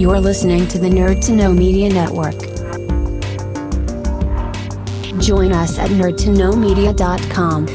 You're 0.00 0.18
listening 0.18 0.66
to 0.68 0.78
the 0.78 0.88
Nerd 0.88 1.22
to 1.26 1.32
Know 1.32 1.52
Media 1.52 1.90
Network. 1.90 2.38
Join 5.20 5.52
us 5.52 5.78
at 5.78 5.90
nerdtoknowmedia.com. 5.90 7.66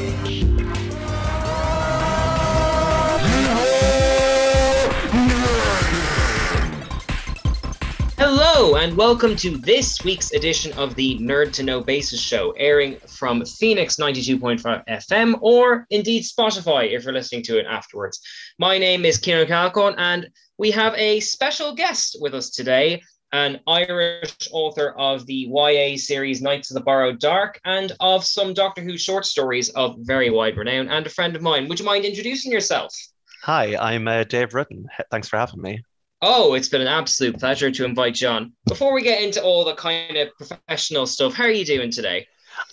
Hello, 8.18 8.78
and 8.78 8.98
welcome 8.98 9.36
to 9.36 9.58
this 9.60 10.04
week's 10.04 10.34
edition 10.34 10.74
of 10.80 10.96
the 10.96 11.20
Nerd 11.20 11.54
to 11.54 11.62
Know 11.62 11.82
Basis 11.82 12.20
Show, 12.20 12.56
airing 12.58 12.98
from 13.06 13.46
Phoenix 13.46 13.98
92.5 13.98 14.84
FM 14.88 15.38
or 15.42 15.86
indeed 15.92 16.24
Spotify 16.24 16.92
if 16.92 17.04
you're 17.04 17.14
listening 17.14 17.44
to 17.44 17.60
it 17.60 17.68
afterwards. 17.68 18.20
My 18.58 18.80
name 18.80 19.06
is 19.06 19.20
Kieran 19.20 19.48
Calcon, 19.48 19.94
and 20.00 20.28
we 20.58 20.72
have 20.72 20.94
a 20.96 21.20
special 21.20 21.76
guest 21.76 22.18
with 22.22 22.34
us 22.34 22.50
today, 22.50 23.02
an 23.34 23.60
Irish 23.68 24.34
author 24.52 24.94
of 24.98 25.26
the 25.26 25.48
YA 25.52 25.98
series 25.98 26.42
Knights 26.42 26.72
of 26.72 26.76
the 26.76 26.82
Borrowed 26.82 27.20
Dark 27.20 27.60
and 27.66 27.92
of 28.00 28.24
some 28.24 28.54
Doctor 28.54 28.82
Who 28.82 28.98
short 28.98 29.26
stories 29.26 29.70
of 29.70 29.98
very 30.00 30.30
wide 30.30 30.58
renown, 30.58 30.88
and 30.88 31.06
a 31.06 31.10
friend 31.10 31.36
of 31.36 31.42
mine. 31.42 31.68
Would 31.68 31.80
you 31.80 31.86
mind 31.86 32.06
introducing 32.06 32.52
yourself? 32.52 32.96
Hi, 33.44 33.76
I'm 33.76 34.08
uh, 34.08 34.24
Dave 34.24 34.54
Rudden. 34.54 34.88
Thanks 35.12 35.28
for 35.28 35.38
having 35.38 35.62
me. 35.62 35.84
Oh, 36.22 36.54
it's 36.54 36.70
been 36.70 36.82
an 36.82 36.88
absolute 36.88 37.38
pleasure 37.38 37.70
to 37.70 37.86
invite 37.86 38.22
you 38.22 38.30
on. 38.30 38.54
Before 38.68 38.94
we 38.94 39.02
get 39.02 39.22
into 39.22 39.44
all 39.44 39.66
the 39.66 39.76
kind 39.76 40.16
of 40.16 40.30
professional 40.38 41.06
stuff, 41.06 41.34
how 41.34 41.44
are 41.44 41.52
you 41.52 41.66
doing 41.66 41.92
today? 41.92 42.26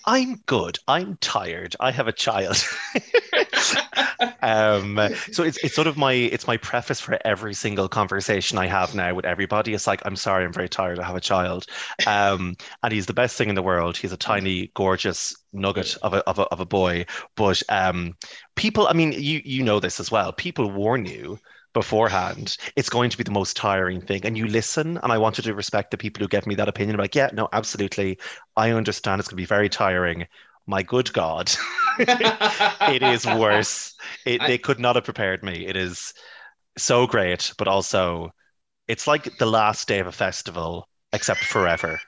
I'm 0.04 0.36
good. 0.46 0.78
I'm 0.88 1.16
tired. 1.18 1.76
I 1.80 1.90
have 1.90 2.08
a 2.08 2.12
child. 2.12 2.56
um, 4.42 4.98
so 5.32 5.42
it's 5.42 5.58
it's 5.62 5.74
sort 5.74 5.86
of 5.86 5.96
my 5.96 6.12
it's 6.12 6.46
my 6.46 6.56
preface 6.56 7.00
for 7.00 7.18
every 7.24 7.54
single 7.54 7.88
conversation 7.88 8.58
I 8.58 8.66
have 8.66 8.94
now 8.94 9.14
with 9.14 9.24
everybody. 9.24 9.74
It's 9.74 9.86
like 9.86 10.02
I'm 10.04 10.16
sorry, 10.16 10.44
I'm 10.44 10.52
very 10.52 10.68
tired. 10.68 10.98
I 10.98 11.04
have 11.06 11.16
a 11.16 11.20
child, 11.20 11.66
um, 12.06 12.56
and 12.82 12.92
he's 12.92 13.06
the 13.06 13.14
best 13.14 13.36
thing 13.36 13.48
in 13.48 13.54
the 13.54 13.62
world. 13.62 13.96
He's 13.96 14.12
a 14.12 14.16
tiny, 14.16 14.70
gorgeous 14.74 15.34
nugget 15.52 15.96
of 16.02 16.14
a 16.14 16.18
of 16.28 16.38
a, 16.38 16.42
of 16.42 16.60
a 16.60 16.66
boy. 16.66 17.06
But 17.36 17.62
um, 17.68 18.14
people, 18.56 18.88
I 18.88 18.92
mean, 18.94 19.12
you 19.12 19.40
you 19.44 19.62
know 19.62 19.80
this 19.80 20.00
as 20.00 20.10
well. 20.10 20.32
People 20.32 20.70
warn 20.70 21.06
you 21.06 21.38
beforehand, 21.72 22.56
it's 22.76 22.90
going 22.90 23.10
to 23.10 23.16
be 23.16 23.24
the 23.24 23.30
most 23.30 23.56
tiring 23.56 24.00
thing. 24.00 24.24
And 24.24 24.36
you 24.36 24.46
listen, 24.46 24.98
and 25.02 25.12
I 25.12 25.18
wanted 25.18 25.42
to 25.42 25.54
respect 25.54 25.90
the 25.90 25.96
people 25.96 26.22
who 26.22 26.28
give 26.28 26.46
me 26.46 26.54
that 26.56 26.68
opinion. 26.68 26.98
like, 26.98 27.14
yeah, 27.14 27.30
no, 27.32 27.48
absolutely. 27.52 28.18
I 28.56 28.70
understand 28.70 29.20
it's 29.20 29.28
going 29.28 29.36
to 29.36 29.42
be 29.42 29.46
very 29.46 29.68
tiring. 29.68 30.26
My 30.66 30.82
good 30.82 31.12
God, 31.12 31.50
it 31.98 33.02
is 33.02 33.26
worse. 33.26 33.94
It, 34.24 34.40
I, 34.40 34.46
they 34.46 34.58
could 34.58 34.78
not 34.78 34.94
have 34.94 35.04
prepared 35.04 35.42
me. 35.42 35.66
It 35.66 35.76
is 35.76 36.14
so 36.78 37.06
great, 37.06 37.52
but 37.58 37.66
also 37.68 38.32
it's 38.86 39.06
like 39.06 39.38
the 39.38 39.46
last 39.46 39.88
day 39.88 39.98
of 39.98 40.06
a 40.06 40.12
festival, 40.12 40.88
except 41.12 41.44
forever. 41.44 42.00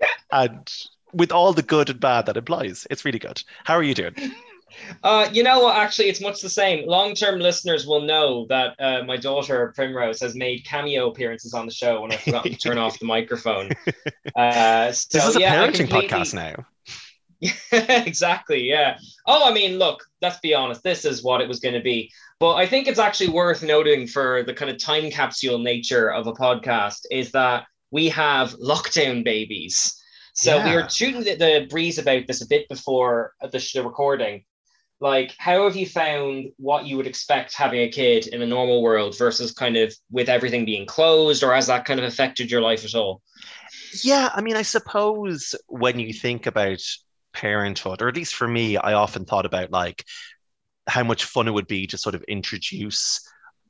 and 0.32 0.72
with 1.12 1.32
all 1.32 1.52
the 1.52 1.62
good 1.62 1.90
and 1.90 2.00
bad 2.00 2.26
that 2.26 2.36
implies, 2.36 2.86
it's 2.90 3.04
really 3.04 3.18
good. 3.18 3.42
How 3.64 3.74
are 3.74 3.82
you 3.82 3.94
doing? 3.94 4.14
Uh, 5.02 5.28
you 5.32 5.42
know 5.42 5.60
what? 5.60 5.76
Actually, 5.76 6.08
it's 6.08 6.20
much 6.20 6.40
the 6.40 6.48
same. 6.48 6.86
Long-term 6.88 7.40
listeners 7.40 7.86
will 7.86 8.02
know 8.02 8.46
that 8.48 8.74
uh, 8.80 9.02
my 9.04 9.16
daughter 9.16 9.72
Primrose 9.76 10.20
has 10.20 10.34
made 10.34 10.64
cameo 10.64 11.10
appearances 11.10 11.54
on 11.54 11.66
the 11.66 11.72
show 11.72 12.02
when 12.02 12.12
I 12.12 12.16
forgot 12.16 12.44
to 12.44 12.56
turn 12.56 12.78
off 12.78 12.98
the 12.98 13.06
microphone. 13.06 13.70
Uh, 14.34 14.90
so, 14.90 15.18
this 15.18 15.28
is 15.28 15.36
a 15.36 15.40
yeah, 15.40 15.54
parenting 15.54 15.88
completely... 15.88 16.08
podcast 16.08 16.32
now. 16.32 16.64
exactly. 18.06 18.66
Yeah. 18.66 18.96
Oh, 19.26 19.46
I 19.46 19.52
mean, 19.52 19.78
look. 19.78 20.02
Let's 20.22 20.38
be 20.38 20.54
honest. 20.54 20.82
This 20.82 21.04
is 21.04 21.22
what 21.22 21.42
it 21.42 21.48
was 21.48 21.60
going 21.60 21.74
to 21.74 21.82
be. 21.82 22.10
But 22.40 22.54
I 22.54 22.66
think 22.66 22.88
it's 22.88 22.98
actually 22.98 23.28
worth 23.28 23.62
noting 23.62 24.06
for 24.06 24.42
the 24.42 24.54
kind 24.54 24.70
of 24.70 24.78
time 24.78 25.10
capsule 25.10 25.58
nature 25.58 26.10
of 26.10 26.26
a 26.26 26.32
podcast 26.32 27.00
is 27.10 27.30
that 27.32 27.64
we 27.90 28.08
have 28.08 28.54
lockdown 28.54 29.22
babies. 29.22 30.02
So 30.34 30.56
yeah. 30.56 30.64
we 30.64 30.74
were 30.74 30.88
shooting 30.88 31.22
the, 31.22 31.34
the, 31.34 31.66
breeze 31.68 31.98
about 31.98 32.26
this 32.26 32.42
a 32.42 32.46
bit 32.46 32.68
before 32.68 33.32
the, 33.42 33.70
the 33.74 33.82
recording, 33.84 34.44
like 35.02 35.34
how 35.36 35.64
have 35.64 35.74
you 35.74 35.84
found 35.84 36.52
what 36.58 36.86
you 36.86 36.96
would 36.96 37.08
expect 37.08 37.54
having 37.54 37.80
a 37.80 37.88
kid 37.88 38.28
in 38.28 38.40
a 38.40 38.46
normal 38.46 38.82
world 38.82 39.18
versus 39.18 39.50
kind 39.50 39.76
of 39.76 39.92
with 40.12 40.28
everything 40.28 40.64
being 40.64 40.86
closed 40.86 41.42
or 41.42 41.52
has 41.52 41.66
that 41.66 41.84
kind 41.84 41.98
of 41.98 42.06
affected 42.06 42.48
your 42.48 42.60
life 42.60 42.84
at 42.84 42.94
all? 42.94 43.20
Yeah 44.04 44.30
i 44.32 44.40
mean 44.40 44.56
i 44.56 44.62
suppose 44.62 45.56
when 45.66 45.98
you 45.98 46.12
think 46.12 46.46
about 46.46 46.80
parenthood 47.34 48.00
or 48.00 48.08
at 48.08 48.16
least 48.16 48.34
for 48.34 48.46
me 48.46 48.76
i 48.76 48.92
often 48.92 49.24
thought 49.24 49.44
about 49.44 49.72
like 49.72 50.04
how 50.86 51.02
much 51.02 51.24
fun 51.24 51.48
it 51.48 51.52
would 51.52 51.66
be 51.66 51.86
to 51.88 51.98
sort 51.98 52.14
of 52.14 52.22
introduce 52.22 53.20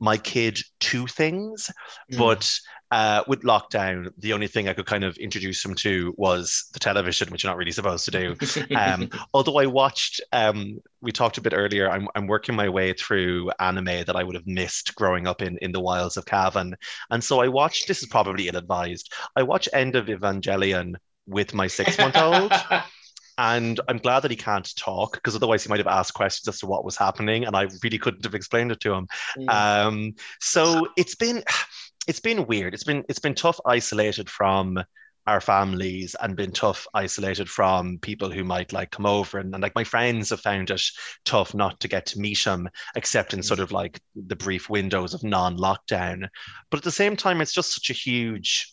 my 0.01 0.17
kid 0.17 0.59
to 0.81 1.07
things 1.07 1.71
mm. 2.11 2.19
but 2.19 2.51
uh, 2.93 3.25
with 3.27 3.41
lockdown, 3.41 4.11
the 4.19 4.35
only 4.35 4.47
thing 4.47 4.69
I 4.69 4.75
could 4.75 4.85
kind 4.85 5.03
of 5.03 5.17
introduce 5.17 5.65
him 5.65 5.75
to 5.77 6.15
was 6.19 6.67
the 6.75 6.79
television, 6.79 7.31
which 7.31 7.43
you're 7.43 7.51
not 7.51 7.57
really 7.57 7.73
supposed 7.73 8.05
to 8.05 8.11
do. 8.11 8.37
Um, 8.77 9.09
although 9.35 9.59
I 9.59 9.65
watched, 9.65 10.21
um, 10.33 10.79
we 11.01 11.11
talked 11.11 11.39
a 11.39 11.41
bit 11.41 11.55
earlier, 11.57 11.91
I'm, 11.91 12.07
I'm 12.15 12.27
working 12.27 12.55
my 12.55 12.69
way 12.69 12.93
through 12.93 13.51
anime 13.61 14.05
that 14.05 14.15
I 14.15 14.23
would 14.23 14.35
have 14.35 14.47
missed 14.47 14.95
growing 14.95 15.27
up 15.27 15.41
in, 15.41 15.57
in 15.63 15.73
the 15.73 15.81
wilds 15.81 16.19
of 16.19 16.27
Cavan. 16.27 16.77
And 17.11 17.25
so 17.25 17.41
I 17.41 17.49
watched, 17.49 17.89
this 17.89 18.03
is 18.03 18.09
probably 18.11 18.49
ill 18.49 18.57
advised, 18.57 19.11
I 19.35 19.43
watched 19.43 19.71
End 19.73 19.97
of 19.97 20.09
Evangelion 20.09 20.97
with 21.27 21.55
my 21.55 21.69
six 21.69 21.97
month 21.97 22.19
old. 22.19 22.53
and 23.39 23.81
I'm 23.89 23.99
glad 23.99 24.21
that 24.21 24.31
he 24.31 24.37
can't 24.37 24.75
talk 24.77 25.15
because 25.15 25.35
otherwise 25.35 25.63
he 25.63 25.69
might 25.69 25.81
have 25.81 25.87
asked 25.87 26.15
questions 26.15 26.49
as 26.49 26.61
to 26.61 26.67
what 26.67 26.85
was 26.85 26.97
happening, 26.97 27.45
and 27.45 27.57
I 27.57 27.69
really 27.83 27.99
couldn't 27.99 28.25
have 28.25 28.35
explained 28.35 28.73
it 28.73 28.81
to 28.81 28.93
him. 28.93 29.07
Mm. 29.39 29.51
Um, 29.51 30.15
so 30.41 30.89
it's 30.97 31.15
been 31.15 31.43
it's 32.07 32.21
been 32.21 32.47
weird. 32.47 32.75
It's 32.75 32.85
been 32.85 33.05
it's 33.09 33.21
been 33.21 33.35
tough 33.35 33.61
isolated 33.67 34.29
from 34.29 34.83
our 35.27 35.41
families 35.41 36.17
and 36.21 36.37
been 36.37 36.51
tough 36.51 36.87
isolated 36.95 37.49
from 37.49 37.99
people 37.99 38.31
who 38.31 38.43
might 38.43 38.73
like 38.73 38.91
come 38.91 39.07
over 39.07 39.39
and, 39.39 39.55
and 39.55 39.63
like 39.63 39.75
my 39.75 39.85
friends 39.85 40.31
have 40.31 40.41
found 40.41 40.69
it 40.71 40.83
tough 41.25 41.55
not 41.55 41.79
to 41.79 41.89
get 41.89 42.07
to 42.07 42.19
meet 42.19 42.43
them 42.45 42.69
except 42.97 43.33
in 43.33 43.43
sort 43.43 43.61
of 43.61 43.71
like 43.71 44.01
the 44.17 44.35
brief 44.35 44.69
windows 44.69 45.15
of 45.15 45.23
non-lockdown 45.23 46.27
but 46.71 46.79
at 46.79 46.83
the 46.83 46.91
same 46.91 47.15
time 47.15 47.41
it's 47.41 47.53
just 47.53 47.73
such 47.73 47.89
a 47.91 47.93
huge 47.93 48.72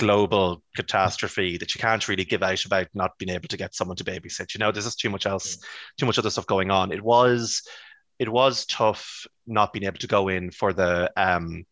global 0.00 0.62
catastrophe 0.74 1.56
that 1.56 1.74
you 1.74 1.80
can't 1.80 2.08
really 2.08 2.24
give 2.24 2.42
out 2.42 2.64
about 2.64 2.88
not 2.94 3.16
being 3.18 3.30
able 3.30 3.48
to 3.48 3.56
get 3.56 3.74
someone 3.74 3.96
to 3.96 4.04
babysit 4.04 4.54
you 4.54 4.58
know 4.58 4.72
there's 4.72 4.86
just 4.86 4.98
too 4.98 5.10
much 5.10 5.26
else 5.26 5.58
too 5.98 6.06
much 6.06 6.18
other 6.18 6.30
stuff 6.30 6.46
going 6.46 6.70
on 6.70 6.90
it 6.90 7.02
was 7.02 7.62
it 8.18 8.28
was 8.28 8.66
tough 8.66 9.26
not 9.46 9.72
being 9.72 9.84
able 9.84 9.98
to 9.98 10.06
go 10.06 10.28
in 10.28 10.50
for 10.50 10.72
the 10.72 11.10
um 11.16 11.64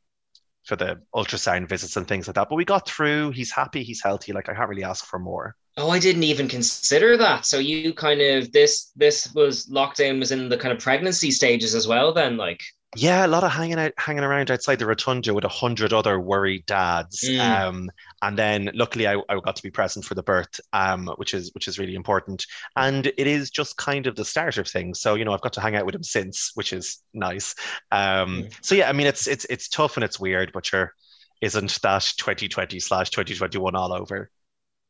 for 0.69 0.77
the 0.77 1.01
ultrasound 1.15 1.69
visits 1.69 1.97
and 1.97 2.07
things 2.07 2.29
like 2.29 2.35
that. 2.35 2.49
But 2.51 2.57
we 2.57 2.65
got 2.65 2.87
through. 2.87 3.31
He's 3.31 3.51
happy. 3.51 3.83
He's 3.83 4.03
healthy. 4.03 4.33
Like 4.35 4.51
I 4.51 4.55
can't 4.55 4.69
really 4.69 4.85
ask 4.85 5.07
for 5.07 5.19
more. 5.19 5.57
Oh, 5.79 5.91
I 5.91 5.99
didn't 5.99 6.25
even 6.25 6.47
consider 6.47 7.17
that. 7.17 7.47
So 7.47 7.59
you 7.59 7.95
kind 7.95 8.21
of 8.21 8.53
this 8.53 8.93
this 8.95 9.33
was 9.35 9.67
lockdown 9.67 10.19
was 10.19 10.31
in 10.31 10.49
the 10.49 10.59
kind 10.59 10.73
of 10.73 10.83
pregnancy 10.83 11.31
stages 11.31 11.75
as 11.75 11.89
well. 11.89 12.13
Then 12.13 12.37
like 12.37 12.61
yeah, 12.97 13.27
a 13.27 13.29
lot 13.29 13.45
of 13.45 13.53
hanging 13.53 13.79
out, 13.79 13.93
hanging 13.99 14.25
around 14.25 14.51
outside 14.51 14.79
the 14.79 14.87
rotunda 14.87 15.35
with 15.35 15.45
a 15.45 15.49
hundred 15.49 15.93
other 15.93 16.19
worried 16.19 16.65
dads. 16.65 17.21
Mm. 17.21 17.39
Um, 17.39 17.91
and 18.23 18.39
then 18.39 18.71
luckily 18.75 19.07
I, 19.07 19.21
I 19.29 19.41
got 19.41 19.57
to 19.57 19.63
be 19.63 19.71
present 19.71 20.07
for 20.07 20.15
the 20.15 20.23
birth, 20.23 20.59
um, 20.73 21.07
which 21.17 21.35
is 21.35 21.53
which 21.55 21.69
is 21.69 21.79
really 21.79 21.95
important. 21.95 22.47
And 22.77 23.07
it 23.07 23.27
is 23.27 23.51
just 23.51 23.77
kind 23.77 24.07
of 24.07 24.17
the 24.17 24.25
start 24.25 24.57
of 24.57 24.67
things. 24.67 25.01
So 25.01 25.17
you 25.17 25.25
know 25.25 25.35
I've 25.35 25.43
got 25.43 25.53
to 25.55 25.61
hang 25.61 25.77
out 25.77 25.85
with 25.85 25.95
him 25.95 26.03
since, 26.03 26.53
which 26.55 26.73
is 26.73 27.03
nice. 27.13 27.55
Um, 27.91 28.45
mm. 28.45 28.55
So 28.63 28.75
yeah, 28.75 28.89
I 28.89 28.93
mean 28.93 29.07
it's 29.07 29.27
it's 29.27 29.45
it's 29.51 29.69
tough 29.69 29.99
and 29.99 30.05
it's 30.05 30.19
weird, 30.19 30.53
but 30.55 30.65
sure, 30.65 30.95
isn't 31.43 31.81
that 31.83 32.13
2020 32.17 32.81
slash 32.81 33.11
2021 33.11 33.75
all 33.75 33.93
over? 33.93 34.31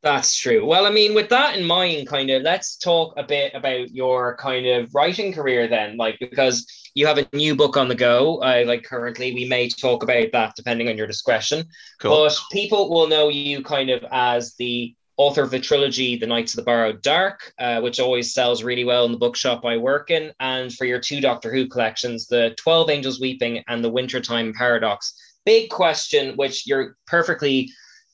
That's 0.02 0.36
true. 0.36 0.64
Well, 0.64 0.86
I 0.86 0.90
mean, 0.90 1.12
with 1.12 1.28
that 1.30 1.56
in 1.56 1.66
mind, 1.66 2.06
kind 2.06 2.30
of, 2.30 2.42
let's 2.42 2.76
talk 2.76 3.14
a 3.16 3.24
bit 3.24 3.52
about 3.54 3.90
your 3.90 4.36
kind 4.36 4.64
of 4.66 4.94
writing 4.94 5.32
career 5.32 5.66
then, 5.66 5.96
like, 5.96 6.18
because 6.20 6.66
you 6.94 7.04
have 7.06 7.18
a 7.18 7.26
new 7.32 7.56
book 7.56 7.76
on 7.76 7.88
the 7.88 7.96
go. 7.96 8.36
Uh, 8.40 8.62
like, 8.64 8.84
currently, 8.84 9.34
we 9.34 9.44
may 9.44 9.68
talk 9.68 10.04
about 10.04 10.28
that 10.32 10.54
depending 10.54 10.88
on 10.88 10.96
your 10.96 11.08
discretion. 11.08 11.66
Cool. 12.00 12.26
But 12.26 12.38
people 12.52 12.90
will 12.90 13.08
know 13.08 13.28
you 13.28 13.62
kind 13.62 13.90
of 13.90 14.04
as 14.12 14.54
the 14.54 14.94
author 15.16 15.42
of 15.42 15.50
the 15.50 15.58
trilogy, 15.58 16.16
The 16.16 16.28
Knights 16.28 16.52
of 16.52 16.58
the 16.58 16.62
Borrowed 16.62 17.02
Dark, 17.02 17.52
uh, 17.58 17.80
which 17.80 17.98
always 17.98 18.32
sells 18.32 18.62
really 18.62 18.84
well 18.84 19.04
in 19.04 19.10
the 19.10 19.18
bookshop 19.18 19.64
I 19.64 19.76
work 19.76 20.12
in, 20.12 20.32
and 20.38 20.72
for 20.72 20.84
your 20.84 21.00
two 21.00 21.20
Doctor 21.20 21.52
Who 21.52 21.66
collections, 21.66 22.28
The 22.28 22.54
12 22.56 22.88
Angels 22.88 23.20
Weeping 23.20 23.64
and 23.66 23.82
The 23.84 23.90
Wintertime 23.90 24.54
Paradox. 24.54 25.12
Big 25.44 25.70
question, 25.70 26.36
which 26.36 26.68
you're 26.68 26.96
perfectly 27.08 27.68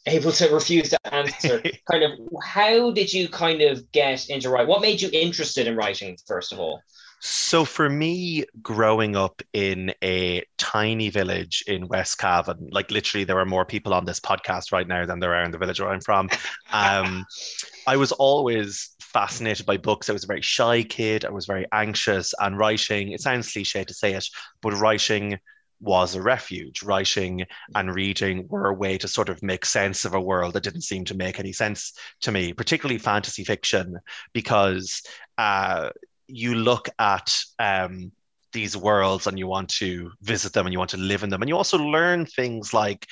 able 0.07 0.33
to 0.33 0.49
refuse 0.55 0.91
to 0.91 1.15
answer. 1.15 1.63
kind 1.91 2.05
of, 2.05 2.13
how 2.43 2.91
did 2.91 3.13
you 3.13 3.29
kind 3.29 3.63
of 3.63 3.91
get 3.93 4.29
into 4.29 4.51
writing? 4.51 4.69
What 4.69 4.83
made 4.83 5.01
you 5.01 5.11
interested 5.13 5.67
in 5.67 5.77
writing, 5.77 6.17
first 6.27 6.53
of 6.53 6.61
all? 6.61 6.83
So 7.27 7.65
for 7.65 7.89
me, 7.89 8.45
growing 8.61 9.17
up 9.17 9.41
in 9.55 9.95
a 10.03 10.43
tiny 10.59 11.09
village 11.09 11.65
in 11.67 11.89
West 11.89 12.19
Cavan, 12.19 12.69
like 12.71 12.91
literally 12.91 13.25
there 13.25 13.39
are 13.39 13.47
more 13.47 13.65
people 13.65 13.95
on 13.95 14.05
this 14.05 14.21
podcast 14.21 14.73
right 14.73 14.87
now 14.87 15.07
than 15.07 15.21
there 15.21 15.35
are 15.35 15.43
in 15.43 15.51
the 15.51 15.57
village 15.57 15.81
where 15.81 15.89
I'm 15.89 16.03
from. 16.03 16.29
Um, 16.71 17.25
I 17.87 17.97
was 17.97 18.13
always 18.13 18.91
fascinated 19.01 19.65
by 19.65 19.79
books. 19.79 20.11
I 20.11 20.13
was 20.13 20.25
a 20.25 20.27
very 20.27 20.43
shy 20.43 20.83
kid. 20.83 21.25
I 21.25 21.31
was 21.31 21.47
very 21.47 21.65
anxious 21.73 22.35
and 22.41 22.59
writing, 22.59 23.13
it 23.13 23.23
sounds 23.23 23.51
cliche 23.51 23.85
to 23.85 23.95
say 23.95 24.13
it, 24.13 24.29
but 24.61 24.75
writing 24.75 25.39
was 25.85 26.15
a 26.15 26.23
refuge. 26.23 26.83
Writing 26.83 27.45
and 27.75 27.95
reading 27.95 28.47
were 28.49 28.69
a 28.69 28.75
way 28.75 28.99
to 28.99 29.09
sort 29.09 29.29
of 29.29 29.43
make 29.43 29.65
sense 29.65 30.05
of 30.05 30.15
a 30.15 30.21
world 30.21 30.55
that 30.55 30.63
didn't 30.63 30.81
seem 30.81 31.05
to 31.07 31.15
make 31.15 31.39
any 31.39 31.53
sense 31.53 31.93
to 32.23 32.33
me, 32.33 32.53
particularly 32.53 32.99
fantasy 32.99 33.45
fiction, 33.45 33.99
because 34.33 35.03
uh, 35.39 35.91
you 36.27 36.55
look 36.55 36.89
at 36.99 37.39
um, 37.59 38.11
these 38.53 38.77
worlds 38.77 39.27
and 39.27 39.39
you 39.39 39.47
want 39.47 39.69
to 39.69 40.11
visit 40.23 40.53
them 40.53 40.67
and 40.67 40.73
you 40.73 40.79
want 40.79 40.91
to 40.91 40.97
live 40.97 41.23
in 41.23 41.31
them, 41.31 41.43
and 41.43 41.49
you 41.49 41.57
also 41.57 41.79
learn 41.79 42.27
things 42.27 42.73
like 42.73 43.07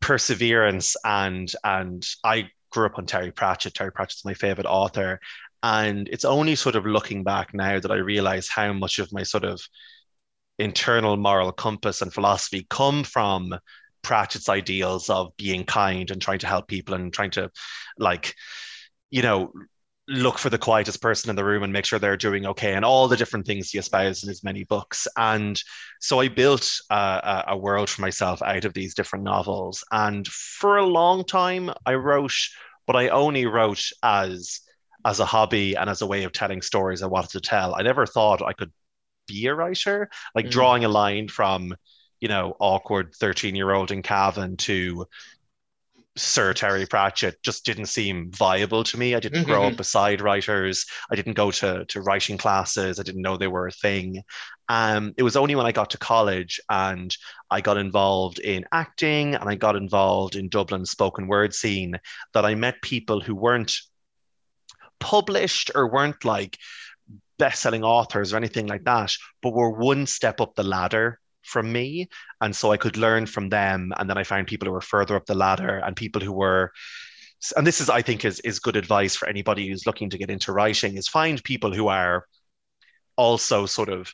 perseverance 0.00 0.96
and 1.04 1.52
and 1.62 2.04
I 2.24 2.48
grew 2.70 2.86
up 2.86 2.98
on 2.98 3.06
Terry 3.06 3.30
Pratchett. 3.30 3.74
Terry 3.74 3.92
Pratchett's 3.92 4.24
my 4.24 4.34
favorite 4.34 4.66
author, 4.66 5.20
and 5.62 6.08
it's 6.08 6.24
only 6.24 6.56
sort 6.56 6.74
of 6.74 6.86
looking 6.86 7.22
back 7.22 7.54
now 7.54 7.78
that 7.78 7.90
I 7.90 7.96
realize 7.96 8.48
how 8.48 8.72
much 8.72 8.98
of 8.98 9.12
my 9.12 9.22
sort 9.22 9.44
of 9.44 9.62
internal 10.62 11.16
moral 11.16 11.52
compass 11.52 12.02
and 12.02 12.12
philosophy 12.14 12.66
come 12.70 13.02
from 13.04 13.54
Pratchett's 14.02 14.48
ideals 14.48 15.10
of 15.10 15.36
being 15.36 15.64
kind 15.64 16.10
and 16.10 16.22
trying 16.22 16.38
to 16.40 16.46
help 16.46 16.68
people 16.68 16.94
and 16.94 17.12
trying 17.12 17.30
to 17.32 17.50
like 17.98 18.34
you 19.10 19.22
know 19.22 19.52
look 20.08 20.38
for 20.38 20.50
the 20.50 20.58
quietest 20.58 21.00
person 21.00 21.30
in 21.30 21.36
the 21.36 21.44
room 21.44 21.62
and 21.62 21.72
make 21.72 21.84
sure 21.84 21.98
they're 21.98 22.16
doing 22.16 22.44
okay 22.44 22.74
and 22.74 22.84
all 22.84 23.06
the 23.06 23.16
different 23.16 23.46
things 23.46 23.70
he 23.70 23.78
espoused 23.78 24.24
in 24.24 24.28
his 24.28 24.42
many 24.42 24.64
books. 24.64 25.06
And 25.16 25.60
so 26.00 26.20
i 26.20 26.28
built 26.28 26.70
a, 26.90 27.44
a, 27.48 27.56
world 27.56 27.88
for 27.88 28.02
myself 28.02 28.42
out 28.42 28.64
of 28.64 28.74
these 28.74 28.94
different 28.94 29.24
novels. 29.24 29.84
And 29.92 30.26
for 30.26 30.76
a 30.76 30.86
long 30.86 31.24
time 31.24 31.70
i 31.86 31.94
wrote 31.94 32.34
but 32.86 32.96
i 32.96 33.08
only 33.08 33.46
wrote 33.46 33.84
as 34.02 34.60
as 35.04 35.20
a 35.20 35.24
hobby 35.24 35.74
and 35.76 35.88
as 35.90 36.02
a 36.02 36.06
way 36.06 36.24
of 36.24 36.32
telling 36.32 36.62
stories 36.62 37.02
i 37.02 37.06
wanted 37.06 37.30
to 37.30 37.40
tell. 37.40 37.74
I 37.74 37.82
never 37.82 38.06
thought 38.06 38.42
i 38.42 38.52
could 38.52 38.72
be 39.26 39.46
a 39.46 39.54
writer 39.54 40.10
like 40.34 40.46
mm. 40.46 40.50
drawing 40.50 40.84
a 40.84 40.88
line 40.88 41.28
from 41.28 41.74
you 42.20 42.28
know 42.28 42.56
awkward 42.58 43.14
13 43.14 43.54
year 43.54 43.72
old 43.72 43.90
in 43.90 44.02
cavan 44.02 44.56
to 44.56 45.06
Sir 46.16 46.52
Terry 46.52 46.84
Pratchett 46.84 47.42
just 47.42 47.64
didn't 47.64 47.86
seem 47.86 48.30
viable 48.32 48.84
to 48.84 48.98
me. 48.98 49.14
I 49.14 49.20
didn't 49.20 49.42
mm-hmm. 49.42 49.50
grow 49.50 49.64
up 49.64 49.76
beside 49.76 50.20
writers. 50.20 50.84
I 51.10 51.16
didn't 51.16 51.34
go 51.34 51.50
to, 51.52 51.86
to 51.86 52.02
writing 52.02 52.36
classes. 52.36 53.00
I 53.00 53.02
didn't 53.02 53.22
know 53.22 53.36
they 53.36 53.48
were 53.48 53.66
a 53.66 53.72
thing. 53.72 54.22
Um, 54.68 55.14
it 55.16 55.22
was 55.22 55.36
only 55.36 55.54
when 55.54 55.64
I 55.64 55.72
got 55.72 55.90
to 55.90 55.98
college 55.98 56.60
and 56.68 57.16
I 57.50 57.62
got 57.62 57.78
involved 57.78 58.40
in 58.40 58.66
acting 58.72 59.34
and 59.34 59.48
I 59.48 59.54
got 59.54 59.74
involved 59.74 60.36
in 60.36 60.50
Dublin's 60.50 60.90
spoken 60.90 61.28
word 61.28 61.54
scene 61.54 61.98
that 62.34 62.44
I 62.44 62.54
met 62.56 62.82
people 62.82 63.20
who 63.20 63.34
weren't 63.34 63.74
published 65.00 65.70
or 65.74 65.88
weren't 65.90 66.24
like 66.24 66.58
best-selling 67.42 67.82
authors 67.82 68.32
or 68.32 68.36
anything 68.36 68.68
like 68.68 68.84
that, 68.84 69.12
but 69.42 69.52
were 69.52 69.70
one 69.70 70.06
step 70.06 70.40
up 70.40 70.54
the 70.54 70.62
ladder 70.62 71.18
from 71.42 71.72
me. 71.72 72.08
And 72.40 72.54
so 72.54 72.70
I 72.70 72.76
could 72.76 72.96
learn 72.96 73.26
from 73.26 73.48
them. 73.48 73.92
And 73.98 74.08
then 74.08 74.16
I 74.16 74.22
found 74.22 74.46
people 74.46 74.66
who 74.66 74.72
were 74.72 74.80
further 74.94 75.16
up 75.16 75.26
the 75.26 75.34
ladder 75.34 75.78
and 75.78 75.96
people 75.96 76.22
who 76.22 76.32
were 76.32 76.70
and 77.56 77.66
this 77.66 77.80
is 77.80 77.90
i 77.90 78.00
think 78.00 78.24
is, 78.24 78.38
is 78.40 78.60
good 78.60 78.76
advice 78.76 79.16
for 79.16 79.26
anybody 79.28 79.68
who's 79.68 79.84
looking 79.84 80.08
to 80.08 80.18
get 80.18 80.30
into 80.30 80.52
writing 80.52 80.96
is 80.96 81.08
find 81.08 81.42
people 81.42 81.74
who 81.74 81.88
are 81.88 82.24
also 83.16 83.66
sort 83.66 83.88
of 83.88 84.12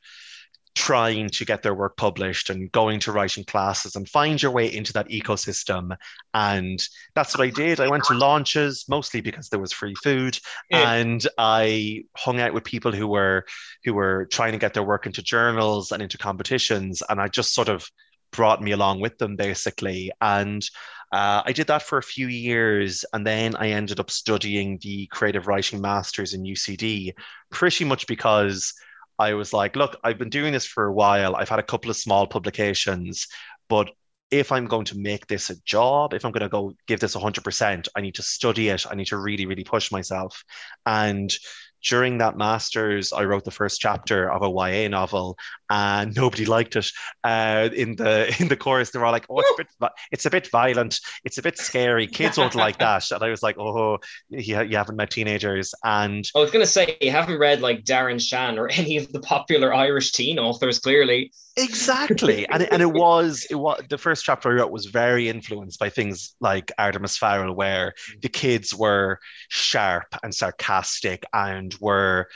trying 0.79 1.29
to 1.29 1.45
get 1.45 1.61
their 1.65 1.75
work 1.75 1.97
published 1.97 2.51
and 2.51 2.71
going 2.71 3.01
to 3.01 3.11
writing 3.11 3.43
classes 3.43 3.97
and 3.97 4.09
find 4.09 4.41
your 4.41 4.53
way 4.53 4.73
into 4.73 4.93
that 4.93 5.09
ecosystem. 5.09 5.97
And 6.35 6.81
that's 7.17 7.37
what 7.37 7.45
I 7.45 7.51
did. 7.51 7.81
I 7.81 7.89
went 7.89 8.05
to 8.05 8.15
launches 8.15 8.85
mostly 8.89 9.21
because 9.21 9.49
there 9.49 9.59
was 9.59 9.73
free 9.73 9.97
food, 10.05 10.39
yeah. 10.71 10.93
and 10.93 11.27
I 11.37 12.05
hung 12.17 12.39
out 12.39 12.55
with 12.55 12.63
people 12.63 12.93
who 12.93 13.09
were 13.09 13.45
who 13.85 13.93
were 13.93 14.27
trying 14.27 14.53
to 14.53 14.59
get 14.59 14.73
their 14.73 14.85
work 14.85 15.05
into 15.05 15.21
journals 15.21 15.91
and 15.91 16.01
into 16.01 16.17
competitions, 16.17 17.03
and 17.09 17.21
I 17.21 17.27
just 17.27 17.55
sort 17.55 17.69
of 17.69 17.85
brought 18.31 18.63
me 18.63 18.71
along 18.71 19.01
with 19.01 19.19
them 19.19 19.35
basically. 19.35 20.13
And 20.21 20.63
uh, 21.11 21.43
I 21.45 21.51
did 21.51 21.67
that 21.67 21.83
for 21.83 21.99
a 21.99 22.03
few 22.05 22.29
years, 22.29 23.05
and 23.13 23.27
then 23.27 23.57
I 23.57 23.71
ended 23.71 23.99
up 23.99 24.13
studying 24.13 24.79
the 24.81 25.09
creative 25.09 25.49
writing 25.49 25.81
masters 25.81 26.35
in 26.35 26.45
UCD, 26.45 27.15
pretty 27.51 27.85
much 27.85 28.07
because 28.07 28.75
I 29.19 29.35
was 29.35 29.53
like, 29.53 29.77
look, 29.77 29.97
I've 30.05 30.19
been 30.19 30.31
doing 30.31 30.53
this 30.53 30.67
for 30.67 30.87
a 30.87 30.93
while. 30.93 31.35
I've 31.37 31.49
had 31.49 31.59
a 31.59 31.65
couple 31.65 31.91
of 31.91 31.97
small 31.97 32.27
publications, 32.27 33.27
but 33.69 33.91
if 34.31 34.53
I'm 34.53 34.67
going 34.67 34.85
to 34.87 34.99
make 34.99 35.27
this 35.27 35.51
a 35.51 35.61
job, 35.63 36.13
if 36.13 36.25
I'm 36.25 36.33
going 36.33 36.43
to 36.43 36.49
go 36.49 36.75
give 36.87 37.01
this 37.01 37.17
100%, 37.17 37.89
I 37.97 38.01
need 38.01 38.15
to 38.17 38.23
study 38.23 38.69
it. 38.69 38.87
I 38.91 38.95
need 38.95 39.07
to 39.07 39.17
really, 39.17 39.47
really 39.47 39.65
push 39.65 39.91
myself. 39.91 40.45
And 40.85 41.35
during 41.83 42.19
that 42.19 42.37
master's, 42.37 43.13
I 43.13 43.25
wrote 43.25 43.45
the 43.45 43.51
first 43.51 43.81
chapter 43.81 44.31
of 44.31 44.43
a 44.43 44.49
YA 44.49 44.89
novel, 44.89 45.39
and 45.71 46.15
nobody 46.17 46.47
liked 46.47 46.77
it. 46.77 46.91
Uh, 47.25 47.69
in 47.75 47.97
the 47.97 48.35
in 48.41 48.49
the 48.49 48.57
chorus, 48.57 48.91
they 48.91 48.99
were 48.99 49.07
all 49.07 49.13
like, 49.13 49.27
"Oh, 49.29 49.41
it's 49.41 49.51
a 49.51 49.57
bit, 49.57 49.93
it's 50.13 50.27
a 50.27 50.31
bit 50.31 50.49
violent. 50.51 51.01
It's 51.25 51.39
a 51.39 51.43
bit 51.43 51.59
scary. 51.59 52.07
Kids 52.07 52.39
won't 52.39 52.55
like 52.55 52.79
that." 52.81 53.11
And 53.11 53.23
I 53.23 53.29
was 53.29 53.43
like, 53.43 53.59
"Oh, 53.59 53.99
you, 54.29 54.63
you 54.63 54.77
haven't 54.77 54.97
met 54.97 55.11
teenagers." 55.11 55.75
And 55.85 56.29
I 56.35 56.39
was 56.39 56.51
going 56.51 56.65
to 56.65 56.71
say, 56.71 56.97
you 57.01 57.11
haven't 57.11 57.39
read 57.39 57.61
like 57.61 57.85
Darren 57.85 58.21
Shan 58.21 58.59
or 58.59 58.69
any 58.69 58.97
of 58.97 59.13
the 59.13 59.21
popular 59.21 59.75
Irish 59.75 60.13
teen 60.13 60.39
authors, 60.39 60.79
clearly. 60.79 61.33
Exactly, 61.57 62.47
and 62.49 62.63
it, 62.63 62.69
and 62.71 62.81
it 62.81 62.93
was 62.93 63.45
it 63.51 63.57
was 63.57 63.83
the 63.89 63.99
first 63.99 64.25
chapter 64.25 64.49
I 64.51 64.53
wrote 64.53 64.71
was 64.71 64.87
very 64.87 65.29
influenced 65.29 65.81
by 65.81 65.91
things 65.91 66.37
like 66.41 66.71
Artemis 66.79 67.17
Fowl, 67.17 67.53
where 67.53 67.95
the 68.23 68.29
kids 68.29 68.75
were 68.75 69.19
sharp 69.49 70.15
and 70.23 70.33
sarcastic 70.33 71.25
and 71.33 71.68
were 71.81 72.29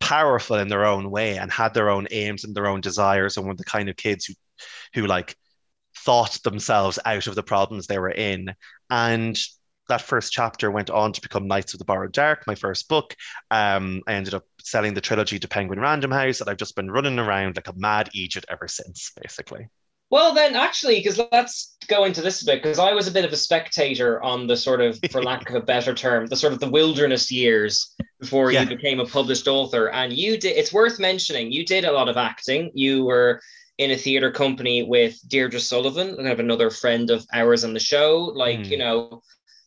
powerful 0.00 0.56
in 0.56 0.68
their 0.68 0.84
own 0.84 1.10
way 1.10 1.38
and 1.38 1.50
had 1.50 1.74
their 1.74 1.90
own 1.90 2.06
aims 2.10 2.44
and 2.44 2.54
their 2.54 2.66
own 2.66 2.80
desires 2.80 3.36
and 3.36 3.46
were 3.46 3.54
the 3.54 3.64
kind 3.64 3.88
of 3.88 3.96
kids 3.96 4.24
who 4.24 4.34
who 4.94 5.06
like 5.06 5.36
thought 5.96 6.38
themselves 6.42 6.98
out 7.04 7.26
of 7.26 7.34
the 7.34 7.42
problems 7.42 7.86
they 7.86 7.98
were 7.98 8.10
in 8.10 8.54
and 8.90 9.38
that 9.88 10.00
first 10.00 10.32
chapter 10.32 10.70
went 10.70 10.90
on 10.90 11.12
to 11.12 11.20
become 11.20 11.46
Knights 11.46 11.74
of 11.74 11.78
the 11.78 11.84
Borrowed 11.84 12.12
Dark, 12.12 12.46
my 12.46 12.54
first 12.54 12.88
book. 12.88 13.14
Um, 13.50 14.00
I 14.06 14.14
ended 14.14 14.34
up 14.34 14.44
selling 14.60 14.94
the 14.94 15.00
trilogy 15.00 15.38
to 15.38 15.48
Penguin 15.48 15.80
Random 15.80 16.10
House, 16.10 16.40
and 16.40 16.48
I've 16.48 16.56
just 16.56 16.76
been 16.76 16.90
running 16.90 17.18
around 17.18 17.56
like 17.56 17.68
a 17.68 17.74
mad 17.76 18.08
Egypt 18.14 18.46
ever 18.48 18.68
since, 18.68 19.12
basically. 19.20 19.68
Well, 20.12 20.34
then, 20.34 20.54
actually, 20.54 20.96
because 20.96 21.18
let's 21.32 21.74
go 21.88 22.04
into 22.04 22.20
this 22.20 22.42
a 22.42 22.44
bit, 22.44 22.62
because 22.62 22.78
I 22.78 22.92
was 22.92 23.08
a 23.08 23.12
bit 23.12 23.24
of 23.24 23.32
a 23.32 23.36
spectator 23.36 24.22
on 24.22 24.46
the 24.46 24.58
sort 24.58 24.82
of, 24.82 25.00
for 25.10 25.22
lack 25.24 25.48
of 25.48 25.56
a 25.56 25.62
better 25.62 25.94
term, 25.94 26.26
the 26.26 26.36
sort 26.36 26.52
of 26.52 26.60
the 26.60 26.68
wilderness 26.68 27.32
years 27.32 27.94
before 28.20 28.52
yeah. 28.52 28.60
you 28.60 28.68
became 28.68 29.00
a 29.00 29.06
published 29.06 29.48
author. 29.48 29.88
And 29.88 30.12
you 30.12 30.36
did, 30.36 30.54
it's 30.58 30.70
worth 30.70 31.00
mentioning, 31.00 31.50
you 31.50 31.64
did 31.64 31.86
a 31.86 31.92
lot 31.92 32.10
of 32.10 32.18
acting. 32.18 32.70
You 32.74 33.06
were 33.06 33.40
in 33.78 33.90
a 33.90 33.96
theater 33.96 34.30
company 34.30 34.82
with 34.82 35.18
Deirdre 35.28 35.58
Sullivan, 35.58 36.10
and 36.10 36.26
I 36.26 36.28
have 36.28 36.40
another 36.40 36.68
friend 36.68 37.08
of 37.08 37.24
ours 37.32 37.64
on 37.64 37.72
the 37.72 37.80
show. 37.80 38.30
Like, 38.34 38.58
mm. 38.58 38.68
you 38.68 38.76
know, 38.76 39.22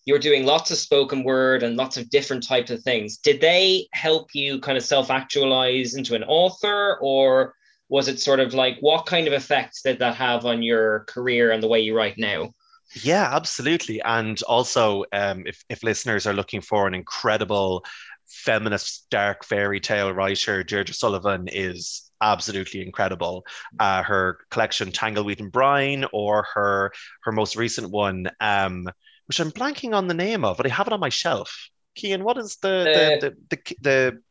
you're 0.06 0.20
doing 0.20 0.46
lots 0.46 0.70
of 0.70 0.78
spoken 0.78 1.24
word 1.24 1.64
and 1.64 1.75
lots 1.75 1.98
of 1.98 2.12
different 2.12 2.48
types 2.48 2.70
of 2.70 2.84
things. 2.84 3.18
Did 3.18 3.42
they 3.42 3.88
help 3.94 4.30
you 4.36 4.60
kind 4.60 4.78
of 4.78 4.86
self 4.86 5.10
actualize 5.10 5.96
into 5.96 6.14
an 6.14 6.24
author, 6.24 7.00
or 7.02 7.55
was 7.89 8.08
it 8.08 8.20
sort 8.20 8.39
of 8.39 8.54
like 8.54 8.77
what 8.80 9.06
kind 9.06 9.27
of 9.27 9.34
effects 9.34 9.82
did 9.82 10.00
that 10.00 10.15
have 10.15 10.46
on 10.46 10.63
your 10.63 11.01
career 11.01 11.51
and 11.51 11.62
the 11.62 11.68
way 11.68 11.80
you 11.80 11.96
write 11.96 12.18
now? 12.18 12.54
Yeah, 12.94 13.30
absolutely. 13.32 14.01
And 14.01 14.42
also, 14.44 15.06
um, 15.12 15.44
if, 15.46 15.63
if 15.70 15.84
listeners 15.84 16.27
are 16.27 16.34
looking 16.34 16.62
for 16.62 16.88
an 16.88 16.94
incredible 16.94 17.84
feminist 18.27 19.08
dark 19.10 19.44
fairy 19.44 19.80
tale 19.80 20.12
writer, 20.12 20.63
Deirdre 20.63 20.94
Sullivan 20.94 21.48
is 21.51 22.12
absolutely 22.22 22.82
incredible. 22.82 23.46
Uh, 23.80 24.04
her 24.04 24.39
collection 24.50 24.92
Tangleweed 24.92 25.39
and 25.39 25.51
Brine, 25.51 26.06
or 26.13 26.46
her 26.54 26.92
her 27.24 27.32
most 27.32 27.56
recent 27.56 27.89
one, 27.92 28.30
um, 28.39 28.88
which 29.27 29.39
I'm 29.39 29.51
blanking 29.51 29.94
on 29.94 30.08
the 30.08 30.13
name 30.13 30.46
of, 30.46 30.58
but 30.58 30.65
I 30.65 30.70
have 30.70 30.88
it 30.88 30.94
on 30.94 31.00
my 31.00 31.10
shelf. 31.10 31.70
Kian, 31.98 32.24
what 32.24 32.38
is 32.38 32.58
the 32.58 32.70
uh, 32.70 33.20
the, 33.22 33.36
the, 33.50 33.58
the, 33.58 33.75
the 33.82 34.22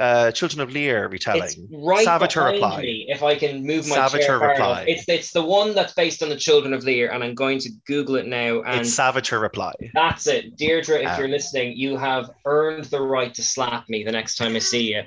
uh, 0.00 0.32
Children 0.32 0.62
of 0.62 0.72
Lir 0.72 1.08
retelling. 1.08 1.42
It's 1.42 1.58
right 1.70 2.04
Savage 2.04 2.32
Her 2.32 2.46
Reply. 2.46 2.80
Me, 2.80 3.06
if 3.08 3.22
I 3.22 3.34
can 3.34 3.64
move 3.66 3.86
my 3.86 3.96
Savitor 3.96 4.24
chair 4.24 4.38
reply. 4.38 4.84
It's 4.88 5.06
it's 5.08 5.32
the 5.32 5.42
one 5.42 5.74
that's 5.74 5.92
based 5.92 6.22
on 6.22 6.30
the 6.30 6.36
Children 6.36 6.72
of 6.72 6.84
Lir, 6.84 7.08
and 7.12 7.22
I'm 7.22 7.34
going 7.34 7.58
to 7.60 7.70
Google 7.86 8.16
it 8.16 8.26
now. 8.26 8.62
And 8.62 8.80
it's 8.80 8.94
reply. 9.40 9.74
That's 9.92 10.26
it, 10.26 10.56
Deirdre. 10.56 11.02
If 11.02 11.10
um, 11.10 11.20
you're 11.20 11.28
listening, 11.28 11.76
you 11.76 11.98
have 11.98 12.30
earned 12.46 12.84
the 12.86 13.00
right 13.00 13.32
to 13.34 13.42
slap 13.42 13.88
me 13.90 14.02
the 14.02 14.12
next 14.12 14.36
time 14.36 14.56
I 14.56 14.60
see 14.60 14.94
you 14.94 15.02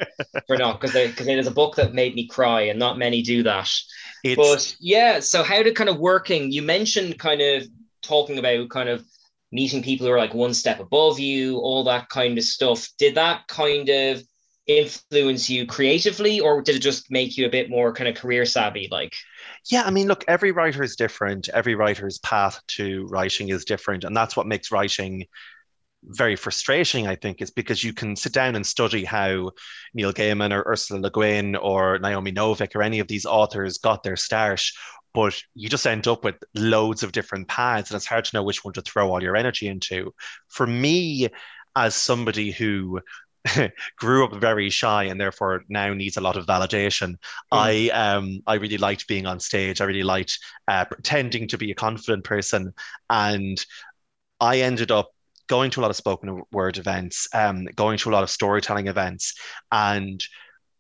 for 0.47 0.57
not 0.57 0.79
because 0.79 0.93
because 0.93 1.27
it 1.27 1.39
is 1.39 1.47
a 1.47 1.51
book 1.51 1.75
that 1.75 1.95
made 1.95 2.13
me 2.13 2.27
cry, 2.27 2.61
and 2.61 2.77
not 2.77 2.99
many 2.99 3.23
do 3.23 3.41
that. 3.43 3.69
It's, 4.23 4.37
but 4.37 4.75
yeah, 4.79 5.19
so 5.19 5.41
how 5.43 5.63
did 5.63 5.75
kind 5.75 5.89
of 5.89 5.97
working? 5.97 6.51
You 6.51 6.61
mentioned 6.61 7.17
kind 7.17 7.41
of 7.41 7.67
talking 8.03 8.37
about 8.37 8.69
kind 8.69 8.89
of 8.89 9.03
meeting 9.51 9.81
people 9.81 10.05
who 10.05 10.13
are 10.13 10.17
like 10.17 10.33
one 10.33 10.53
step 10.53 10.79
above 10.79 11.19
you, 11.19 11.57
all 11.57 11.83
that 11.85 12.09
kind 12.09 12.37
of 12.37 12.43
stuff. 12.43 12.89
Did 12.99 13.15
that 13.15 13.47
kind 13.47 13.89
of 13.89 14.23
influence 14.67 15.49
you 15.49 15.65
creatively 15.65 16.39
or 16.39 16.61
did 16.61 16.75
it 16.75 16.79
just 16.79 17.11
make 17.11 17.37
you 17.37 17.45
a 17.45 17.49
bit 17.49 17.69
more 17.69 17.93
kind 17.93 18.07
of 18.07 18.15
career 18.15 18.45
savvy 18.45 18.87
like 18.91 19.13
yeah 19.69 19.83
i 19.83 19.91
mean 19.91 20.07
look 20.07 20.23
every 20.27 20.51
writer 20.51 20.81
is 20.83 20.95
different 20.95 21.49
every 21.49 21.75
writer's 21.75 22.19
path 22.19 22.61
to 22.67 23.05
writing 23.07 23.49
is 23.49 23.65
different 23.65 24.05
and 24.05 24.15
that's 24.15 24.37
what 24.37 24.47
makes 24.47 24.71
writing 24.71 25.25
very 26.03 26.37
frustrating 26.37 27.07
i 27.07 27.15
think 27.15 27.41
is 27.41 27.51
because 27.51 27.83
you 27.83 27.93
can 27.93 28.15
sit 28.15 28.31
down 28.31 28.55
and 28.55 28.65
study 28.65 29.03
how 29.03 29.51
neil 29.93 30.13
gaiman 30.13 30.53
or 30.53 30.63
ursula 30.65 30.99
le 31.01 31.11
guin 31.11 31.57
or 31.57 31.99
naomi 31.99 32.31
novik 32.31 32.73
or 32.73 32.81
any 32.81 32.99
of 32.99 33.07
these 33.07 33.25
authors 33.25 33.77
got 33.79 34.01
their 34.01 34.15
start 34.15 34.61
but 35.13 35.39
you 35.53 35.69
just 35.69 35.85
end 35.85 36.07
up 36.07 36.23
with 36.23 36.35
loads 36.55 37.03
of 37.03 37.11
different 37.11 37.47
paths 37.47 37.91
and 37.91 37.95
it's 37.95 38.05
hard 38.05 38.25
to 38.25 38.35
know 38.35 38.43
which 38.43 38.65
one 38.65 38.73
to 38.73 38.81
throw 38.81 39.11
all 39.11 39.21
your 39.21 39.35
energy 39.35 39.67
into. 39.67 40.13
For 40.49 40.65
me, 40.65 41.29
as 41.75 41.95
somebody 41.95 42.51
who 42.51 42.99
grew 43.97 44.25
up 44.25 44.39
very 44.39 44.69
shy 44.69 45.05
and 45.05 45.19
therefore 45.19 45.63
now 45.67 45.93
needs 45.93 46.17
a 46.17 46.21
lot 46.21 46.37
of 46.37 46.45
validation. 46.45 47.11
Mm. 47.11 47.17
I 47.51 47.89
um 47.89 48.39
I 48.47 48.55
really 48.55 48.77
liked 48.77 49.07
being 49.07 49.25
on 49.25 49.39
stage. 49.39 49.81
I 49.81 49.85
really 49.85 50.03
liked 50.03 50.39
uh, 50.67 50.85
pretending 50.85 51.47
to 51.49 51.57
be 51.57 51.71
a 51.71 51.75
confident 51.75 52.23
person, 52.23 52.73
and 53.09 53.63
I 54.39 54.59
ended 54.59 54.91
up 54.91 55.11
going 55.47 55.71
to 55.71 55.81
a 55.81 55.83
lot 55.83 55.91
of 55.91 55.97
spoken 55.97 56.41
word 56.51 56.77
events, 56.77 57.27
um, 57.33 57.65
going 57.75 57.97
to 57.97 58.09
a 58.09 58.13
lot 58.13 58.23
of 58.23 58.29
storytelling 58.29 58.87
events, 58.87 59.35
and 59.71 60.23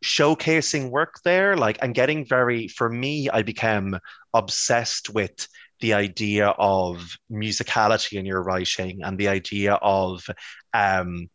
showcasing 0.03 0.89
work 0.89 1.15
there. 1.23 1.57
Like 1.57 1.77
and 1.81 1.93
getting 1.93 2.25
very 2.25 2.67
for 2.67 2.89
me, 2.89 3.29
I 3.29 3.41
became 3.43 3.97
obsessed 4.33 5.13
with 5.13 5.47
the 5.79 5.93
idea 5.93 6.47
of 6.47 7.17
musicality 7.29 8.17
in 8.17 8.25
your 8.25 8.41
writing 8.41 9.01
and 9.03 9.17
the 9.17 9.27
idea 9.27 9.73
of 9.73 10.25
um, 10.73 11.29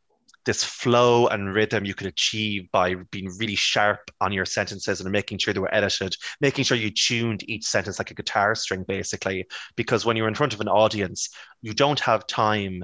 this 0.49 0.65
flow 0.65 1.27
and 1.27 1.53
rhythm 1.53 1.85
you 1.85 1.93
could 1.93 2.07
achieve 2.07 2.73
by 2.73 2.95
being 3.11 3.29
really 3.37 3.55
sharp 3.55 4.11
on 4.23 4.33
your 4.33 4.47
sentences 4.47 4.99
and 4.99 5.13
making 5.13 5.37
sure 5.37 5.53
they 5.53 5.61
were 5.61 5.75
edited, 5.75 6.17
making 6.41 6.65
sure 6.65 6.75
you 6.75 6.91
tuned 6.91 7.47
each 7.51 7.67
sentence 7.67 7.99
like 7.99 8.11
a 8.11 8.15
guitar 8.15 8.55
string, 8.55 8.83
basically. 8.89 9.47
Because 9.77 10.07
when 10.07 10.17
you're 10.17 10.27
in 10.27 10.35
front 10.35 10.55
of 10.55 10.63
an 10.63 10.69
audience, 10.69 11.29
you 11.61 11.75
don't 11.75 12.01
have 12.01 12.27
time 12.27 12.83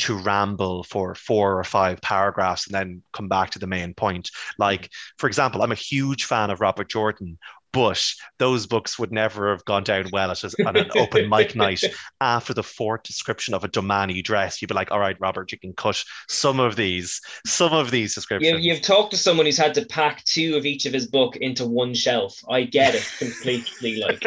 to 0.00 0.18
ramble 0.18 0.82
for 0.82 1.14
four 1.14 1.58
or 1.58 1.64
five 1.64 2.02
paragraphs 2.02 2.66
and 2.66 2.74
then 2.74 3.02
come 3.14 3.28
back 3.28 3.48
to 3.48 3.58
the 3.58 3.66
main 3.66 3.94
point. 3.94 4.30
Like, 4.58 4.90
for 5.16 5.26
example, 5.26 5.62
I'm 5.62 5.72
a 5.72 5.76
huge 5.76 6.24
fan 6.24 6.50
of 6.50 6.60
Robert 6.60 6.90
Jordan, 6.90 7.38
but 7.76 8.02
those 8.38 8.66
books 8.66 8.98
would 8.98 9.12
never 9.12 9.50
have 9.50 9.62
gone 9.66 9.84
down 9.84 10.06
well 10.10 10.30
at, 10.30 10.42
a, 10.42 10.50
an 10.66 10.90
open 10.96 11.28
mic 11.28 11.54
night 11.56 11.84
after 12.22 12.54
the 12.54 12.62
fourth 12.62 13.02
description 13.02 13.52
of 13.52 13.64
a 13.64 13.68
Domani 13.68 14.22
dress. 14.22 14.62
You'd 14.62 14.68
be 14.68 14.74
like, 14.74 14.90
all 14.90 14.98
right, 14.98 15.20
Robert, 15.20 15.52
you 15.52 15.58
can 15.58 15.74
cut 15.74 16.02
some 16.26 16.58
of 16.58 16.76
these, 16.76 17.20
some 17.46 17.74
of 17.74 17.90
these 17.90 18.14
descriptions. 18.14 18.64
You, 18.64 18.72
have 18.72 18.82
talked 18.82 19.10
to 19.10 19.18
someone 19.18 19.44
who's 19.44 19.58
had 19.58 19.74
to 19.74 19.84
pack 19.84 20.24
two 20.24 20.56
of 20.56 20.64
each 20.64 20.86
of 20.86 20.94
his 20.94 21.06
book 21.06 21.36
into 21.36 21.66
one 21.66 21.92
shelf. 21.92 22.42
I 22.48 22.62
get 22.62 22.94
it 22.94 23.06
completely. 23.18 23.96
like 24.00 24.20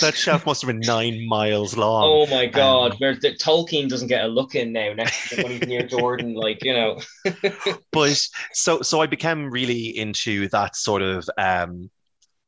that 0.00 0.14
shelf 0.14 0.44
must 0.44 0.60
have 0.60 0.68
been 0.68 0.80
nine 0.80 1.26
miles 1.26 1.78
long. 1.78 2.04
Oh 2.04 2.26
my 2.26 2.44
god, 2.44 2.92
um, 2.92 2.98
where 2.98 3.14
the, 3.14 3.34
Tolkien 3.34 3.88
doesn't 3.88 4.08
get 4.08 4.24
a 4.24 4.28
look 4.28 4.54
in 4.54 4.72
now 4.72 4.92
next 4.92 5.30
to 5.30 5.42
when 5.42 5.52
he's 5.52 5.66
near 5.66 5.86
Jordan, 5.86 6.34
like 6.34 6.62
you 6.62 6.74
know. 6.74 7.00
but 7.92 8.28
so 8.52 8.82
so 8.82 9.00
I 9.00 9.06
became 9.06 9.50
really 9.50 9.96
into 9.96 10.48
that 10.48 10.76
sort 10.76 11.00
of 11.00 11.26
um 11.38 11.90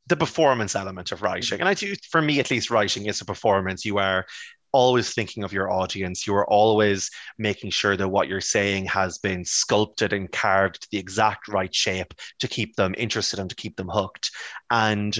the 0.07 0.15
performance 0.15 0.75
element 0.75 1.11
of 1.11 1.21
writing. 1.21 1.59
And 1.59 1.69
I 1.69 1.73
do, 1.73 1.93
for 2.09 2.21
me 2.21 2.39
at 2.39 2.51
least, 2.51 2.71
writing 2.71 3.05
is 3.05 3.21
a 3.21 3.25
performance. 3.25 3.85
You 3.85 3.97
are 3.97 4.25
always 4.71 5.13
thinking 5.13 5.43
of 5.43 5.53
your 5.53 5.71
audience. 5.71 6.27
You 6.27 6.35
are 6.35 6.49
always 6.49 7.09
making 7.37 7.71
sure 7.71 7.97
that 7.97 8.07
what 8.07 8.27
you're 8.27 8.41
saying 8.41 8.85
has 8.85 9.17
been 9.17 9.43
sculpted 9.43 10.13
and 10.13 10.31
carved 10.31 10.81
to 10.81 10.87
the 10.91 10.97
exact 10.97 11.47
right 11.47 11.73
shape 11.73 12.13
to 12.39 12.47
keep 12.47 12.75
them 12.75 12.93
interested 12.97 13.39
and 13.39 13.49
to 13.49 13.55
keep 13.55 13.75
them 13.75 13.89
hooked. 13.89 14.31
And 14.69 15.17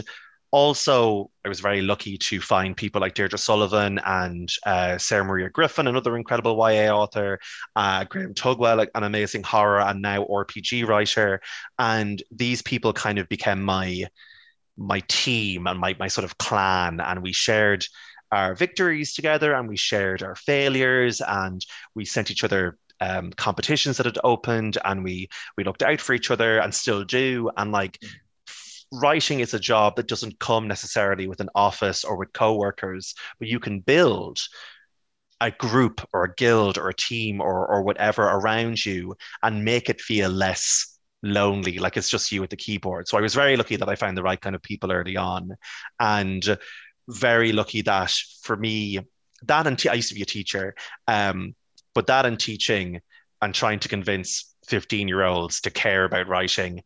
also, 0.51 1.29
I 1.43 1.49
was 1.49 1.59
very 1.59 1.81
lucky 1.81 2.17
to 2.17 2.39
find 2.39 2.75
people 2.75 3.01
like 3.01 3.15
Deirdre 3.15 3.37
Sullivan 3.37 3.99
and 4.05 4.49
uh, 4.65 4.97
Sarah 4.97 5.25
Maria 5.25 5.49
Griffin, 5.49 5.87
another 5.87 6.15
incredible 6.15 6.55
YA 6.55 6.89
author, 6.95 7.39
uh, 7.75 8.05
Graham 8.05 8.33
Tugwell, 8.33 8.77
like 8.77 8.91
an 8.95 9.03
amazing 9.03 9.43
horror 9.43 9.81
and 9.81 10.01
now 10.01 10.23
RPG 10.25 10.87
writer. 10.87 11.41
And 11.77 12.23
these 12.31 12.61
people 12.61 12.93
kind 12.93 13.19
of 13.19 13.27
became 13.27 13.61
my 13.61 14.05
my 14.77 15.01
team 15.07 15.67
and 15.67 15.79
my, 15.79 15.95
my 15.99 16.07
sort 16.07 16.25
of 16.25 16.37
clan 16.37 16.99
and 16.99 17.21
we 17.21 17.33
shared 17.33 17.85
our 18.31 18.55
victories 18.55 19.13
together 19.13 19.53
and 19.53 19.67
we 19.67 19.77
shared 19.77 20.21
our 20.21 20.35
failures 20.35 21.21
and 21.25 21.65
we 21.95 22.05
sent 22.05 22.29
each 22.29 22.43
other 22.43 22.77
um, 22.99 23.31
competitions 23.33 23.97
that 23.97 24.05
had 24.05 24.17
opened 24.23 24.77
and 24.83 25.03
we 25.03 25.29
we 25.55 25.63
looked 25.63 25.83
out 25.83 26.01
for 26.01 26.13
each 26.13 26.31
other 26.31 26.59
and 26.59 26.73
still 26.73 27.03
do 27.03 27.49
and 27.57 27.71
like 27.71 27.99
writing 28.91 29.39
is 29.39 29.53
a 29.53 29.59
job 29.59 29.95
that 29.95 30.07
doesn't 30.07 30.39
come 30.39 30.67
necessarily 30.67 31.27
with 31.27 31.39
an 31.39 31.49
office 31.53 32.03
or 32.03 32.17
with 32.17 32.33
co-workers 32.33 33.13
but 33.39 33.47
you 33.47 33.59
can 33.59 33.81
build 33.81 34.39
a 35.39 35.51
group 35.51 36.01
or 36.13 36.23
a 36.23 36.33
guild 36.33 36.77
or 36.77 36.89
a 36.89 36.93
team 36.95 37.39
or 37.39 37.67
or 37.67 37.83
whatever 37.83 38.23
around 38.23 38.83
you 38.83 39.15
and 39.43 39.63
make 39.63 39.89
it 39.89 40.01
feel 40.01 40.29
less 40.29 40.96
lonely, 41.23 41.79
like 41.79 41.97
it's 41.97 42.09
just 42.09 42.31
you 42.31 42.43
at 42.43 42.49
the 42.49 42.55
keyboard. 42.55 43.07
So 43.07 43.17
I 43.17 43.21
was 43.21 43.33
very 43.33 43.57
lucky 43.57 43.75
that 43.75 43.89
I 43.89 43.95
found 43.95 44.17
the 44.17 44.23
right 44.23 44.39
kind 44.39 44.55
of 44.55 44.61
people 44.61 44.91
early 44.91 45.17
on, 45.17 45.55
and 45.99 46.57
very 47.09 47.51
lucky 47.51 47.81
that 47.83 48.11
for 48.43 48.55
me, 48.55 48.99
that 49.43 49.67
and 49.67 49.77
t- 49.77 49.89
I 49.89 49.93
used 49.93 50.09
to 50.09 50.15
be 50.15 50.23
a 50.23 50.25
teacher, 50.25 50.75
um, 51.07 51.55
but 51.93 52.07
that 52.07 52.25
and 52.25 52.39
teaching 52.39 53.01
and 53.41 53.53
trying 53.53 53.79
to 53.79 53.89
convince 53.89 54.53
15 54.67 55.07
year 55.07 55.23
olds 55.23 55.61
to 55.61 55.71
care 55.71 56.03
about 56.05 56.27
writing 56.27 56.83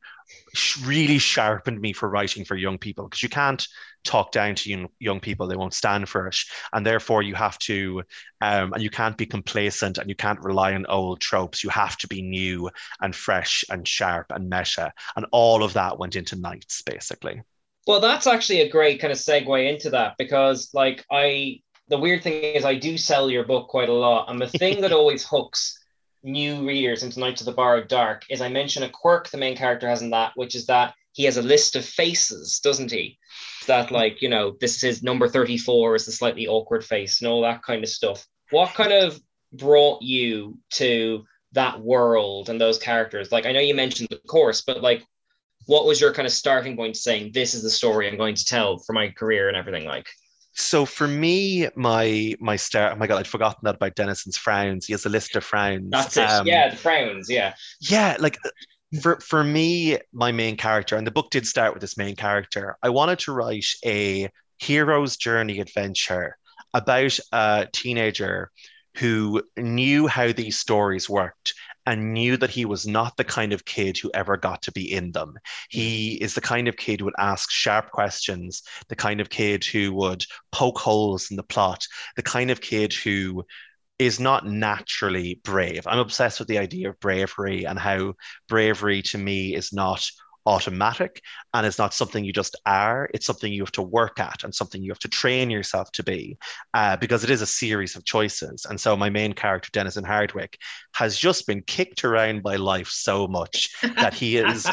really 0.83 1.17
sharpened 1.17 1.79
me 1.79 1.93
for 1.93 2.09
writing 2.09 2.45
for 2.45 2.55
young 2.55 2.77
people 2.77 3.05
because 3.05 3.23
you 3.23 3.29
can't 3.29 3.67
talk 4.03 4.31
down 4.31 4.55
to 4.55 4.69
young, 4.69 4.89
young 4.99 5.19
people 5.19 5.47
they 5.47 5.55
won't 5.55 5.73
stand 5.73 6.09
for 6.09 6.27
it. 6.27 6.37
And 6.73 6.85
therefore 6.85 7.21
you 7.21 7.35
have 7.35 7.57
to 7.59 8.03
um, 8.41 8.73
and 8.73 8.81
you 8.81 8.89
can't 8.89 9.17
be 9.17 9.25
complacent 9.25 9.97
and 9.97 10.09
you 10.09 10.15
can't 10.15 10.39
rely 10.41 10.73
on 10.73 10.85
old 10.87 11.21
tropes. 11.21 11.63
You 11.63 11.69
have 11.69 11.97
to 11.97 12.07
be 12.07 12.21
new 12.21 12.69
and 13.01 13.15
fresh 13.15 13.63
and 13.69 13.87
sharp 13.87 14.27
and 14.31 14.49
meta. 14.49 14.93
And 15.15 15.25
all 15.31 15.63
of 15.63 15.73
that 15.73 15.99
went 15.99 16.15
into 16.15 16.35
Knights 16.35 16.81
basically. 16.81 17.41
Well 17.87 17.99
that's 17.99 18.27
actually 18.27 18.61
a 18.61 18.69
great 18.69 18.99
kind 18.99 19.11
of 19.11 19.17
segue 19.17 19.69
into 19.71 19.89
that 19.91 20.15
because 20.17 20.69
like 20.73 21.03
i 21.11 21.61
the 21.87 21.97
weird 21.97 22.21
thing 22.23 22.33
is 22.33 22.63
i 22.63 22.75
do 22.75 22.97
sell 22.97 23.29
your 23.29 23.43
book 23.43 23.67
quite 23.67 23.89
a 23.89 23.93
lot. 23.93 24.29
And 24.29 24.39
the 24.39 24.47
thing 24.59 24.81
that 24.81 24.91
always 24.91 25.25
hooks 25.25 25.77
new 26.23 26.67
readers 26.67 27.03
into 27.03 27.19
Knights 27.19 27.41
of 27.41 27.45
the 27.45 27.51
Borrowed 27.51 27.87
Dark 27.87 28.25
is 28.29 28.41
I 28.41 28.49
mention 28.49 28.83
a 28.83 28.89
quirk 28.89 29.29
the 29.29 29.37
main 29.37 29.55
character 29.55 29.87
has 29.87 30.01
in 30.01 30.11
that, 30.11 30.33
which 30.35 30.55
is 30.55 30.67
that 30.67 30.93
he 31.13 31.23
has 31.25 31.37
a 31.37 31.41
list 31.41 31.75
of 31.75 31.85
faces, 31.85 32.59
doesn't 32.59 32.91
he? 32.91 33.17
That 33.67 33.91
like, 33.91 34.21
you 34.21 34.29
know, 34.29 34.55
this 34.59 34.75
is 34.75 34.81
his 34.81 35.03
number 35.03 35.27
34 35.27 35.95
is 35.95 36.05
the 36.05 36.11
slightly 36.11 36.47
awkward 36.47 36.83
face 36.83 37.21
and 37.21 37.27
all 37.27 37.41
that 37.41 37.63
kind 37.63 37.83
of 37.83 37.89
stuff. 37.89 38.25
What 38.49 38.73
kind 38.73 38.91
of 38.91 39.19
brought 39.53 40.01
you 40.01 40.57
to 40.71 41.25
that 41.53 41.81
world 41.81 42.49
and 42.49 42.59
those 42.59 42.77
characters? 42.77 43.31
Like 43.31 43.45
I 43.45 43.51
know 43.51 43.59
you 43.59 43.75
mentioned 43.75 44.09
the 44.09 44.17
course, 44.27 44.61
but 44.61 44.81
like 44.81 45.05
what 45.67 45.85
was 45.85 46.01
your 46.01 46.13
kind 46.13 46.25
of 46.25 46.33
starting 46.33 46.75
point 46.75 46.97
saying 46.97 47.31
this 47.33 47.53
is 47.53 47.63
the 47.63 47.69
story 47.69 48.07
I'm 48.07 48.17
going 48.17 48.35
to 48.35 48.45
tell 48.45 48.79
for 48.79 48.93
my 48.93 49.09
career 49.09 49.47
and 49.47 49.57
everything 49.57 49.85
like? 49.85 50.07
So 50.53 50.85
for 50.85 51.07
me, 51.07 51.69
my 51.75 52.35
my 52.39 52.57
start. 52.57 52.93
Oh 52.93 52.97
my 52.97 53.07
god, 53.07 53.19
I'd 53.19 53.27
forgotten 53.27 53.61
that 53.63 53.75
about 53.75 53.95
Denizen's 53.95 54.37
frowns. 54.37 54.85
He 54.85 54.93
has 54.93 55.05
a 55.05 55.09
list 55.09 55.35
of 55.37 55.45
frowns. 55.45 55.89
That's 55.89 56.17
it. 56.17 56.29
Um, 56.29 56.45
yeah, 56.45 56.69
the 56.69 56.75
frowns. 56.75 57.29
Yeah. 57.29 57.53
Yeah, 57.79 58.17
like 58.19 58.37
for 58.99 59.19
for 59.19 59.43
me, 59.43 59.97
my 60.11 60.31
main 60.31 60.57
character, 60.57 60.95
and 60.95 61.07
the 61.07 61.11
book 61.11 61.29
did 61.31 61.47
start 61.47 61.73
with 61.73 61.81
this 61.81 61.97
main 61.97 62.15
character. 62.15 62.77
I 62.83 62.89
wanted 62.89 63.19
to 63.19 63.31
write 63.31 63.67
a 63.85 64.29
hero's 64.57 65.17
journey 65.17 65.59
adventure 65.59 66.37
about 66.73 67.17
a 67.31 67.67
teenager 67.71 68.51
who 68.97 69.41
knew 69.57 70.07
how 70.07 70.31
these 70.31 70.59
stories 70.59 71.09
worked 71.09 71.53
and 71.85 72.13
knew 72.13 72.37
that 72.37 72.49
he 72.49 72.65
was 72.65 72.85
not 72.85 73.17
the 73.17 73.23
kind 73.23 73.53
of 73.53 73.65
kid 73.65 73.97
who 73.97 74.11
ever 74.13 74.37
got 74.37 74.61
to 74.61 74.71
be 74.71 74.91
in 74.91 75.11
them. 75.11 75.35
He 75.69 76.15
is 76.15 76.35
the 76.35 76.41
kind 76.41 76.67
of 76.67 76.75
kid 76.77 76.99
who 76.99 77.05
would 77.05 77.13
ask 77.17 77.49
sharp 77.49 77.91
questions, 77.91 78.61
the 78.89 78.95
kind 78.95 79.19
of 79.19 79.29
kid 79.29 79.63
who 79.63 79.93
would 79.93 80.25
poke 80.51 80.77
holes 80.77 81.31
in 81.31 81.37
the 81.37 81.43
plot, 81.43 81.87
the 82.15 82.23
kind 82.23 82.51
of 82.51 82.61
kid 82.61 82.93
who 82.93 83.45
is 84.01 84.19
not 84.19 84.47
naturally 84.47 85.39
brave. 85.43 85.85
I'm 85.85 85.99
obsessed 85.99 86.39
with 86.39 86.47
the 86.47 86.57
idea 86.57 86.89
of 86.89 86.99
bravery 86.99 87.65
and 87.65 87.77
how 87.77 88.15
bravery 88.47 89.03
to 89.03 89.17
me 89.19 89.53
is 89.53 89.71
not 89.71 90.03
automatic 90.47 91.21
and 91.53 91.67
it's 91.67 91.77
not 91.77 91.93
something 91.93 92.25
you 92.25 92.33
just 92.33 92.55
are. 92.65 93.11
It's 93.13 93.27
something 93.27 93.53
you 93.53 93.61
have 93.61 93.71
to 93.73 93.83
work 93.83 94.19
at 94.19 94.43
and 94.43 94.55
something 94.55 94.81
you 94.81 94.89
have 94.89 94.97
to 94.99 95.07
train 95.07 95.51
yourself 95.51 95.91
to 95.91 96.03
be 96.03 96.35
uh, 96.73 96.97
because 96.97 97.23
it 97.23 97.29
is 97.29 97.43
a 97.43 97.45
series 97.45 97.95
of 97.95 98.03
choices. 98.03 98.65
And 98.67 98.81
so 98.81 98.97
my 98.97 99.11
main 99.11 99.33
character 99.33 99.69
denizen 99.71 100.03
hardwick 100.03 100.57
has 100.95 101.15
just 101.15 101.45
been 101.45 101.61
kicked 101.61 102.03
around 102.03 102.41
by 102.41 102.55
life 102.55 102.87
so 102.87 103.27
much 103.27 103.69
that 103.83 104.15
he 104.15 104.37
is 104.37 104.67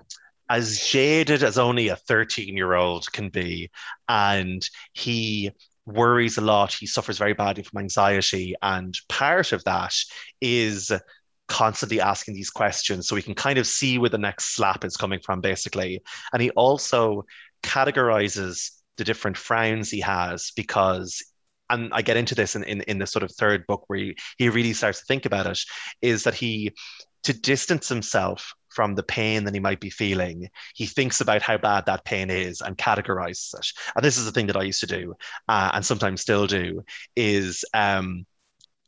as 0.50 0.80
jaded 0.80 1.44
as 1.44 1.56
only 1.56 1.86
a 1.86 1.94
13 1.94 2.56
year 2.56 2.74
old 2.74 3.12
can 3.12 3.28
be. 3.28 3.70
And 4.08 4.68
he 4.92 5.52
worries 5.84 6.38
a 6.38 6.40
lot 6.40 6.72
he 6.72 6.86
suffers 6.86 7.18
very 7.18 7.32
badly 7.32 7.62
from 7.62 7.80
anxiety 7.80 8.54
and 8.62 8.94
part 9.08 9.50
of 9.52 9.64
that 9.64 9.92
is 10.40 10.92
constantly 11.52 12.00
asking 12.00 12.32
these 12.32 12.48
questions 12.48 13.06
so 13.06 13.14
we 13.14 13.20
can 13.20 13.34
kind 13.34 13.58
of 13.58 13.66
see 13.66 13.98
where 13.98 14.08
the 14.08 14.16
next 14.16 14.54
slap 14.56 14.84
is 14.84 14.96
coming 14.96 15.20
from, 15.20 15.42
basically. 15.42 16.02
And 16.32 16.40
he 16.40 16.48
also 16.50 17.26
categorizes 17.62 18.70
the 18.96 19.04
different 19.04 19.36
frowns 19.36 19.90
he 19.90 20.00
has 20.00 20.52
because 20.56 21.22
and 21.68 21.92
I 21.92 22.02
get 22.02 22.16
into 22.16 22.34
this 22.34 22.56
in, 22.56 22.64
in, 22.64 22.80
in 22.82 22.98
the 22.98 23.06
sort 23.06 23.22
of 23.22 23.32
third 23.32 23.66
book 23.66 23.84
where 23.86 23.98
he, 23.98 24.16
he 24.36 24.48
really 24.48 24.72
starts 24.72 25.00
to 25.00 25.04
think 25.06 25.26
about 25.26 25.46
it, 25.46 25.58
is 26.02 26.24
that 26.24 26.34
he 26.34 26.72
to 27.24 27.32
distance 27.32 27.88
himself 27.88 28.52
from 28.74 28.94
the 28.94 29.02
pain 29.02 29.44
that 29.44 29.54
he 29.54 29.60
might 29.60 29.80
be 29.80 29.90
feeling, 29.90 30.48
he 30.74 30.86
thinks 30.86 31.20
about 31.20 31.42
how 31.42 31.58
bad 31.58 31.86
that 31.86 32.04
pain 32.04 32.30
is 32.30 32.60
and 32.60 32.78
categorizes 32.78 33.54
it. 33.58 33.66
And 33.94 34.04
this 34.04 34.18
is 34.18 34.24
the 34.24 34.32
thing 34.32 34.46
that 34.46 34.56
I 34.56 34.62
used 34.62 34.80
to 34.80 34.86
do, 34.86 35.14
uh, 35.48 35.70
and 35.74 35.84
sometimes 35.84 36.20
still 36.20 36.46
do, 36.46 36.84
is 37.16 37.64
um, 37.74 38.26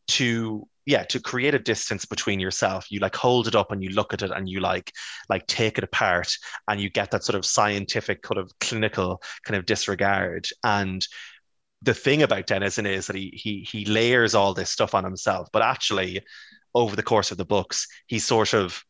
to 0.08 0.66
yeah 0.86 1.02
to 1.04 1.18
create 1.18 1.54
a 1.54 1.58
distance 1.58 2.04
between 2.04 2.40
yourself. 2.40 2.90
You 2.90 3.00
like 3.00 3.16
hold 3.16 3.48
it 3.48 3.54
up 3.54 3.72
and 3.72 3.82
you 3.82 3.90
look 3.90 4.12
at 4.12 4.22
it 4.22 4.30
and 4.30 4.48
you 4.48 4.60
like 4.60 4.92
like 5.28 5.46
take 5.46 5.78
it 5.78 5.84
apart 5.84 6.36
and 6.68 6.80
you 6.80 6.90
get 6.90 7.10
that 7.10 7.24
sort 7.24 7.36
of 7.36 7.46
scientific 7.46 8.22
kind 8.22 8.38
of 8.38 8.52
clinical 8.60 9.22
kind 9.44 9.56
of 9.56 9.66
disregard. 9.66 10.48
And 10.62 11.06
the 11.84 11.94
thing 11.94 12.22
about 12.22 12.46
Denizen 12.46 12.86
is 12.86 13.06
that 13.06 13.16
he 13.16 13.30
he 13.34 13.66
he 13.70 13.84
layers 13.84 14.34
all 14.34 14.54
this 14.54 14.70
stuff 14.70 14.94
on 14.94 15.04
himself 15.04 15.48
but 15.52 15.62
actually 15.62 16.22
over 16.74 16.96
the 16.96 17.02
course 17.02 17.30
of 17.30 17.36
the 17.38 17.44
books 17.44 17.86
he 18.06 18.18
sort 18.18 18.54
of 18.54 18.82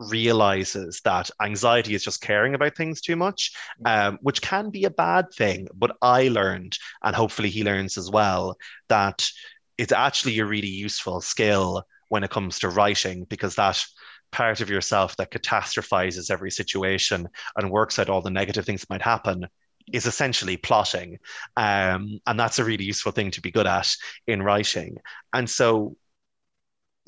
realizes 0.00 1.00
that 1.04 1.30
anxiety 1.42 1.94
is 1.94 2.04
just 2.04 2.20
caring 2.20 2.54
about 2.54 2.76
things 2.76 3.00
too 3.00 3.16
much, 3.16 3.52
um, 3.84 4.18
which 4.22 4.40
can 4.42 4.70
be 4.70 4.84
a 4.84 4.90
bad 4.90 5.26
thing. 5.32 5.68
But 5.74 5.96
I 6.02 6.28
learned, 6.28 6.78
and 7.02 7.14
hopefully 7.14 7.50
he 7.50 7.64
learns 7.64 7.98
as 7.98 8.10
well, 8.10 8.56
that 8.88 9.28
it's 9.76 9.92
actually 9.92 10.38
a 10.38 10.46
really 10.46 10.68
useful 10.68 11.20
skill 11.20 11.84
when 12.08 12.24
it 12.24 12.30
comes 12.30 12.58
to 12.60 12.68
writing 12.68 13.24
because 13.24 13.54
that 13.56 13.84
part 14.30 14.60
of 14.60 14.70
yourself 14.70 15.16
that 15.16 15.30
catastrophizes 15.30 16.30
every 16.30 16.50
situation 16.50 17.28
and 17.56 17.70
works 17.70 17.98
out 17.98 18.08
all 18.08 18.20
the 18.20 18.30
negative 18.30 18.64
things 18.64 18.82
that 18.82 18.90
might 18.90 19.02
happen 19.02 19.46
is 19.92 20.06
essentially 20.06 20.56
plotting. 20.56 21.18
Um, 21.56 22.20
and 22.26 22.38
that's 22.38 22.58
a 22.58 22.64
really 22.64 22.84
useful 22.84 23.12
thing 23.12 23.30
to 23.32 23.40
be 23.40 23.50
good 23.50 23.66
at 23.66 23.90
in 24.26 24.42
writing. 24.42 24.98
And 25.32 25.48
so 25.48 25.96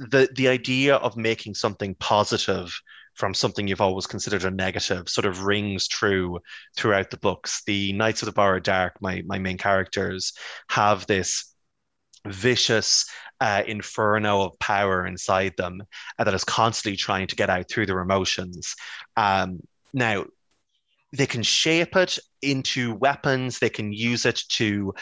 the 0.01 0.29
the 0.35 0.49
idea 0.49 0.97
of 0.97 1.17
making 1.17 1.55
something 1.55 1.95
positive 1.97 2.73
from 3.15 3.35
something 3.35 3.69
you've 3.69 3.81
always 3.81 4.07
considered 4.07 4.45
a 4.45 4.51
negative 4.51 5.09
sort 5.09 5.27
of 5.27 5.43
rings 5.43 5.87
true 5.87 6.39
throughout 6.77 7.11
the 7.11 7.19
books. 7.19 7.63
The 7.67 7.93
Knights 7.93 8.23
of 8.23 8.27
the 8.27 8.33
Borrowed 8.33 8.63
Dark, 8.63 8.95
my 9.01 9.23
my 9.27 9.39
main 9.39 9.59
characters, 9.59 10.33
have 10.71 11.07
this 11.07 11.55
vicious 12.27 13.07
uh, 13.41 13.63
inferno 13.67 14.43
of 14.43 14.59
power 14.59 15.07
inside 15.07 15.55
them 15.57 15.83
uh, 16.19 16.25
that 16.25 16.35
is 16.35 16.45
constantly 16.45 16.97
trying 16.97 17.27
to 17.27 17.37
get 17.37 17.51
out 17.51 17.69
through 17.69 17.87
their 17.87 18.01
emotions. 18.01 18.75
Um, 19.17 19.61
now, 19.93 20.25
they 21.13 21.27
can 21.27 21.43
shape 21.43 21.97
it 21.97 22.19
into 22.43 22.95
weapons, 22.95 23.59
they 23.59 23.71
can 23.71 23.93
use 23.93 24.27
it 24.27 24.43
to 24.51 24.95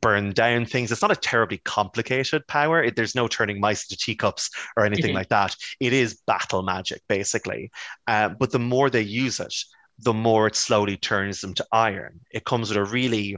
burn 0.00 0.32
down 0.32 0.66
things. 0.66 0.92
It's 0.92 1.02
not 1.02 1.10
a 1.10 1.16
terribly 1.16 1.58
complicated 1.58 2.46
power. 2.46 2.82
It, 2.82 2.96
there's 2.96 3.14
no 3.14 3.28
turning 3.28 3.60
mice 3.60 3.84
into 3.84 3.96
teacups 4.02 4.50
or 4.76 4.84
anything 4.84 5.06
mm-hmm. 5.06 5.16
like 5.16 5.28
that. 5.28 5.56
It 5.80 5.92
is 5.92 6.20
battle 6.26 6.62
magic, 6.62 7.02
basically. 7.08 7.70
Uh, 8.06 8.30
but 8.30 8.50
the 8.50 8.58
more 8.58 8.90
they 8.90 9.02
use 9.02 9.40
it, 9.40 9.54
the 9.98 10.14
more 10.14 10.46
it 10.46 10.56
slowly 10.56 10.96
turns 10.96 11.40
them 11.40 11.54
to 11.54 11.66
iron. 11.72 12.20
It 12.30 12.44
comes 12.44 12.68
with 12.68 12.78
a 12.78 12.84
really 12.84 13.36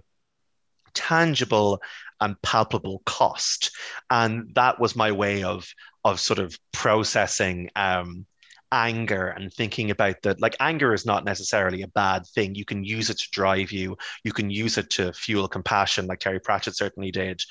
tangible 0.95 1.81
and 2.21 2.41
palpable 2.43 3.03
cost. 3.07 3.71
And 4.11 4.55
that 4.55 4.79
was 4.79 4.97
my 4.97 5.13
way 5.13 5.43
of 5.43 5.67
of 6.05 6.19
sort 6.19 6.39
of 6.39 6.59
processing 6.73 7.71
um, 7.77 8.27
anger 8.73 9.29
and 9.29 9.53
thinking 9.53 9.91
about 9.91 10.23
that 10.23 10.41
like 10.41 10.57
anger 10.61 10.95
is 10.95 11.07
not 11.07 11.25
necessarily 11.25 11.83
a 11.83 11.89
bad 11.89 12.27
thing. 12.35 12.55
You 12.55 12.65
can 12.65 12.85
use 12.85 13.11
it 13.11 13.19
to 13.19 13.29
drive 13.33 13.73
you. 13.73 13.97
You 14.25 14.33
can 14.33 14.51
use 14.51 14.79
it 14.79 14.91
to 14.91 15.13
fuel 15.13 15.49
compassion 15.49 16.07
like 16.07 16.21
terry 16.21 16.41
pratchett 16.41 16.77
certainly 16.77 17.11
did. 17.11 17.43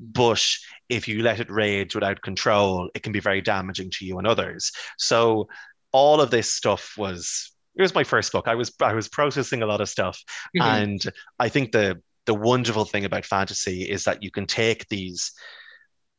But 0.00 0.46
if 0.88 1.08
you 1.08 1.22
let 1.22 1.40
it 1.40 1.50
rage 1.50 1.94
without 1.94 2.22
control 2.22 2.88
it 2.94 3.02
can 3.02 3.12
be 3.12 3.20
very 3.20 3.40
damaging 3.40 3.90
to 3.92 4.04
you 4.04 4.18
and 4.18 4.26
others. 4.26 4.72
So 4.98 5.48
all 5.92 6.20
of 6.20 6.30
this 6.30 6.52
stuff 6.52 6.94
was 6.96 7.52
it 7.76 7.82
was 7.82 7.94
my 7.94 8.04
first 8.04 8.32
book. 8.32 8.48
I 8.48 8.54
was 8.54 8.72
i 8.82 8.92
was 8.92 9.08
processing 9.08 9.62
a 9.62 9.66
lot 9.66 9.80
of 9.80 9.88
stuff. 9.88 10.22
Mm-hmm. 10.56 10.82
and 10.82 11.12
i 11.38 11.48
think 11.48 11.72
the 11.72 12.00
the 12.26 12.34
wonderful 12.34 12.84
thing 12.84 13.06
about 13.06 13.24
fantasy 13.24 13.88
is 13.88 14.04
that 14.04 14.22
you 14.22 14.30
can 14.30 14.46
take 14.46 14.86
these 14.88 15.32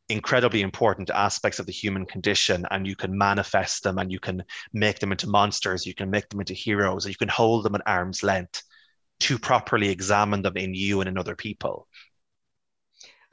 incredibly 0.09 0.61
important 0.61 1.09
aspects 1.11 1.59
of 1.59 1.65
the 1.65 1.72
human 1.72 2.05
condition 2.05 2.65
and 2.72 2.87
you 2.87 2.95
can 2.95 3.15
manifest 3.15 3.83
them 3.83 4.00
and 4.00 4.11
you 4.11 4.19
can 4.19 4.43
make 4.74 5.00
them 5.00 5.11
into 5.11 5.29
monsters 5.29 5.85
you 5.85 5.93
can 5.93 6.09
make 6.09 6.27
them 6.29 6.39
into 6.39 6.53
heroes 6.53 7.07
you 7.07 7.15
can 7.15 7.27
hold 7.27 7.63
them 7.63 7.75
at 7.75 7.81
arm's 7.85 8.24
length 8.24 8.63
to 9.19 9.37
properly 9.37 9.89
examine 9.89 10.41
them 10.41 10.57
in 10.57 10.74
you 10.74 11.01
and 11.01 11.07
in 11.07 11.17
other 11.17 11.35
people 11.35 11.87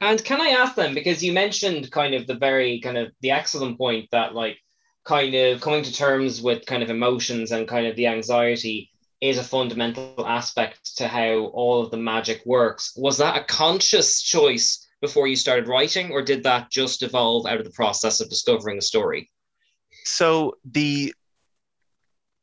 and 0.01 0.23
can 0.23 0.39
i 0.39 0.49
ask 0.49 0.75
them 0.75 0.93
because 0.93 1.23
you 1.23 1.33
mentioned 1.33 1.91
kind 1.91 2.13
of 2.13 2.27
the 2.27 2.35
very 2.35 2.79
kind 2.79 2.97
of 2.97 3.11
the 3.21 3.31
excellent 3.31 3.77
point 3.77 4.07
that 4.11 4.35
like 4.35 4.57
kind 5.03 5.33
of 5.33 5.61
coming 5.61 5.83
to 5.83 5.93
terms 5.93 6.41
with 6.41 6.65
kind 6.65 6.83
of 6.83 6.89
emotions 6.89 7.51
and 7.51 7.67
kind 7.67 7.87
of 7.87 7.95
the 7.95 8.07
anxiety 8.07 8.91
is 9.21 9.37
a 9.37 9.43
fundamental 9.43 10.25
aspect 10.27 10.97
to 10.97 11.07
how 11.07 11.45
all 11.53 11.81
of 11.81 11.91
the 11.91 11.97
magic 11.97 12.41
works. 12.45 12.93
Was 12.95 13.17
that 13.17 13.37
a 13.37 13.43
conscious 13.45 14.21
choice 14.21 14.86
before 15.01 15.27
you 15.27 15.35
started 15.35 15.67
writing, 15.67 16.11
or 16.11 16.21
did 16.21 16.43
that 16.43 16.71
just 16.71 17.03
evolve 17.03 17.45
out 17.45 17.59
of 17.59 17.65
the 17.65 17.71
process 17.71 18.19
of 18.19 18.29
discovering 18.29 18.77
the 18.77 18.81
story? 18.81 19.29
So 20.03 20.55
the 20.65 21.13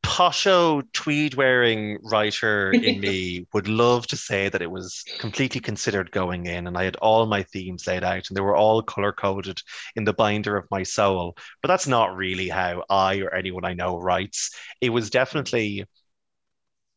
posho 0.04 0.82
tweed 0.92 1.34
wearing 1.34 1.98
writer 2.02 2.72
in 2.72 3.00
me 3.00 3.46
would 3.54 3.66
love 3.66 4.06
to 4.06 4.16
say 4.16 4.48
that 4.48 4.62
it 4.62 4.70
was 4.70 5.02
completely 5.18 5.60
considered 5.60 6.10
going 6.12 6.46
in 6.46 6.66
and 6.66 6.76
I 6.76 6.84
had 6.84 6.96
all 6.96 7.26
my 7.26 7.42
themes 7.42 7.86
laid 7.86 8.04
out 8.04 8.28
and 8.28 8.36
they 8.36 8.42
were 8.42 8.54
all 8.54 8.82
color 8.82 9.12
coded 9.12 9.60
in 9.96 10.04
the 10.04 10.12
binder 10.12 10.56
of 10.56 10.70
my 10.70 10.82
soul. 10.82 11.36
But 11.62 11.68
that's 11.68 11.88
not 11.88 12.14
really 12.14 12.48
how 12.48 12.84
I 12.88 13.20
or 13.20 13.34
anyone 13.34 13.64
I 13.64 13.72
know 13.72 13.98
writes. 13.98 14.54
It 14.80 14.90
was 14.90 15.10
definitely 15.10 15.86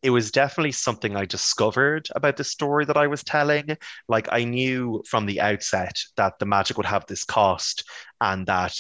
it 0.04 0.10
was 0.12 0.32
definitely 0.32 0.72
something 0.72 1.16
I 1.16 1.26
discovered 1.26 2.08
about 2.16 2.38
the 2.38 2.44
story 2.44 2.86
that 2.86 2.98
I 2.98 3.08
was 3.08 3.24
telling. 3.24 3.78
Like 4.08 4.28
I 4.32 4.44
knew 4.44 5.04
from 5.08 5.26
the 5.26 5.42
outset 5.42 6.00
that 6.18 6.38
the 6.40 6.46
magic 6.46 6.78
would 6.78 6.86
have 6.86 7.06
this 7.08 7.24
cost 7.24 7.84
and 8.22 8.46
that 8.48 8.76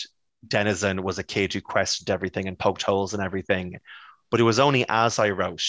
Denizen 0.47 1.01
was 1.01 1.17
a 1.17 1.23
kid 1.23 1.53
who 1.53 1.61
questioned 1.61 2.09
everything 2.09 2.47
and 2.47 2.57
poked 2.57 2.83
holes 2.83 3.13
in 3.13 3.21
everything. 3.21 3.79
But 4.29 4.39
it 4.39 4.43
was 4.43 4.59
only 4.59 4.85
as 4.87 5.17
I 5.17 5.31
wrote 5.31 5.63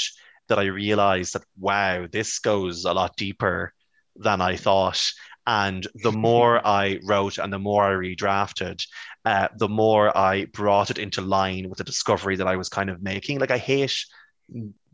that 0.49 0.59
I 0.59 0.65
realized 0.65 1.35
that, 1.35 1.45
wow, 1.59 2.07
this 2.11 2.39
goes 2.41 2.85
a 2.85 2.93
lot 2.93 3.17
deeper 3.17 3.73
than 4.17 4.41
I 4.41 4.57
thought. 4.57 5.03
And 5.47 5.87
the 6.03 6.13
more 6.29 6.65
I 6.67 7.01
wrote 7.05 7.39
and 7.39 7.51
the 7.51 7.59
more 7.59 7.85
I 7.85 7.93
redrafted, 7.93 8.85
uh, 9.25 9.49
the 9.57 9.69
more 9.69 10.17
I 10.17 10.45
brought 10.47 10.91
it 10.91 10.99
into 10.99 11.23
line 11.23 11.69
with 11.71 11.79
the 11.79 11.85
discovery 11.85 12.37
that 12.37 12.49
I 12.49 12.57
was 12.57 12.69
kind 12.69 12.91
of 12.91 13.03
making. 13.03 13.39
Like 13.39 13.51
I 13.51 13.59
hate 13.59 13.97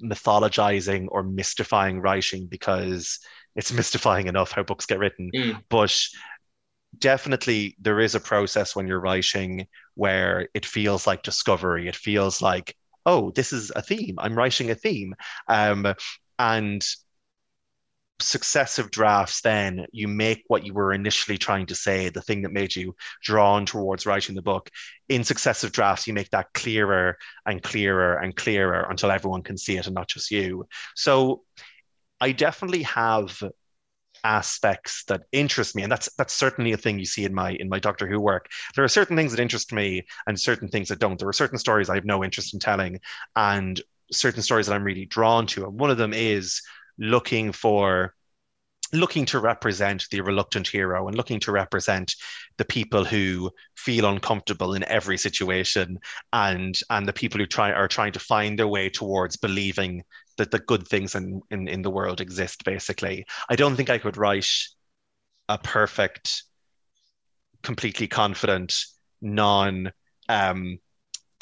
mythologizing 0.02 1.06
or 1.08 1.22
mystifying 1.22 2.00
writing 2.00 2.46
because 2.46 3.18
it's 3.56 3.72
mystifying 3.80 4.26
enough 4.26 4.52
how 4.52 4.62
books 4.62 4.86
get 4.86 4.98
written. 4.98 5.30
Mm. 5.34 5.62
But 5.68 5.96
definitely 6.98 7.76
there 7.80 8.00
is 8.00 8.14
a 8.14 8.20
process 8.20 8.76
when 8.76 8.86
you're 8.86 9.00
writing 9.00 9.66
where 9.94 10.48
it 10.54 10.66
feels 10.66 11.06
like 11.06 11.22
discovery. 11.22 11.88
It 11.88 11.96
feels 11.96 12.42
like, 12.42 12.76
oh, 13.06 13.30
this 13.32 13.52
is 13.52 13.70
a 13.74 13.82
theme. 13.82 14.16
I'm 14.18 14.34
writing 14.34 14.70
a 14.70 14.74
theme. 14.74 15.14
Um, 15.48 15.94
and 16.38 16.84
successive 18.20 18.90
drafts, 18.90 19.40
then 19.40 19.86
you 19.92 20.08
make 20.08 20.44
what 20.48 20.64
you 20.64 20.72
were 20.72 20.92
initially 20.92 21.38
trying 21.38 21.66
to 21.66 21.74
say, 21.74 22.08
the 22.08 22.22
thing 22.22 22.42
that 22.42 22.52
made 22.52 22.74
you 22.74 22.94
drawn 23.22 23.66
towards 23.66 24.06
writing 24.06 24.34
the 24.34 24.42
book. 24.42 24.70
In 25.08 25.24
successive 25.24 25.72
drafts, 25.72 26.06
you 26.06 26.14
make 26.14 26.30
that 26.30 26.52
clearer 26.54 27.18
and 27.46 27.62
clearer 27.62 28.16
and 28.18 28.34
clearer 28.34 28.86
until 28.88 29.10
everyone 29.10 29.42
can 29.42 29.58
see 29.58 29.76
it 29.76 29.86
and 29.86 29.94
not 29.94 30.08
just 30.08 30.30
you. 30.30 30.66
So 30.94 31.42
I 32.20 32.32
definitely 32.32 32.82
have 32.84 33.42
aspects 34.22 35.04
that 35.04 35.24
interest 35.32 35.76
me 35.76 35.82
and 35.82 35.92
that's 35.92 36.10
that's 36.14 36.32
certainly 36.32 36.72
a 36.72 36.78
thing 36.78 36.98
you 36.98 37.04
see 37.04 37.26
in 37.26 37.34
my 37.34 37.50
in 37.60 37.68
my 37.68 37.78
doctor 37.78 38.06
who 38.06 38.18
work 38.18 38.48
there 38.74 38.82
are 38.82 38.88
certain 38.88 39.16
things 39.16 39.30
that 39.30 39.40
interest 39.40 39.70
me 39.70 40.02
and 40.26 40.40
certain 40.40 40.66
things 40.66 40.88
that 40.88 40.98
don't 40.98 41.18
there 41.18 41.28
are 41.28 41.32
certain 41.32 41.58
stories 41.58 41.90
i 41.90 41.94
have 41.94 42.06
no 42.06 42.24
interest 42.24 42.54
in 42.54 42.58
telling 42.58 42.98
and 43.36 43.82
certain 44.10 44.40
stories 44.40 44.66
that 44.66 44.74
i'm 44.74 44.82
really 44.84 45.04
drawn 45.04 45.46
to 45.46 45.66
and 45.66 45.78
one 45.78 45.90
of 45.90 45.98
them 45.98 46.14
is 46.14 46.62
looking 46.98 47.52
for 47.52 48.14
looking 48.92 49.26
to 49.26 49.40
represent 49.40 50.06
the 50.10 50.20
reluctant 50.20 50.68
hero 50.68 51.08
and 51.08 51.16
looking 51.16 51.40
to 51.40 51.50
represent 51.50 52.14
the 52.58 52.64
people 52.64 53.04
who 53.04 53.50
feel 53.76 54.06
uncomfortable 54.06 54.74
in 54.74 54.84
every 54.84 55.18
situation 55.18 55.98
and 56.32 56.78
and 56.90 57.08
the 57.08 57.12
people 57.12 57.40
who 57.40 57.46
try 57.46 57.72
are 57.72 57.88
trying 57.88 58.12
to 58.12 58.20
find 58.20 58.58
their 58.58 58.68
way 58.68 58.88
towards 58.88 59.36
believing 59.36 60.02
that 60.36 60.50
the 60.50 60.58
good 60.60 60.86
things 60.86 61.14
in, 61.14 61.40
in, 61.50 61.68
in 61.68 61.82
the 61.82 61.90
world 61.90 62.20
exist 62.20 62.64
basically. 62.64 63.24
I 63.48 63.56
don't 63.56 63.76
think 63.76 63.90
i 63.90 63.98
could 63.98 64.16
write 64.16 64.50
a 65.48 65.58
perfect 65.58 66.44
completely 67.62 68.06
confident 68.06 68.84
non 69.20 69.92
um, 70.28 70.78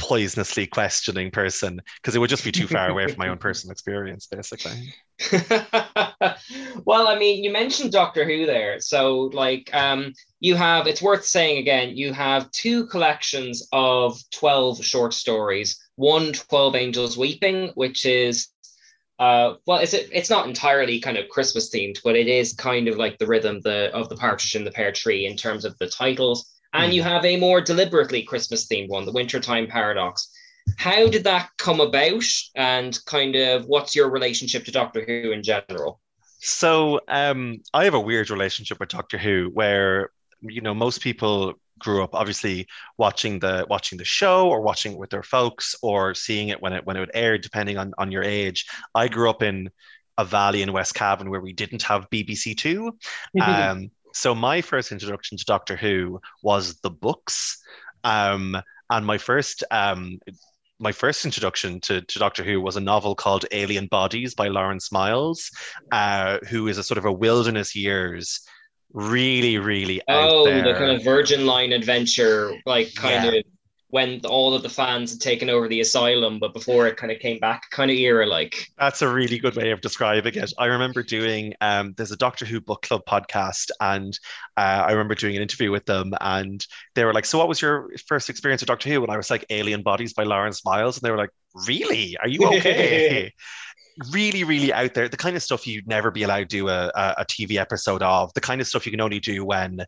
poisonously 0.02 0.66
questioning 0.66 1.30
person 1.30 1.80
because 1.96 2.16
it 2.16 2.18
would 2.18 2.28
just 2.28 2.44
be 2.44 2.50
too 2.50 2.66
far 2.66 2.90
away 2.90 3.06
from 3.06 3.18
my 3.18 3.28
own 3.28 3.38
personal 3.46 3.70
experience, 3.70 4.26
basically. 4.26 4.94
well, 6.84 7.06
I 7.06 7.16
mean, 7.16 7.44
you 7.44 7.52
mentioned 7.52 7.92
Doctor 7.92 8.24
Who 8.24 8.44
there. 8.44 8.80
So, 8.80 9.30
like, 9.32 9.72
um, 9.72 10.12
you 10.40 10.56
have, 10.56 10.88
it's 10.88 11.00
worth 11.00 11.24
saying 11.24 11.58
again, 11.58 11.96
you 11.96 12.12
have 12.12 12.50
two 12.50 12.86
collections 12.86 13.68
of 13.72 14.20
12 14.32 14.84
short 14.84 15.14
stories. 15.14 15.80
One, 15.94 16.32
12 16.32 16.74
Angels 16.74 17.16
Weeping, 17.16 17.70
which 17.76 18.04
is 18.04 18.48
uh, 19.18 19.54
well, 19.66 19.78
is 19.78 19.94
it? 19.94 20.08
It's 20.12 20.30
not 20.30 20.48
entirely 20.48 20.98
kind 20.98 21.16
of 21.16 21.28
Christmas 21.28 21.70
themed, 21.70 22.00
but 22.02 22.16
it 22.16 22.26
is 22.26 22.54
kind 22.54 22.88
of 22.88 22.96
like 22.96 23.18
the 23.18 23.26
rhythm 23.26 23.60
the 23.60 23.94
of 23.94 24.08
the 24.08 24.16
Partridge 24.16 24.56
in 24.56 24.64
the 24.64 24.72
Pear 24.72 24.90
Tree 24.90 25.26
in 25.26 25.36
terms 25.36 25.64
of 25.64 25.78
the 25.78 25.86
titles. 25.86 26.51
And 26.72 26.94
you 26.94 27.02
have 27.02 27.24
a 27.24 27.37
more 27.37 27.61
deliberately 27.61 28.22
Christmas 28.22 28.66
themed 28.66 28.88
one, 28.88 29.04
the 29.04 29.12
Wintertime 29.12 29.66
Paradox. 29.66 30.30
How 30.78 31.08
did 31.08 31.24
that 31.24 31.50
come 31.58 31.80
about, 31.80 32.24
and 32.54 32.98
kind 33.06 33.35
of 33.37 33.66
what's 33.66 33.94
your 33.94 34.11
relationship 34.11 34.64
to 34.64 34.72
Doctor 34.72 35.04
Who 35.04 35.32
in 35.32 35.42
general? 35.42 36.00
So, 36.38 37.00
um, 37.08 37.58
I 37.74 37.85
have 37.85 37.94
a 37.94 38.00
weird 38.00 38.30
relationship 38.30 38.80
with 38.80 38.88
Doctor 38.88 39.18
Who, 39.18 39.50
where 39.52 40.11
you 40.40 40.61
know 40.61 40.74
most 40.74 41.00
people 41.00 41.54
grew 41.78 42.02
up 42.02 42.14
obviously 42.14 42.66
watching 42.96 43.40
the 43.40 43.66
watching 43.68 43.98
the 43.98 44.04
show 44.04 44.48
or 44.48 44.61
watching 44.61 44.92
it 44.92 44.98
with 44.98 45.11
their 45.11 45.22
folks 45.22 45.74
or 45.82 46.14
seeing 46.14 46.48
it 46.48 46.62
when 46.62 46.72
it 46.72 46.87
when 46.87 46.96
it 46.96 47.11
aired 47.12 47.42
depending 47.42 47.76
on 47.76 47.92
on 47.98 48.12
your 48.12 48.22
age. 48.22 48.66
I 48.94 49.08
grew 49.08 49.28
up 49.28 49.42
in 49.42 49.68
a 50.18 50.24
valley 50.24 50.62
in 50.62 50.72
west 50.72 50.94
cavan 50.94 51.30
where 51.30 51.40
we 51.40 51.52
didn't 51.52 51.82
have 51.82 52.08
bbc 52.11 52.56
2 52.56 52.92
um, 53.40 53.90
so 54.12 54.35
my 54.35 54.61
first 54.61 54.92
introduction 54.92 55.37
to 55.38 55.44
doctor 55.44 55.77
who 55.77 56.20
was 56.42 56.77
the 56.81 56.90
books 56.90 57.59
um, 58.05 58.61
and 58.90 59.07
my 59.07 59.18
first 59.18 59.64
um, 59.70 60.18
my 60.83 60.90
first 60.90 61.25
introduction 61.25 61.81
to, 61.81 62.03
to 62.03 62.18
Doctor 62.18 62.42
Who 62.42 62.61
was 62.61 62.77
a 62.77 62.81
novel 62.81 63.14
called 63.14 63.44
Alien 63.53 63.87
Bodies 63.87 64.35
by 64.35 64.48
Lawrence 64.48 64.90
Miles, 64.90 65.48
uh, 65.92 66.38
who 66.48 66.66
is 66.66 66.77
a 66.77 66.83
sort 66.83 66.98
of 66.98 67.05
a 67.05 67.12
wilderness 67.12 67.77
years 67.77 68.40
really, 68.92 69.59
really 69.59 70.03
oh, 70.09 70.44
the 70.44 70.75
kind 70.75 70.90
of 70.90 71.05
Virgin 71.05 71.46
Line 71.46 71.72
adventure, 71.72 72.53
like 72.66 72.94
kind 72.94 73.25
yeah. 73.25 73.31
of 73.31 73.44
when 73.92 74.22
all 74.24 74.55
of 74.55 74.62
the 74.62 74.70
fans 74.70 75.11
had 75.11 75.20
taken 75.20 75.50
over 75.50 75.68
the 75.68 75.81
asylum, 75.81 76.38
but 76.38 76.55
before 76.55 76.87
it 76.87 76.96
kind 76.96 77.12
of 77.12 77.18
came 77.18 77.38
back, 77.38 77.68
kind 77.70 77.90
of 77.90 77.96
era 77.98 78.24
like. 78.24 78.70
That's 78.78 79.02
a 79.02 79.12
really 79.12 79.38
good 79.38 79.55
way 79.55 79.70
of 79.70 79.83
describing 79.83 80.35
it. 80.35 80.50
I 80.59 80.64
remember 80.64 81.02
doing 81.02 81.52
um, 81.61 81.92
there's 81.98 82.11
a 82.11 82.16
Doctor 82.16 82.46
Who 82.46 82.59
book 82.62 82.81
club 82.81 83.02
podcast, 83.07 83.70
and 83.81 84.18
uh, 84.57 84.85
I 84.87 84.92
remember 84.92 85.14
doing 85.14 85.37
an 85.37 85.42
interview 85.42 85.70
with 85.70 85.85
them, 85.85 86.14
and 86.22 86.66
they 86.94 87.05
were 87.05 87.12
like, 87.12 87.26
"So, 87.26 87.37
what 87.37 87.48
was 87.48 87.61
your 87.61 87.90
first 88.07 88.31
experience 88.31 88.62
with 88.62 88.68
Doctor 88.68 88.88
Who?" 88.88 89.02
And 89.02 89.12
I 89.12 89.18
was 89.18 89.28
like, 89.28 89.44
"Alien 89.50 89.83
Bodies" 89.83 90.14
by 90.14 90.22
Lawrence 90.22 90.64
Miles, 90.64 90.96
and 90.96 91.02
they 91.02 91.11
were 91.11 91.18
like, 91.18 91.31
"Really? 91.68 92.16
Are 92.16 92.28
you 92.28 92.46
okay?" 92.46 93.31
really, 94.11 94.42
really 94.42 94.72
out 94.72 94.94
there. 94.94 95.11
The 95.11 95.18
kind 95.18 95.37
of 95.37 95.42
stuff 95.42 95.66
you'd 95.66 95.87
never 95.87 96.11
be 96.11 96.22
allowed 96.22 96.48
to 96.48 96.57
do 96.57 96.68
a, 96.70 96.90
a, 96.94 97.14
a 97.18 97.24
TV 97.26 97.57
episode 97.57 98.02
of. 98.02 98.33
The 98.33 98.40
kind 98.40 98.62
of 98.62 98.66
stuff 98.66 98.87
you 98.87 98.92
can 98.92 99.02
only 99.02 99.20
do 99.20 99.44
when 99.44 99.85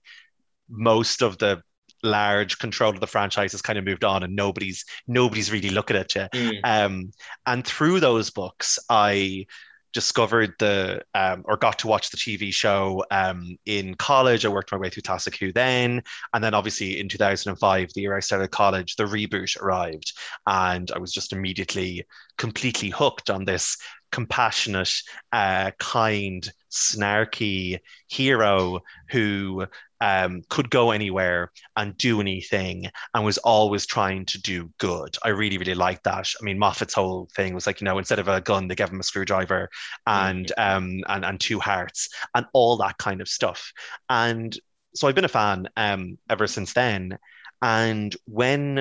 most 0.69 1.23
of 1.23 1.38
the 1.38 1.62
large 2.05 2.59
control 2.59 2.90
of 2.90 3.01
the 3.01 3.07
franchise 3.07 3.53
has 3.53 3.62
kind 3.62 3.79
of 3.79 3.85
moved 3.85 4.05
on 4.05 4.23
and 4.23 4.37
nobody's 4.37 4.85
nobody's 5.07 5.51
really 5.51 5.71
looking 5.71 5.97
at 5.97 6.14
you. 6.14 6.27
Mm. 6.33 6.61
Um, 6.64 7.12
and 7.47 7.67
through 7.67 8.01
those 8.01 8.31
books, 8.31 8.79
I 8.88 9.47
discovered 9.95 10.53
the 10.59 11.03
um, 11.14 11.43
or 11.47 11.57
got 11.57 11.79
to 11.79 11.87
watch 11.87 12.11
the 12.11 12.17
TV 12.17 12.53
show 12.53 13.05
um, 13.11 13.57
in 13.64 13.95
college. 13.95 14.45
I 14.45 14.49
worked 14.49 14.73
my 14.73 14.79
way 14.79 14.90
through 14.90 15.03
classic 15.03 15.37
Who 15.37 15.53
then, 15.53 16.03
and 16.35 16.45
then 16.45 16.53
obviously 16.53 17.01
in 17.01 17.09
2005, 17.09 17.93
the 17.95 18.01
year 18.01 18.17
I 18.17 18.21
started 18.21 18.51
college, 18.51 18.97
the 18.97 19.05
reboot 19.05 19.61
arrived, 19.61 20.12
and 20.47 20.90
I 20.90 20.99
was 20.99 21.12
just 21.12 21.33
immediately 21.33 22.05
completely 22.37 22.90
hooked 22.90 23.31
on 23.31 23.45
this 23.45 23.79
compassionate, 24.14 25.03
uh, 25.33 25.71
kind, 25.79 26.49
snarky 26.71 27.79
hero 28.09 28.81
who 29.11 29.67
um, 30.00 30.42
could 30.48 30.70
go 30.70 30.90
anywhere 30.90 31.50
and 31.76 31.96
do 31.96 32.20
anything 32.20 32.87
and 33.14 33.24
was 33.24 33.38
always 33.38 33.87
trying 33.87 34.26
to 34.26 34.40
do 34.40 34.70
good. 34.78 35.16
I 35.24 35.30
really, 35.30 35.59
really 35.59 35.74
liked 35.74 36.04
that. 36.04 36.28
I 36.40 36.44
mean, 36.44 36.59
Moffat's 36.59 36.94
whole 36.94 37.28
thing 37.35 37.54
was 37.54 37.66
like, 37.66 37.80
you 37.80 37.85
know, 37.85 37.98
instead 37.98 38.18
of 38.18 38.28
a 38.28 38.40
gun, 38.40 38.68
they 38.68 38.74
gave 38.74 38.90
him 38.90 39.00
a 39.00 39.04
screwdriver 39.04 39.68
and 40.07 40.46
mm-hmm. 40.46 40.76
um, 40.76 41.00
and 41.09 41.24
and 41.24 41.40
two 41.40 41.61
hearts 41.61 42.09
and 42.35 42.46
all 42.52 42.76
that 42.78 42.98
kind 42.98 43.20
of 43.20 43.28
stuff. 43.28 43.72
And 44.09 44.57
so 44.94 45.09
I've 45.09 45.14
been 45.14 45.24
a 45.24 45.28
fan 45.28 45.68
um, 45.76 46.18
ever 46.28 46.46
since 46.46 46.72
then. 46.72 47.18
And 47.62 48.14
when 48.26 48.80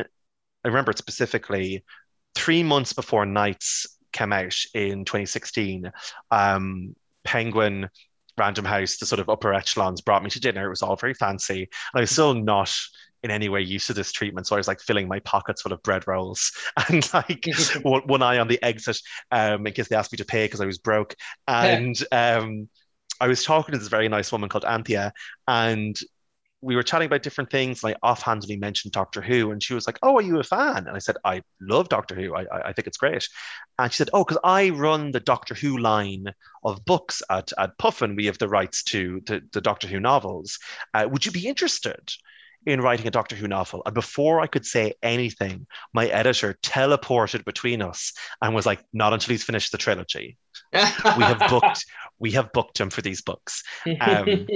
I 0.64 0.68
remember 0.68 0.92
it 0.92 0.98
specifically, 0.98 1.84
three 2.36 2.64
months 2.64 2.94
before 2.94 3.26
Knights 3.26 3.88
came 4.12 4.34
out 4.34 4.56
in 4.74 5.06
2016, 5.06 5.92
um, 6.32 6.96
Penguin 7.24 7.90
Random 8.38 8.66
House, 8.66 8.98
the 8.98 9.06
sort 9.06 9.20
of 9.20 9.30
upper 9.30 9.54
echelons, 9.54 10.02
brought 10.02 10.24
me 10.24 10.30
to 10.32 10.40
dinner. 10.40 10.66
It 10.66 10.70
was 10.70 10.82
all 10.82 10.96
very 10.96 11.14
fancy. 11.14 11.62
And 11.62 11.70
I 11.96 12.02
was 12.02 12.12
still 12.12 12.34
not 12.34 12.74
in 13.24 13.32
any 13.32 13.48
way 13.50 13.62
used 13.62 13.88
to 13.88 13.94
this 13.94 14.12
treatment. 14.12 14.48
So 14.48 14.56
I 14.56 14.60
was 14.60 14.68
like 14.68 14.82
filling 14.82 15.08
my 15.08 15.20
pockets 15.20 15.62
full 15.62 15.72
of 15.72 15.82
bread 15.84 16.08
rolls 16.08 16.52
and 16.90 17.08
like 17.14 17.46
one, 17.82 18.02
one, 18.06 18.22
eye 18.22 18.40
on 18.40 18.48
the 18.48 18.62
exit 18.62 19.00
um, 19.32 19.66
in 19.66 19.74
case 19.74 19.88
they 19.88 19.96
asked 19.96 20.12
me 20.12 20.18
to 20.18 20.26
pay 20.26 20.46
because 20.46 20.62
I 20.62 20.66
was 20.66 20.78
broke. 20.78 21.16
And 21.48 21.96
um, 22.12 22.68
I 23.22 23.28
was 23.28 23.44
talking 23.44 23.74
to 23.74 23.80
this 23.80 23.88
very 23.88 24.10
nice 24.10 24.32
woman 24.32 24.50
called 24.50 24.66
Anthea, 24.66 25.14
and 25.48 25.98
we 26.64 26.76
were 26.76 26.84
chatting 26.84 27.08
about 27.08 27.24
different 27.24 27.50
things. 27.50 27.84
And 27.84 27.94
I 27.94 28.08
offhandedly 28.08 28.58
mentioned 28.58 28.94
Doctor 28.94 29.22
Who, 29.22 29.52
and 29.52 29.62
she 29.62 29.74
was 29.74 29.86
like, 29.86 30.00
"Oh, 30.02 30.16
are 30.16 30.22
you 30.22 30.40
a 30.40 30.44
fan?" 30.44 30.88
And 30.88 30.96
I 30.96 31.00
said, 31.00 31.18
"I 31.24 31.42
love 31.62 31.90
Doctor 31.90 32.16
Who. 32.16 32.36
I, 32.36 32.70
I 32.70 32.74
think 32.74 32.88
it's 32.88 32.98
great." 32.98 33.28
And 33.78 33.92
she 33.92 33.98
said, 33.98 34.10
"Oh, 34.14 34.24
because 34.24 34.40
I 34.44 34.70
run 34.70 35.12
the 35.12 35.20
Doctor 35.20 35.54
Who 35.54 35.78
line 35.78 36.26
of 36.64 36.86
books 36.86 37.22
at 37.30 37.52
at 37.58 37.78
Puffin. 37.78 38.16
We 38.16 38.26
have 38.28 38.38
the 38.38 38.50
rights 38.50 38.84
to 38.86 39.22
the, 39.26 39.42
the 39.52 39.62
Doctor 39.62 39.88
Who 39.88 40.00
novels. 40.00 40.58
Uh, 40.94 41.08
would 41.12 41.26
you 41.26 41.32
be 41.32 41.48
interested?" 41.48 42.14
in 42.66 42.82
writing 42.82 43.06
a 43.08 43.12
Doctor 43.12 43.36
Who 43.36 43.48
novel. 43.48 43.84
And 43.86 43.94
before 43.94 44.40
I 44.40 44.48
could 44.48 44.66
say 44.66 44.94
anything, 45.04 45.68
my 45.94 46.08
editor 46.08 46.58
teleported 46.64 47.44
between 47.44 47.82
us 47.82 48.14
and 48.42 48.56
was 48.56 48.66
like, 48.66 48.82
not 48.94 49.12
until 49.12 49.34
he's 49.34 49.44
finished 49.44 49.74
the 49.74 49.78
trilogy. 49.78 50.38
we 50.74 50.80
have 50.80 51.44
booked 51.50 51.86
we 52.20 52.32
have 52.32 52.54
booked 52.54 52.80
him 52.80 52.90
for 52.90 53.02
these 53.02 53.22
books. 53.22 53.64
Um, 54.00 54.48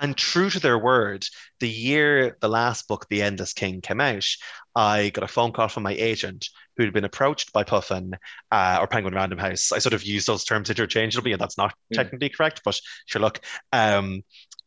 And 0.00 0.16
true 0.16 0.48
to 0.48 0.58
their 0.58 0.78
word, 0.78 1.26
the 1.60 1.68
year 1.68 2.36
the 2.40 2.48
last 2.48 2.88
book, 2.88 3.06
The 3.10 3.22
Endless 3.22 3.52
King, 3.52 3.82
came 3.82 4.00
out, 4.00 4.24
I 4.74 5.10
got 5.10 5.24
a 5.24 5.28
phone 5.28 5.52
call 5.52 5.68
from 5.68 5.82
my 5.82 5.92
agent 5.92 6.48
who 6.76 6.84
had 6.84 6.94
been 6.94 7.04
approached 7.04 7.52
by 7.52 7.64
Puffin 7.64 8.14
uh, 8.50 8.78
or 8.80 8.86
Penguin 8.86 9.14
Random 9.14 9.38
House. 9.38 9.72
I 9.72 9.78
sort 9.78 9.92
of 9.92 10.02
use 10.02 10.24
those 10.24 10.44
terms 10.44 10.70
interchangeably, 10.70 11.32
and 11.32 11.40
that's 11.40 11.58
not 11.58 11.74
mm. 11.92 11.96
technically 11.96 12.30
correct, 12.30 12.62
but 12.64 12.80
sure, 13.06 13.20
look. 13.20 13.40
Um, 13.72 14.22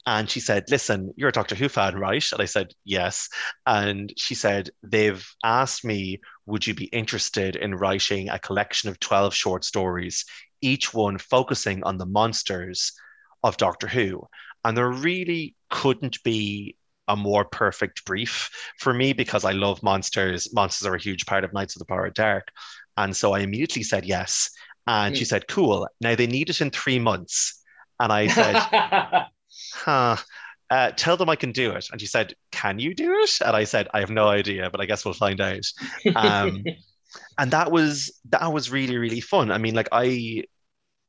and 0.05 0.29
she 0.29 0.39
said, 0.39 0.65
Listen, 0.69 1.13
you're 1.15 1.29
a 1.29 1.33
Doctor 1.33 1.55
Who 1.55 1.69
fan, 1.69 1.95
right? 1.97 2.25
And 2.31 2.41
I 2.41 2.45
said, 2.45 2.73
Yes. 2.83 3.29
And 3.65 4.13
she 4.17 4.35
said, 4.35 4.69
They've 4.83 5.25
asked 5.43 5.85
me, 5.85 6.19
Would 6.45 6.67
you 6.67 6.73
be 6.73 6.85
interested 6.85 7.55
in 7.55 7.75
writing 7.75 8.29
a 8.29 8.39
collection 8.39 8.89
of 8.89 8.99
12 8.99 9.33
short 9.33 9.63
stories, 9.63 10.25
each 10.61 10.93
one 10.93 11.17
focusing 11.17 11.83
on 11.83 11.97
the 11.97 12.05
monsters 12.05 12.91
of 13.43 13.57
Doctor 13.57 13.87
Who? 13.87 14.27
And 14.63 14.77
there 14.77 14.91
really 14.91 15.55
couldn't 15.69 16.23
be 16.23 16.77
a 17.07 17.15
more 17.15 17.43
perfect 17.43 18.05
brief 18.05 18.49
for 18.79 18.93
me 18.93 19.13
because 19.13 19.43
I 19.43 19.51
love 19.51 19.83
monsters. 19.83 20.53
Monsters 20.53 20.87
are 20.87 20.95
a 20.95 21.01
huge 21.01 21.25
part 21.25 21.43
of 21.43 21.53
Knights 21.53 21.75
of 21.75 21.79
the 21.79 21.85
Borrowed 21.85 22.13
Dark. 22.13 22.49
And 22.95 23.15
so 23.15 23.33
I 23.33 23.39
immediately 23.39 23.83
said 23.83 24.05
yes. 24.05 24.49
And 24.87 25.13
mm. 25.13 25.17
she 25.17 25.23
hmm. 25.23 25.29
said, 25.29 25.47
cool. 25.47 25.87
Now 26.01 26.15
they 26.15 26.27
need 26.27 26.49
it 26.49 26.61
in 26.61 26.69
three 26.69 26.99
months. 26.99 27.61
And 27.99 28.11
I 28.11 28.27
said, 28.27 28.55
huh. 29.73 30.17
Uh, 30.69 30.91
tell 30.95 31.17
them 31.17 31.29
I 31.29 31.35
can 31.35 31.51
do 31.51 31.71
it. 31.71 31.87
And 31.91 32.01
she 32.01 32.07
said, 32.07 32.33
Can 32.51 32.79
you 32.79 32.95
do 32.95 33.13
it? 33.19 33.37
And 33.45 33.55
I 33.55 33.63
said, 33.63 33.87
I 33.93 33.99
have 33.99 34.09
no 34.09 34.27
idea, 34.27 34.71
but 34.71 34.81
I 34.81 34.87
guess 34.87 35.05
we'll 35.05 35.13
find 35.13 35.39
out. 35.39 35.61
Um, 36.15 36.63
and 37.37 37.51
that 37.51 37.71
was 37.71 38.19
that 38.29 38.51
was 38.51 38.71
really 38.71 38.97
really 38.97 39.21
fun. 39.21 39.51
I 39.51 39.59
mean, 39.59 39.75
like 39.75 39.89
I 39.91 40.45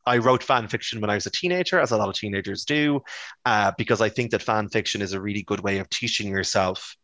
I 0.06 0.18
wrote 0.18 0.42
fan 0.42 0.68
fiction 0.68 1.00
when 1.00 1.10
I 1.10 1.14
was 1.14 1.26
a 1.26 1.30
teenager, 1.30 1.80
as 1.80 1.90
a 1.90 1.96
lot 1.96 2.08
of 2.08 2.14
teenagers 2.14 2.64
do, 2.64 3.00
uh, 3.44 3.72
because 3.78 4.00
I 4.00 4.08
think 4.08 4.30
that 4.30 4.42
fan 4.42 4.68
fiction 4.68 5.02
is 5.02 5.12
a 5.12 5.20
really 5.20 5.42
good 5.42 5.60
way 5.60 5.78
of 5.78 5.88
teaching 5.88 6.28
yourself 6.28 6.96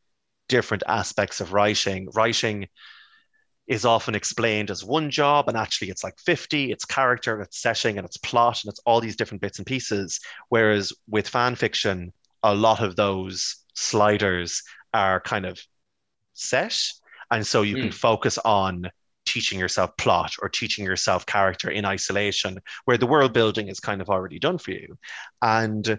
different 0.48 0.82
aspects 0.86 1.40
of 1.40 1.52
writing. 1.52 2.08
Writing 2.14 2.68
is 3.66 3.84
often 3.84 4.14
explained 4.14 4.70
as 4.70 4.84
one 4.84 5.10
job, 5.10 5.48
and 5.48 5.56
actually 5.56 5.88
it's 5.88 6.04
like 6.04 6.18
50, 6.18 6.72
it's 6.72 6.84
character, 6.84 7.40
it's 7.40 7.62
setting, 7.62 7.96
and 7.96 8.04
it's 8.04 8.16
plot, 8.16 8.62
and 8.62 8.70
it's 8.70 8.80
all 8.84 9.00
these 9.00 9.16
different 9.16 9.40
bits 9.40 9.58
and 9.58 9.66
pieces. 9.66 10.20
Whereas 10.48 10.92
with 11.08 11.28
fan 11.28 11.54
fiction, 11.54 12.12
a 12.42 12.54
lot 12.54 12.82
of 12.82 12.96
those 12.96 13.56
sliders 13.74 14.62
are 14.92 15.20
kind 15.20 15.46
of 15.46 15.60
set. 16.34 16.76
And 17.30 17.46
so 17.46 17.62
you 17.62 17.76
mm. 17.76 17.80
can 17.80 17.88
hmm. 17.90 17.94
focus 17.94 18.38
on 18.38 18.90
teaching 19.30 19.58
yourself 19.58 19.96
plot 19.96 20.34
or 20.42 20.48
teaching 20.48 20.84
yourself 20.84 21.24
character 21.26 21.70
in 21.70 21.84
isolation, 21.84 22.58
where 22.84 22.98
the 22.98 23.06
world 23.06 23.32
building 23.32 23.68
is 23.68 23.80
kind 23.80 24.00
of 24.00 24.08
already 24.08 24.38
done 24.38 24.58
for 24.58 24.72
you. 24.72 24.98
And 25.40 25.98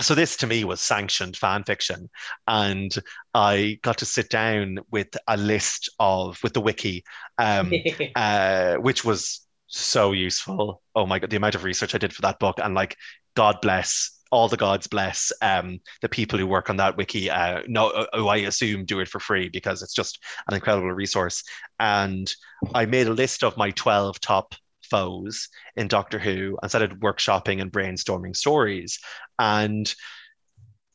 so 0.00 0.14
this 0.14 0.36
to 0.36 0.46
me 0.46 0.62
was 0.64 0.80
sanctioned 0.80 1.36
fan 1.36 1.64
fiction. 1.64 2.08
And 2.46 2.96
i 3.34 3.78
got 3.82 3.98
to 3.98 4.04
sit 4.04 4.30
down 4.30 4.78
with 4.90 5.08
a 5.26 5.36
list 5.36 5.90
of 5.98 6.38
with 6.42 6.52
the 6.52 6.60
wiki 6.60 7.04
um, 7.36 7.72
uh, 8.16 8.76
which 8.76 9.04
was 9.04 9.40
so 9.66 10.12
useful. 10.12 10.82
Oh 10.94 11.06
my 11.06 11.18
god 11.18 11.30
the 11.30 11.36
amount 11.36 11.56
of 11.56 11.64
research 11.64 11.94
i 11.94 11.98
did 11.98 12.12
for 12.14 12.22
that 12.22 12.38
book. 12.38 12.58
And 12.62 12.74
like 12.74 12.96
god 13.34 13.60
bless 13.60 14.17
all 14.30 14.48
the 14.48 14.56
gods 14.56 14.86
bless 14.86 15.32
um, 15.42 15.78
the 16.02 16.08
people 16.08 16.38
who 16.38 16.46
work 16.46 16.70
on 16.70 16.76
that 16.76 16.96
wiki 16.96 17.30
uh, 17.30 17.62
no 17.66 17.88
uh, 17.90 18.06
who 18.14 18.28
i 18.28 18.36
assume 18.36 18.84
do 18.84 19.00
it 19.00 19.08
for 19.08 19.20
free 19.20 19.48
because 19.48 19.82
it's 19.82 19.94
just 19.94 20.18
an 20.48 20.54
incredible 20.54 20.92
resource 20.92 21.42
and 21.80 22.34
i 22.74 22.84
made 22.84 23.06
a 23.06 23.12
list 23.12 23.42
of 23.42 23.56
my 23.56 23.70
12 23.72 24.20
top 24.20 24.54
foes 24.88 25.48
in 25.76 25.88
Doctor 25.88 26.18
Who 26.18 26.58
and 26.62 26.70
started 26.70 27.00
workshopping 27.00 27.60
and 27.60 27.70
brainstorming 27.70 28.34
stories. 28.34 28.98
And 29.38 29.92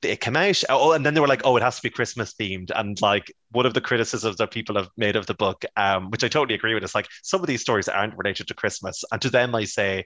it 0.01 0.19
came 0.19 0.35
out. 0.35 0.63
Oh, 0.69 0.91
and 0.91 1.05
then 1.05 1.13
they 1.13 1.21
were 1.21 1.27
like, 1.27 1.45
"Oh, 1.45 1.55
it 1.55 1.63
has 1.63 1.77
to 1.77 1.81
be 1.81 1.89
Christmas 1.89 2.33
themed." 2.33 2.71
And 2.75 3.01
like 3.01 3.33
one 3.51 3.65
of 3.65 3.73
the 3.73 3.81
criticisms 3.81 4.37
that 4.37 4.51
people 4.51 4.75
have 4.75 4.89
made 4.97 5.15
of 5.15 5.25
the 5.27 5.33
book, 5.33 5.63
um, 5.77 6.09
which 6.09 6.23
I 6.23 6.27
totally 6.27 6.55
agree 6.55 6.73
with, 6.73 6.83
is 6.83 6.95
like 6.95 7.07
some 7.21 7.41
of 7.41 7.47
these 7.47 7.61
stories 7.61 7.87
aren't 7.87 8.17
related 8.17 8.47
to 8.47 8.53
Christmas. 8.53 9.03
And 9.11 9.21
to 9.21 9.29
them, 9.29 9.55
I 9.55 9.63
say, 9.63 10.05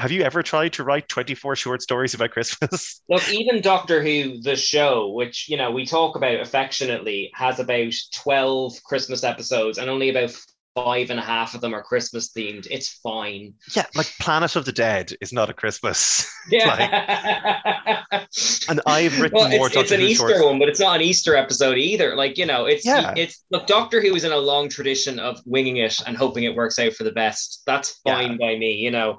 have 0.00 0.10
you 0.10 0.22
ever 0.22 0.42
tried 0.42 0.72
to 0.72 0.82
write 0.82 1.08
24 1.08 1.56
short 1.56 1.82
stories 1.82 2.14
about 2.14 2.30
Christmas? 2.30 3.02
Look, 3.10 3.28
even 3.30 3.60
Doctor 3.60 4.02
Who, 4.02 4.40
the 4.40 4.56
show, 4.56 5.10
which 5.10 5.46
you 5.48 5.58
know 5.58 5.70
we 5.70 5.84
talk 5.84 6.16
about 6.16 6.40
affectionately, 6.40 7.30
has 7.34 7.60
about 7.60 7.92
12 8.14 8.82
Christmas 8.82 9.24
episodes 9.24 9.76
and 9.76 9.90
only 9.90 10.08
about 10.08 10.34
five 10.74 11.10
and 11.10 11.18
a 11.18 11.22
half 11.22 11.54
of 11.54 11.60
them 11.60 11.74
are 11.74 11.82
Christmas 11.82 12.30
themed. 12.32 12.66
It's 12.70 12.88
fine. 13.02 13.54
Yeah, 13.74 13.86
like 13.94 14.12
Planet 14.20 14.56
of 14.56 14.64
the 14.64 14.72
Dead 14.72 15.12
is 15.20 15.32
not 15.32 15.50
a 15.50 15.54
Christmas. 15.54 16.28
Yeah. 16.50 18.08
like, 18.10 18.22
and 18.68 18.80
I've 18.86 19.20
written 19.20 19.38
well, 19.38 19.50
more. 19.50 19.66
it's, 19.68 19.76
it's 19.76 19.90
an 19.92 20.00
Easter 20.00 20.30
shorts. 20.30 20.42
one, 20.42 20.58
but 20.58 20.68
it's 20.68 20.80
not 20.80 20.96
an 20.96 21.02
Easter 21.02 21.36
episode 21.36 21.76
either. 21.76 22.16
Like 22.16 22.38
you 22.38 22.46
know, 22.46 22.64
it's 22.64 22.84
yeah. 22.84 23.12
it's 23.16 23.44
look. 23.50 23.66
Doctor 23.66 24.00
Who 24.00 24.14
is 24.16 24.24
in 24.24 24.32
a 24.32 24.36
long 24.36 24.68
tradition 24.68 25.20
of 25.20 25.38
winging 25.44 25.76
it 25.76 26.00
and 26.06 26.16
hoping 26.16 26.44
it 26.44 26.56
works 26.56 26.78
out 26.78 26.94
for 26.94 27.04
the 27.04 27.12
best. 27.12 27.62
That's 27.66 28.00
fine 28.02 28.32
yeah. 28.32 28.36
by 28.38 28.58
me. 28.58 28.72
You 28.72 28.90
know. 28.90 29.18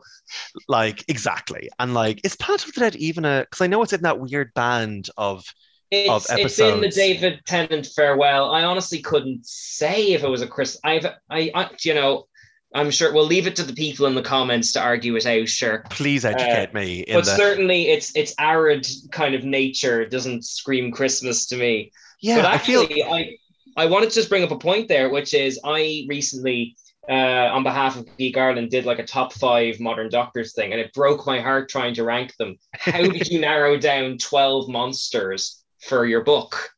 Like 0.67 1.05
exactly, 1.07 1.69
and 1.79 1.93
like 1.93 2.19
is 2.25 2.35
Planet 2.35 2.65
of 2.65 2.73
the 2.73 2.81
Dead 2.81 2.95
even 2.97 3.23
a? 3.23 3.41
Because 3.41 3.61
I 3.61 3.67
know 3.67 3.81
it's 3.83 3.93
in 3.93 4.01
that 4.01 4.19
weird 4.19 4.53
band 4.53 5.09
of 5.15 5.45
it's, 5.91 6.31
it's 6.31 6.59
in 6.59 6.79
the 6.79 6.89
David 6.89 7.41
Tennant 7.45 7.85
farewell. 7.85 8.51
I 8.51 8.63
honestly 8.63 9.01
couldn't 9.01 9.45
say 9.45 10.13
if 10.13 10.23
it 10.23 10.29
was 10.29 10.41
a 10.41 10.47
Chris. 10.47 10.79
I've 10.83 11.05
I, 11.29 11.51
I 11.53 11.69
you 11.81 11.93
know 11.93 12.27
I'm 12.73 12.91
sure 12.91 13.13
we'll 13.13 13.25
leave 13.25 13.47
it 13.47 13.55
to 13.57 13.63
the 13.63 13.73
people 13.73 14.05
in 14.05 14.15
the 14.15 14.21
comments 14.21 14.71
to 14.73 14.81
argue 14.81 15.15
it 15.17 15.25
out. 15.25 15.49
Sure, 15.49 15.83
please 15.89 16.23
educate 16.23 16.69
uh, 16.69 16.73
me. 16.73 17.03
but 17.07 17.25
the... 17.25 17.35
certainly, 17.35 17.89
it's 17.89 18.15
it's 18.15 18.33
arid 18.39 18.87
kind 19.11 19.35
of 19.35 19.43
nature 19.43 20.05
doesn't 20.07 20.45
scream 20.45 20.91
Christmas 20.91 21.45
to 21.47 21.57
me. 21.57 21.91
Yeah, 22.21 22.37
but 22.37 22.45
actually, 22.45 22.85
I, 22.85 22.87
feel... 22.87 23.13
I 23.13 23.37
I 23.75 23.85
wanted 23.87 24.09
to 24.09 24.15
just 24.15 24.29
bring 24.29 24.43
up 24.43 24.51
a 24.51 24.57
point 24.57 24.87
there, 24.87 25.09
which 25.09 25.33
is 25.33 25.59
I 25.63 26.05
recently. 26.07 26.75
Uh, 27.09 27.49
on 27.51 27.63
behalf 27.63 27.97
of 27.97 28.05
Geek 28.15 28.37
Ireland, 28.37 28.69
did 28.69 28.85
like 28.85 28.99
a 28.99 29.03
top 29.03 29.33
five 29.33 29.79
modern 29.79 30.07
doctors 30.09 30.53
thing, 30.53 30.71
and 30.71 30.79
it 30.79 30.93
broke 30.93 31.25
my 31.25 31.41
heart 31.41 31.67
trying 31.67 31.95
to 31.95 32.03
rank 32.03 32.35
them. 32.37 32.59
How 32.73 33.01
did 33.01 33.27
you 33.27 33.41
narrow 33.41 33.75
down 33.75 34.19
12 34.19 34.69
monsters 34.69 35.60
for 35.87 36.05
your 36.05 36.23
book? 36.23 36.69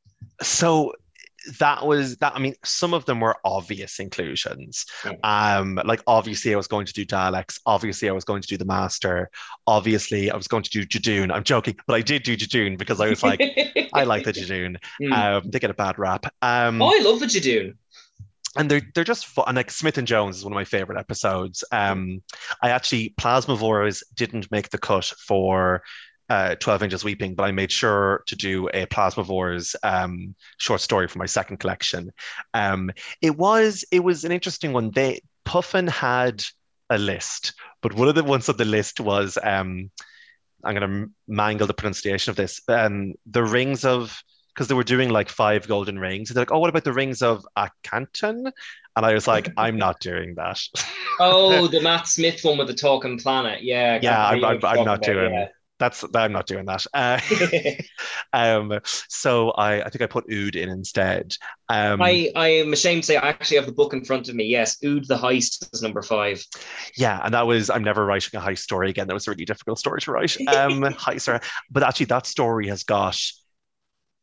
So 0.41 0.93
that 1.59 1.85
was 1.85 2.17
that. 2.17 2.33
I 2.35 2.39
mean, 2.39 2.55
some 2.63 2.93
of 2.93 3.05
them 3.05 3.19
were 3.19 3.35
obvious 3.43 3.99
inclusions. 3.99 4.85
Um, 5.23 5.79
like 5.85 6.01
obviously 6.07 6.53
I 6.53 6.57
was 6.57 6.67
going 6.67 6.85
to 6.85 6.93
do 6.93 7.05
Daleks. 7.05 7.59
Obviously 7.65 8.09
I 8.09 8.13
was 8.13 8.23
going 8.23 8.41
to 8.41 8.47
do 8.47 8.57
the 8.57 8.65
Master. 8.65 9.29
Obviously 9.67 10.31
I 10.31 10.35
was 10.35 10.47
going 10.47 10.63
to 10.63 10.69
do 10.69 10.85
Judoon. 10.85 11.33
I'm 11.33 11.43
joking, 11.43 11.75
but 11.85 11.95
I 11.95 12.01
did 12.01 12.23
do 12.23 12.37
Judoon 12.37 12.77
because 12.77 13.01
I 13.01 13.09
was 13.09 13.23
like, 13.23 13.41
I 13.93 14.03
like 14.03 14.23
the 14.23 14.33
Judoon. 14.33 14.77
Mm. 15.01 15.13
Um, 15.13 15.49
they 15.49 15.59
get 15.59 15.69
a 15.69 15.75
bad 15.75 15.99
rap. 15.99 16.25
Um, 16.41 16.81
oh, 16.81 16.87
I 16.87 17.01
love 17.03 17.19
the 17.19 17.25
Judoon 17.25 17.75
and 18.55 18.69
they're 18.69 18.81
they're 18.93 19.03
just 19.03 19.25
fun. 19.25 19.45
And 19.47 19.55
like 19.55 19.71
Smith 19.71 19.97
and 19.97 20.07
Jones 20.07 20.37
is 20.37 20.43
one 20.43 20.53
of 20.53 20.55
my 20.55 20.65
favorite 20.65 20.99
episodes. 20.99 21.63
Um, 21.71 22.21
I 22.61 22.69
actually 22.69 23.13
Plasmavores 23.19 24.03
didn't 24.15 24.51
make 24.51 24.69
the 24.69 24.77
cut 24.77 25.05
for 25.05 25.83
uh, 26.29 26.55
12 26.55 26.83
Angels 26.83 27.03
Weeping, 27.03 27.35
but 27.35 27.43
I 27.43 27.51
made 27.51 27.71
sure 27.71 28.23
to 28.27 28.35
do 28.35 28.67
a 28.69 28.85
Plasmavores 28.85 29.75
um, 29.83 30.35
short 30.57 30.81
story 30.81 31.07
for 31.07 31.19
my 31.19 31.25
second 31.25 31.57
collection. 31.57 32.11
Um, 32.53 32.91
it 33.21 33.37
was 33.37 33.83
it 33.91 33.99
was 33.99 34.23
an 34.23 34.31
interesting 34.31 34.73
one. 34.73 34.91
They 34.91 35.21
Puffin 35.45 35.87
had 35.87 36.43
a 36.89 36.97
list, 36.97 37.53
but 37.81 37.93
one 37.93 38.07
of 38.07 38.15
the 38.15 38.23
ones 38.23 38.47
on 38.49 38.57
the 38.57 38.65
list 38.65 38.99
was 38.99 39.37
um, 39.43 39.91
I'm 40.63 40.75
going 40.75 40.89
to 40.89 41.11
mangle 41.27 41.67
the 41.67 41.73
pronunciation 41.73 42.29
of 42.29 42.35
this. 42.35 42.61
Um, 42.67 43.13
the 43.25 43.43
rings 43.43 43.83
of 43.83 44.17
because 44.53 44.67
they 44.67 44.75
were 44.75 44.83
doing 44.83 45.09
like 45.09 45.29
five 45.29 45.67
golden 45.67 45.97
rings. 45.97 46.29
And 46.29 46.37
they're 46.37 46.43
like, 46.43 46.51
oh, 46.51 46.59
what 46.59 46.69
about 46.69 46.83
the 46.83 46.93
rings 46.93 47.23
of 47.23 47.43
Akhaten? 47.57 48.51
And 48.95 49.05
I 49.05 49.13
was 49.15 49.27
like, 49.27 49.49
I'm 49.57 49.77
not 49.77 49.99
doing 49.99 50.35
that. 50.35 50.59
oh, 51.19 51.67
the 51.71 51.81
Matt 51.81 52.07
Smith 52.07 52.41
one 52.43 52.59
with 52.59 52.67
the 52.67 52.75
talking 52.75 53.17
planet. 53.17 53.63
Yeah. 53.63 53.97
Yeah, 54.01 54.23
I'm, 54.23 54.45
I'm, 54.45 54.59
I'm, 54.63 54.85
not 54.85 54.99
about, 54.99 55.01
doing. 55.03 55.33
Yeah 55.33 55.47
that's 55.79 56.05
I'm 56.15 56.31
not 56.31 56.47
doing 56.47 56.65
that. 56.65 56.85
Uh, 56.93 57.19
um, 58.33 58.79
so 59.09 59.51
I, 59.51 59.81
I 59.81 59.89
think 59.89 60.01
I 60.01 60.07
put 60.07 60.31
Ood 60.31 60.55
in 60.55 60.69
instead. 60.69 61.35
Um, 61.69 62.01
I 62.01 62.31
I 62.35 62.47
am 62.47 62.73
ashamed 62.73 63.03
to 63.03 63.07
say 63.07 63.17
I 63.17 63.29
actually 63.29 63.57
have 63.57 63.65
the 63.65 63.73
book 63.73 63.93
in 63.93 64.05
front 64.05 64.29
of 64.29 64.35
me. 64.35 64.45
Yes, 64.45 64.77
Ood 64.83 65.07
the 65.07 65.17
Heist 65.17 65.73
is 65.73 65.81
number 65.81 66.01
five. 66.01 66.43
Yeah, 66.95 67.19
and 67.23 67.33
that 67.33 67.47
was 67.47 67.69
I'm 67.69 67.83
never 67.83 68.05
writing 68.05 68.39
a 68.39 68.43
heist 68.43 68.59
story 68.59 68.89
again. 68.89 69.07
That 69.07 69.13
was 69.13 69.27
a 69.27 69.31
really 69.31 69.45
difficult 69.45 69.79
story 69.79 70.01
to 70.01 70.11
write. 70.11 70.37
Um, 70.47 70.81
heist, 70.93 71.43
but 71.69 71.83
actually 71.83 72.07
that 72.07 72.25
story 72.25 72.67
has 72.67 72.83
got 72.83 73.19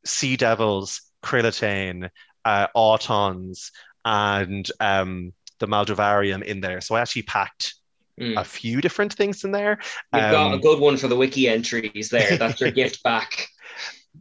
sea 0.05 0.37
devils, 0.37 1.03
Krillitane, 1.23 2.11
uh, 2.45 2.67
Autons, 2.77 3.71
and 4.05 4.67
um, 4.81 5.33
the 5.59 5.67
Maldovarium 5.67 6.43
in 6.43 6.61
there. 6.61 6.81
So 6.81 6.95
I 6.95 7.01
actually 7.01 7.23
packed 7.23 7.75
mm. 8.21 8.39
a 8.39 8.45
few 8.45 8.81
different 8.81 9.15
things 9.15 9.45
in 9.45 9.53
there. 9.53 9.79
You've 10.13 10.25
um, 10.25 10.31
got 10.31 10.55
a 10.55 10.59
good 10.59 10.81
one 10.81 10.97
for 10.97 11.09
the 11.09 11.17
wiki 11.17 11.49
entries 11.49 12.11
there. 12.11 12.37
That's 12.37 12.61
your 12.61 12.71
gift 12.83 13.03
back. 13.03 13.49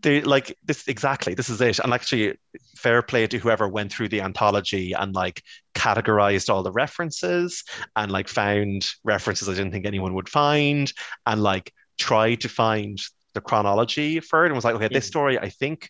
They 0.01 0.21
like 0.21 0.55
this 0.63 0.87
exactly. 0.87 1.33
This 1.33 1.49
is 1.49 1.59
it. 1.61 1.79
And 1.79 1.93
actually, 1.93 2.37
fair 2.75 3.01
play 3.01 3.27
to 3.27 3.37
whoever 3.37 3.67
went 3.67 3.91
through 3.91 4.09
the 4.09 4.21
anthology 4.21 4.93
and 4.93 5.13
like 5.13 5.43
categorized 5.73 6.49
all 6.49 6.63
the 6.63 6.71
references 6.71 7.63
and 7.95 8.11
like 8.11 8.27
found 8.27 8.87
references 9.03 9.49
I 9.49 9.53
didn't 9.53 9.71
think 9.71 9.85
anyone 9.85 10.13
would 10.13 10.29
find 10.29 10.91
and 11.25 11.41
like 11.41 11.73
tried 11.97 12.41
to 12.41 12.49
find 12.49 12.99
the 13.33 13.41
chronology 13.41 14.19
for 14.19 14.45
it 14.45 14.47
and 14.47 14.55
was 14.55 14.63
like, 14.63 14.75
okay, 14.75 14.89
this 14.91 15.05
mm. 15.05 15.09
story 15.09 15.39
I 15.39 15.49
think 15.49 15.89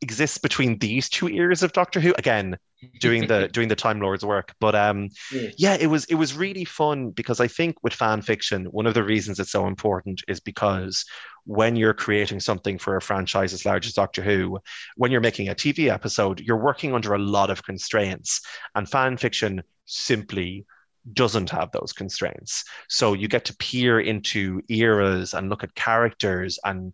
exists 0.00 0.38
between 0.38 0.78
these 0.78 1.08
two 1.08 1.28
eras 1.28 1.62
of 1.62 1.72
Doctor 1.72 2.00
Who. 2.00 2.14
Again, 2.18 2.58
doing 3.00 3.26
the 3.26 3.48
doing 3.52 3.68
the 3.68 3.76
Time 3.76 4.00
Lord's 4.00 4.24
work. 4.24 4.54
But 4.60 4.74
um, 4.74 5.08
yeah. 5.32 5.50
yeah, 5.56 5.76
it 5.80 5.86
was 5.86 6.04
it 6.06 6.14
was 6.14 6.36
really 6.36 6.64
fun 6.64 7.10
because 7.10 7.40
I 7.40 7.48
think 7.48 7.76
with 7.82 7.92
fan 7.92 8.22
fiction, 8.22 8.66
one 8.66 8.86
of 8.86 8.94
the 8.94 9.02
reasons 9.02 9.38
it's 9.38 9.52
so 9.52 9.66
important 9.66 10.22
is 10.28 10.40
because 10.40 11.04
when 11.44 11.76
you're 11.76 11.94
creating 11.94 12.40
something 12.40 12.78
for 12.78 12.96
a 12.96 13.02
franchise 13.02 13.52
as 13.52 13.64
large 13.64 13.86
as 13.86 13.94
Doctor 13.94 14.22
Who, 14.22 14.58
when 14.96 15.10
you're 15.10 15.20
making 15.20 15.48
a 15.48 15.54
TV 15.54 15.90
episode, 15.90 16.40
you're 16.40 16.62
working 16.62 16.94
under 16.94 17.14
a 17.14 17.18
lot 17.18 17.50
of 17.50 17.62
constraints, 17.62 18.40
and 18.74 18.88
fan 18.88 19.16
fiction 19.16 19.62
simply 19.86 20.66
doesn't 21.14 21.48
have 21.50 21.70
those 21.72 21.92
constraints. 21.92 22.64
So 22.88 23.14
you 23.14 23.28
get 23.28 23.46
to 23.46 23.56
peer 23.56 24.00
into 24.00 24.60
eras 24.68 25.32
and 25.32 25.48
look 25.48 25.64
at 25.64 25.74
characters 25.74 26.58
and 26.64 26.92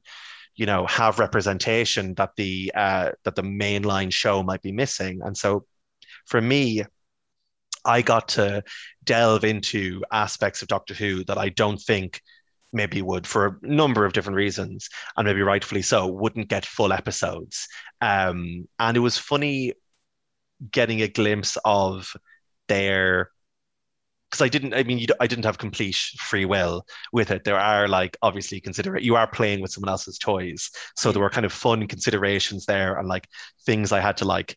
you 0.56 0.66
know 0.66 0.86
have 0.86 1.18
representation 1.18 2.14
that 2.14 2.30
the 2.36 2.72
uh, 2.74 3.10
that 3.24 3.34
the 3.34 3.42
mainline 3.42 4.12
show 4.12 4.42
might 4.42 4.62
be 4.62 4.72
missing 4.72 5.20
and 5.24 5.36
so 5.36 5.64
for 6.26 6.40
me 6.40 6.82
i 7.84 8.02
got 8.02 8.28
to 8.28 8.62
delve 9.04 9.44
into 9.44 10.02
aspects 10.12 10.62
of 10.62 10.68
doctor 10.68 10.94
who 10.94 11.24
that 11.24 11.38
i 11.38 11.48
don't 11.48 11.80
think 11.80 12.20
maybe 12.72 13.02
would 13.02 13.26
for 13.26 13.46
a 13.46 13.66
number 13.66 14.04
of 14.04 14.12
different 14.12 14.36
reasons 14.36 14.88
and 15.16 15.26
maybe 15.26 15.42
rightfully 15.42 15.82
so 15.82 16.08
wouldn't 16.08 16.48
get 16.48 16.66
full 16.66 16.92
episodes 16.92 17.68
um, 18.00 18.66
and 18.78 18.96
it 18.96 19.00
was 19.00 19.16
funny 19.16 19.72
getting 20.70 21.02
a 21.02 21.08
glimpse 21.08 21.56
of 21.64 22.12
their 22.68 23.30
because 24.30 24.44
I 24.44 24.48
didn't. 24.48 24.74
I 24.74 24.82
mean, 24.82 24.98
you, 24.98 25.06
I 25.20 25.28
didn't 25.28 25.44
have 25.44 25.58
complete 25.58 25.94
free 25.94 26.44
will 26.44 26.84
with 27.12 27.30
it. 27.30 27.44
There 27.44 27.58
are 27.58 27.86
like 27.86 28.16
obviously 28.20 28.60
consider 28.60 28.96
it, 28.96 29.04
you 29.04 29.14
are 29.14 29.28
playing 29.28 29.60
with 29.60 29.70
someone 29.70 29.90
else's 29.90 30.18
toys, 30.18 30.70
so 30.96 31.12
there 31.12 31.22
were 31.22 31.30
kind 31.30 31.46
of 31.46 31.52
fun 31.52 31.86
considerations 31.86 32.66
there 32.66 32.98
and 32.98 33.08
like 33.08 33.28
things 33.64 33.92
I 33.92 34.00
had 34.00 34.16
to 34.18 34.24
like 34.24 34.56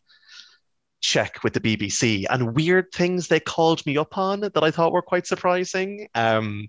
check 1.02 1.44
with 1.44 1.54
the 1.54 1.60
BBC 1.60 2.26
and 2.30 2.56
weird 2.56 2.92
things 2.92 3.28
they 3.28 3.40
called 3.40 3.86
me 3.86 3.98
up 3.98 4.18
on 4.18 4.42
that 4.42 4.64
I 4.64 4.72
thought 4.72 4.92
were 4.92 5.02
quite 5.02 5.28
surprising. 5.28 6.08
Um, 6.16 6.68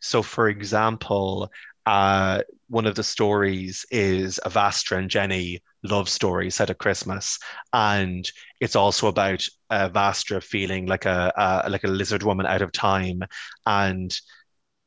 so, 0.00 0.22
for 0.22 0.48
example, 0.48 1.50
uh, 1.86 2.42
one 2.68 2.86
of 2.86 2.94
the 2.94 3.02
stories 3.02 3.84
is 3.90 4.38
a 4.44 4.50
Vastra 4.50 4.98
and 4.98 5.10
Jenny 5.10 5.60
love 5.82 6.08
story 6.08 6.50
set 6.50 6.70
at 6.70 6.78
Christmas, 6.78 7.38
and 7.72 8.30
it's 8.60 8.76
also 8.76 9.08
about 9.08 9.44
uh, 9.70 9.88
Vastra 9.88 10.42
feeling 10.42 10.86
like 10.86 11.06
a, 11.06 11.32
a 11.64 11.70
like 11.70 11.84
a 11.84 11.88
lizard 11.88 12.22
woman 12.22 12.46
out 12.46 12.62
of 12.62 12.72
time, 12.72 13.22
and 13.66 14.14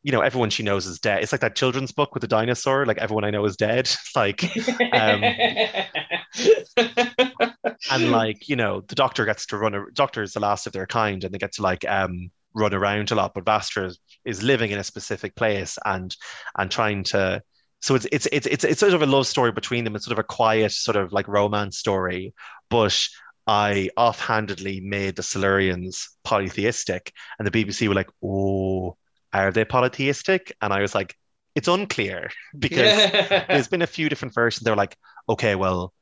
you 0.03 0.11
know, 0.11 0.21
everyone 0.21 0.49
she 0.49 0.63
knows 0.63 0.85
is 0.85 0.99
dead. 0.99 1.23
It's 1.23 1.31
like 1.31 1.41
that 1.41 1.55
children's 1.55 1.93
book 1.93 2.13
with 2.13 2.21
the 2.21 2.27
dinosaur, 2.27 2.85
like 2.85 2.97
everyone 2.97 3.23
I 3.23 3.31
know 3.31 3.45
is 3.45 3.55
dead. 3.55 3.89
like, 4.15 4.43
um, 4.93 5.23
and 7.91 8.11
like, 8.11 8.49
you 8.49 8.55
know, 8.55 8.81
the 8.81 8.95
doctor 8.95 9.25
gets 9.25 9.45
to 9.47 9.57
run 9.57 9.75
a 9.75 9.85
doctor 9.93 10.21
is 10.21 10.33
the 10.33 10.39
last 10.39 10.67
of 10.67 10.73
their 10.73 10.87
kind 10.87 11.23
and 11.23 11.33
they 11.33 11.37
get 11.37 11.53
to 11.53 11.61
like 11.61 11.87
um 11.87 12.31
run 12.55 12.73
around 12.73 13.11
a 13.11 13.15
lot, 13.15 13.33
but 13.33 13.45
Vastra 13.45 13.87
is, 13.87 13.99
is 14.25 14.43
living 14.43 14.71
in 14.71 14.79
a 14.79 14.83
specific 14.83 15.35
place 15.35 15.77
and 15.85 16.15
and 16.57 16.69
trying 16.69 17.03
to 17.03 17.41
so 17.83 17.95
it's 17.95 18.07
it's 18.13 18.27
it's 18.31 18.47
it's 18.47 18.63
it's 18.63 18.79
sort 18.79 18.93
of 18.93 19.01
a 19.01 19.05
love 19.05 19.27
story 19.27 19.51
between 19.51 19.83
them. 19.83 19.93
It's 19.95 20.05
sort 20.05 20.17
of 20.17 20.23
a 20.23 20.27
quiet, 20.27 20.71
sort 20.71 20.95
of 20.95 21.11
like 21.11 21.27
romance 21.27 21.77
story, 21.77 22.33
but 22.69 22.97
I 23.45 23.89
offhandedly 23.97 24.79
made 24.79 25.17
the 25.17 25.21
Silurians 25.21 26.07
polytheistic, 26.23 27.11
and 27.37 27.45
the 27.45 27.51
BBC 27.51 27.89
were 27.89 27.93
like, 27.93 28.09
"Oh, 28.23 28.95
are 29.33 29.51
they 29.51 29.65
polytheistic?" 29.65 30.55
And 30.61 30.71
I 30.71 30.79
was 30.79 30.95
like, 30.95 31.13
"It's 31.55 31.67
unclear 31.67 32.31
because 32.57 33.11
there's 33.49 33.67
been 33.67 33.81
a 33.81 33.87
few 33.87 34.07
different 34.07 34.33
versions." 34.33 34.63
They're 34.63 34.77
like, 34.77 34.95
"Okay, 35.27 35.55
well, 35.55 35.93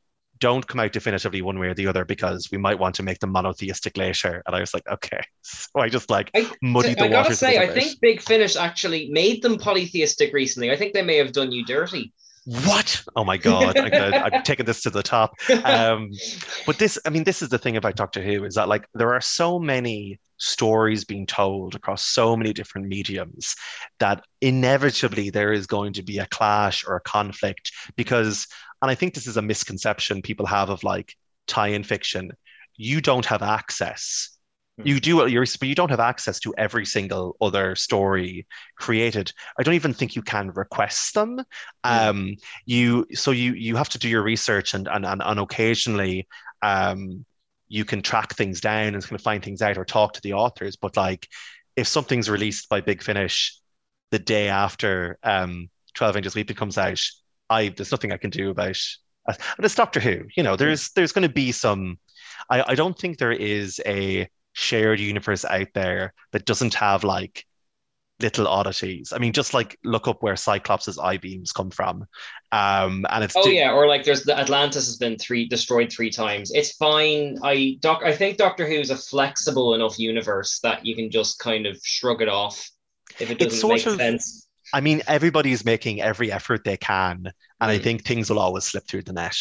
don't 0.41 0.67
come 0.67 0.81
out 0.81 0.91
definitively 0.91 1.41
one 1.41 1.57
way 1.57 1.67
or 1.67 1.73
the 1.73 1.87
other 1.87 2.03
because 2.03 2.49
we 2.51 2.57
might 2.57 2.77
want 2.77 2.95
to 2.95 3.03
make 3.03 3.19
them 3.19 3.31
monotheistic 3.31 3.95
later." 3.95 4.43
And 4.45 4.55
I 4.55 4.59
was 4.59 4.73
like, 4.73 4.85
"Okay," 4.87 5.21
so 5.41 5.79
I 5.79 5.87
just 5.87 6.09
like 6.09 6.29
I, 6.35 6.51
muddied 6.61 6.97
the 6.97 7.05
I 7.05 7.07
gotta 7.07 7.35
say, 7.35 7.57
I 7.57 7.67
think 7.67 8.01
Big 8.01 8.21
Finish 8.21 8.57
actually 8.57 9.09
made 9.09 9.41
them 9.41 9.57
polytheistic 9.57 10.33
recently. 10.33 10.71
I 10.71 10.75
think 10.75 10.93
they 10.93 11.03
may 11.03 11.17
have 11.17 11.31
done 11.31 11.51
you 11.51 11.63
dirty. 11.65 12.11
What? 12.45 13.03
Oh 13.15 13.23
my 13.23 13.37
God. 13.37 13.77
I'm 13.77 14.41
taking 14.43 14.65
this 14.65 14.81
to 14.81 14.89
the 14.89 15.03
top. 15.03 15.35
Um, 15.63 16.09
but 16.65 16.79
this, 16.79 16.97
I 17.05 17.09
mean, 17.11 17.23
this 17.23 17.41
is 17.41 17.49
the 17.49 17.59
thing 17.59 17.77
about 17.77 17.95
Doctor 17.95 18.21
Who 18.21 18.45
is 18.45 18.55
that 18.55 18.67
like 18.67 18.87
there 18.95 19.13
are 19.13 19.21
so 19.21 19.59
many 19.59 20.19
stories 20.37 21.05
being 21.05 21.27
told 21.27 21.75
across 21.75 22.03
so 22.03 22.35
many 22.35 22.51
different 22.51 22.87
mediums 22.87 23.55
that 23.99 24.23
inevitably 24.41 25.29
there 25.29 25.53
is 25.53 25.67
going 25.67 25.93
to 25.93 26.01
be 26.01 26.17
a 26.17 26.25
clash 26.27 26.83
or 26.85 26.95
a 26.95 27.01
conflict 27.01 27.71
because, 27.95 28.47
and 28.81 28.89
I 28.89 28.95
think 28.95 29.13
this 29.13 29.27
is 29.27 29.37
a 29.37 29.41
misconception 29.41 30.21
people 30.21 30.45
have 30.45 30.69
of 30.69 30.83
like 30.83 31.15
tie-in 31.47 31.83
fiction. 31.83 32.31
You 32.77 33.01
don't 33.01 33.25
have 33.25 33.41
access. 33.41 34.37
You 34.83 34.99
do 34.99 35.27
you're 35.27 35.45
but 35.59 35.67
you 35.67 35.75
don't 35.75 35.91
have 35.91 35.99
access 35.99 36.39
to 36.39 36.55
every 36.57 36.85
single 36.85 37.35
other 37.39 37.75
story 37.75 38.47
created. 38.77 39.31
I 39.59 39.63
don't 39.63 39.75
even 39.75 39.93
think 39.93 40.15
you 40.15 40.23
can 40.23 40.49
request 40.51 41.13
them. 41.13 41.39
Um, 41.83 42.35
you 42.65 43.05
so 43.13 43.29
you 43.31 43.53
you 43.53 43.75
have 43.75 43.89
to 43.89 43.99
do 43.99 44.09
your 44.09 44.23
research 44.23 44.73
and 44.73 44.87
and 44.87 45.05
and, 45.05 45.21
and 45.23 45.39
occasionally 45.39 46.27
um 46.63 47.25
you 47.67 47.85
can 47.85 48.01
track 48.01 48.33
things 48.33 48.59
down 48.59 48.95
and 48.95 49.03
kind 49.03 49.13
of 49.13 49.21
find 49.21 49.43
things 49.43 49.61
out 49.61 49.77
or 49.77 49.85
talk 49.85 50.13
to 50.13 50.21
the 50.21 50.33
authors. 50.33 50.75
But 50.77 50.97
like 50.97 51.27
if 51.75 51.87
something's 51.87 52.29
released 52.29 52.67
by 52.67 52.81
Big 52.81 53.03
Finish 53.03 53.57
the 54.09 54.19
day 54.19 54.47
after 54.49 55.19
um 55.23 55.69
12 55.93 56.17
Angels 56.17 56.35
Weeping 56.35 56.55
comes 56.55 56.77
out, 56.79 57.01
I 57.51 57.69
there's 57.69 57.91
nothing 57.91 58.11
I 58.11 58.17
can 58.17 58.29
do 58.29 58.49
about 58.49 58.77
and 59.27 59.37
it's 59.59 59.75
Doctor 59.75 59.99
Who, 59.99 60.23
you 60.35 60.43
know, 60.43 60.55
there's 60.55 60.89
there's 60.91 61.11
going 61.11 61.27
to 61.27 61.33
be 61.33 61.51
some. 61.51 61.99
I, 62.49 62.63
I 62.69 62.75
don't 62.75 62.97
think 62.97 63.17
there 63.17 63.31
is 63.31 63.79
a 63.85 64.27
shared 64.53 64.99
universe 64.99 65.45
out 65.45 65.67
there 65.73 66.13
that 66.31 66.45
doesn't 66.45 66.73
have 66.73 67.03
like 67.03 67.45
little 68.19 68.47
oddities. 68.47 69.13
I 69.13 69.19
mean, 69.19 69.33
just 69.33 69.53
like 69.53 69.77
look 69.83 70.07
up 70.07 70.21
where 70.21 70.35
Cyclops' 70.35 70.97
eye 70.97 71.17
beams 71.17 71.51
come 71.51 71.69
from, 71.71 72.05
um, 72.51 73.05
and 73.09 73.23
it's 73.23 73.35
Oh 73.35 73.43
di- 73.43 73.57
yeah, 73.57 73.71
or 73.71 73.87
like 73.87 74.03
there's 74.03 74.23
the 74.23 74.37
Atlantis 74.37 74.87
has 74.87 74.97
been 74.97 75.17
three 75.17 75.47
destroyed 75.47 75.91
three 75.91 76.09
times. 76.09 76.51
It's 76.53 76.75
fine. 76.75 77.37
I 77.43 77.77
doc 77.79 78.01
I 78.03 78.13
think 78.13 78.37
Doctor 78.37 78.67
Who's 78.67 78.89
a 78.89 78.97
flexible 78.97 79.75
enough 79.75 79.99
universe 79.99 80.59
that 80.63 80.85
you 80.85 80.95
can 80.95 81.11
just 81.11 81.39
kind 81.39 81.65
of 81.65 81.79
shrug 81.83 82.21
it 82.21 82.29
off 82.29 82.69
if 83.19 83.29
it 83.29 83.37
doesn't 83.39 83.69
make 83.69 83.85
of- 83.85 83.97
sense. 83.97 84.47
I 84.73 84.81
mean, 84.81 85.01
everybody's 85.07 85.65
making 85.65 86.01
every 86.01 86.31
effort 86.31 86.63
they 86.63 86.77
can, 86.77 87.31
and 87.59 87.71
I 87.71 87.77
Mm. 87.77 87.83
think 87.83 88.05
things 88.05 88.29
will 88.29 88.39
always 88.39 88.63
slip 88.65 88.87
through 88.87 89.03
the 89.03 89.13
net. 89.13 89.35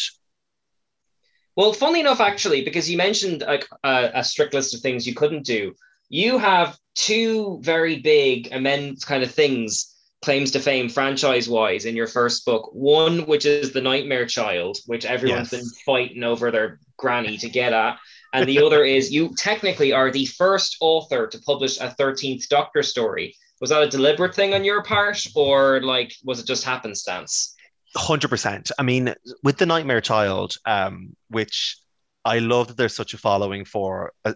Well, 1.55 1.73
funnily 1.73 1.99
enough, 1.99 2.21
actually, 2.21 2.63
because 2.63 2.89
you 2.89 2.97
mentioned 2.97 3.41
like 3.45 3.67
a, 3.83 4.11
a 4.15 4.23
strict 4.23 4.53
list 4.53 4.73
of 4.73 4.81
things 4.81 5.05
you 5.05 5.13
couldn't 5.13 5.45
do, 5.45 5.73
you 6.09 6.37
have 6.37 6.77
two 6.95 7.59
very 7.61 7.99
big 7.99 8.47
immense 8.47 9.03
kind 9.05 9.23
of 9.23 9.31
things 9.31 9.87
claims 10.21 10.51
to 10.51 10.59
fame 10.59 10.87
franchise 10.87 11.49
wise 11.49 11.85
in 11.85 11.95
your 11.95 12.07
first 12.07 12.45
book. 12.45 12.69
One, 12.73 13.25
which 13.25 13.45
is 13.45 13.71
the 13.73 13.81
Nightmare 13.81 14.25
Child, 14.27 14.77
which 14.85 15.03
everyone's 15.05 15.51
Yes. 15.51 15.61
been 15.61 15.69
fighting 15.85 16.23
over 16.23 16.51
their 16.51 16.79
granny 16.97 17.37
to 17.39 17.49
get 17.49 17.73
at. 17.73 17.97
And 18.33 18.47
the 18.47 18.61
other 18.61 18.83
is 18.85 19.11
you 19.11 19.33
technically 19.35 19.91
are 19.91 20.11
the 20.11 20.25
first 20.25 20.77
author 20.79 21.27
to 21.27 21.39
publish 21.39 21.79
a 21.79 21.89
13th 21.99 22.47
Doctor 22.49 22.83
story. 22.83 23.35
Was 23.61 23.69
that 23.69 23.83
a 23.83 23.87
deliberate 23.87 24.35
thing 24.35 24.53
on 24.53 24.63
your 24.63 24.83
part, 24.83 25.23
or 25.35 25.81
like 25.81 26.13
was 26.23 26.39
it 26.39 26.47
just 26.47 26.65
happenstance? 26.65 27.55
Hundred 27.95 28.29
percent. 28.29 28.71
I 28.79 28.83
mean, 28.83 29.13
with 29.43 29.57
the 29.57 29.65
Nightmare 29.65 30.01
Child, 30.01 30.55
um, 30.65 31.15
which 31.29 31.77
I 32.25 32.39
love 32.39 32.67
that 32.67 32.77
there's 32.77 32.95
such 32.95 33.13
a 33.13 33.17
following 33.17 33.65
for, 33.65 34.13
uh, 34.25 34.33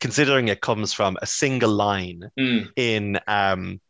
considering 0.00 0.48
it 0.48 0.60
comes 0.60 0.92
from 0.92 1.16
a 1.20 1.26
single 1.26 1.70
line 1.70 2.30
Mm. 2.38 2.68
in 2.76 3.20
um, 3.26 3.80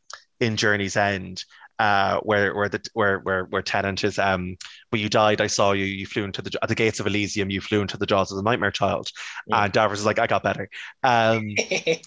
in 0.41 0.57
Journey's 0.57 0.97
End, 0.97 1.45
uh, 1.79 2.21
where 2.21 2.55
where 2.55 2.69
the 2.69 2.81
where 2.93 3.19
where 3.21 3.45
where 3.45 3.63
Tennant 3.63 4.05
is 4.05 4.19
um, 4.19 4.57
when 4.91 5.03
you 5.03 5.09
died, 5.09 5.41
I 5.41 5.47
saw 5.49 5.73
you. 5.73 5.85
You 5.85 6.07
flew 6.07 6.25
into 6.25 6.43
the 6.43 6.57
at 6.63 6.69
the 6.69 6.75
gates 6.75 7.01
of 7.01 7.07
Elysium. 7.07 7.51
You 7.51 7.61
flew 7.61 7.83
into 7.83 7.97
the 7.97 8.07
jaws 8.07 8.31
of 8.31 8.37
the 8.37 8.43
Nightmare 8.43 8.71
Child, 8.71 9.11
Yeah. 9.47 9.65
and 9.65 9.73
Davros 9.73 9.95
is 9.95 10.07
like, 10.07 10.19
I 10.19 10.27
got 10.27 10.43
better. 10.43 10.69
Um, 11.03 11.55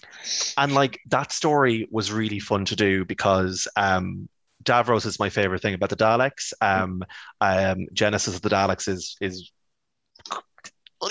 and 0.56 0.72
like 0.72 1.00
that 1.08 1.32
story 1.32 1.88
was 1.90 2.12
really 2.12 2.40
fun 2.40 2.64
to 2.66 2.76
do 2.76 3.04
because 3.04 3.68
um 3.76 4.28
Davros 4.64 5.06
is 5.06 5.18
my 5.20 5.30
favorite 5.30 5.62
thing 5.62 5.74
about 5.74 5.90
the 5.90 5.96
Daleks. 5.96 6.52
Um, 6.60 7.04
um, 7.40 7.86
Genesis 7.92 8.34
of 8.36 8.42
the 8.42 8.50
Daleks 8.50 8.88
is 8.88 9.16
is 9.20 9.52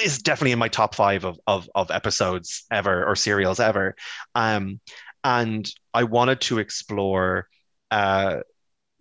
is 0.02 0.18
definitely 0.22 0.52
in 0.52 0.60
my 0.60 0.68
top 0.68 0.96
five 0.96 1.24
of 1.24 1.40
of, 1.48 1.70
of 1.74 1.92
episodes 1.92 2.66
ever 2.72 3.06
or 3.06 3.16
serials 3.16 3.60
ever. 3.60 3.96
Um, 4.36 4.80
and 5.24 5.70
I 5.94 6.04
wanted 6.04 6.42
to 6.42 6.60
explore 6.60 7.48
uh, 7.92 8.42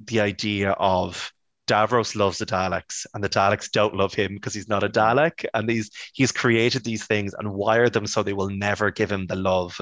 the 0.05 0.21
idea 0.21 0.71
of 0.73 1.33
Davros 1.67 2.15
loves 2.15 2.39
the 2.39 2.47
Daleks 2.47 3.07
and 3.13 3.23
the 3.23 3.29
Daleks 3.29 3.71
don't 3.71 3.95
love 3.95 4.15
him 4.15 4.35
because 4.35 4.55
he's 4.55 4.69
not 4.69 4.85
a 4.85 4.89
Dalek. 4.89 5.45
And 5.53 5.69
he's 5.69 5.91
he's 6.13 6.33
created 6.33 6.85
these 6.85 7.05
things 7.05 7.35
and 7.37 7.53
wired 7.53 7.93
them 7.93 8.07
so 8.07 8.23
they 8.23 8.33
will 8.33 8.51
never 8.51 8.91
give 8.91 9.11
him 9.11 9.27
the 9.27 9.37
love 9.37 9.81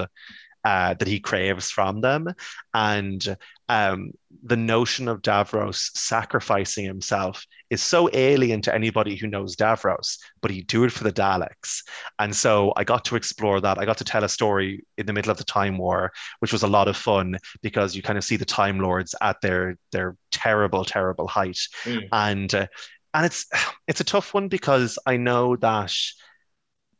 uh, 0.65 0.95
that 0.95 1.07
he 1.07 1.19
craves 1.19 1.69
from 1.69 2.01
them. 2.01 2.33
And 2.73 3.37
um, 3.69 4.11
the 4.43 4.57
notion 4.57 5.07
of 5.07 5.21
Davros 5.21 5.91
sacrificing 5.95 6.85
himself 6.85 7.45
is 7.69 7.83
so 7.83 8.09
alien 8.13 8.61
to 8.63 8.73
anybody 8.73 9.15
who 9.15 9.27
knows 9.27 9.55
Davros, 9.55 10.17
but 10.41 10.49
he'd 10.49 10.67
do 10.67 10.83
it 10.83 10.91
for 10.91 11.03
the 11.03 11.13
Daleks. 11.13 11.83
And 12.17 12.35
so 12.35 12.73
I 12.75 12.83
got 12.83 13.05
to 13.05 13.15
explore 13.15 13.61
that. 13.61 13.77
I 13.77 13.85
got 13.85 13.99
to 13.99 14.03
tell 14.03 14.23
a 14.23 14.29
story 14.29 14.83
in 14.97 15.05
the 15.05 15.13
middle 15.13 15.31
of 15.31 15.37
the 15.37 15.43
Time 15.43 15.77
War, 15.77 16.11
which 16.39 16.51
was 16.51 16.63
a 16.63 16.67
lot 16.67 16.87
of 16.87 16.97
fun 16.97 17.37
because 17.61 17.95
you 17.95 18.01
kind 18.01 18.17
of 18.17 18.23
see 18.23 18.35
the 18.35 18.43
Time 18.43 18.79
Lords 18.79 19.13
at 19.21 19.39
their 19.41 19.77
their 19.91 20.17
terrible, 20.31 20.83
terrible 20.83 21.27
height. 21.27 21.59
Mm. 21.83 22.07
And 22.11 22.55
uh, 22.55 22.67
and 23.13 23.25
it's 23.25 23.45
it's 23.87 24.01
a 24.01 24.05
tough 24.05 24.33
one 24.33 24.47
because 24.47 24.97
I 25.05 25.17
know 25.17 25.55
that 25.57 25.93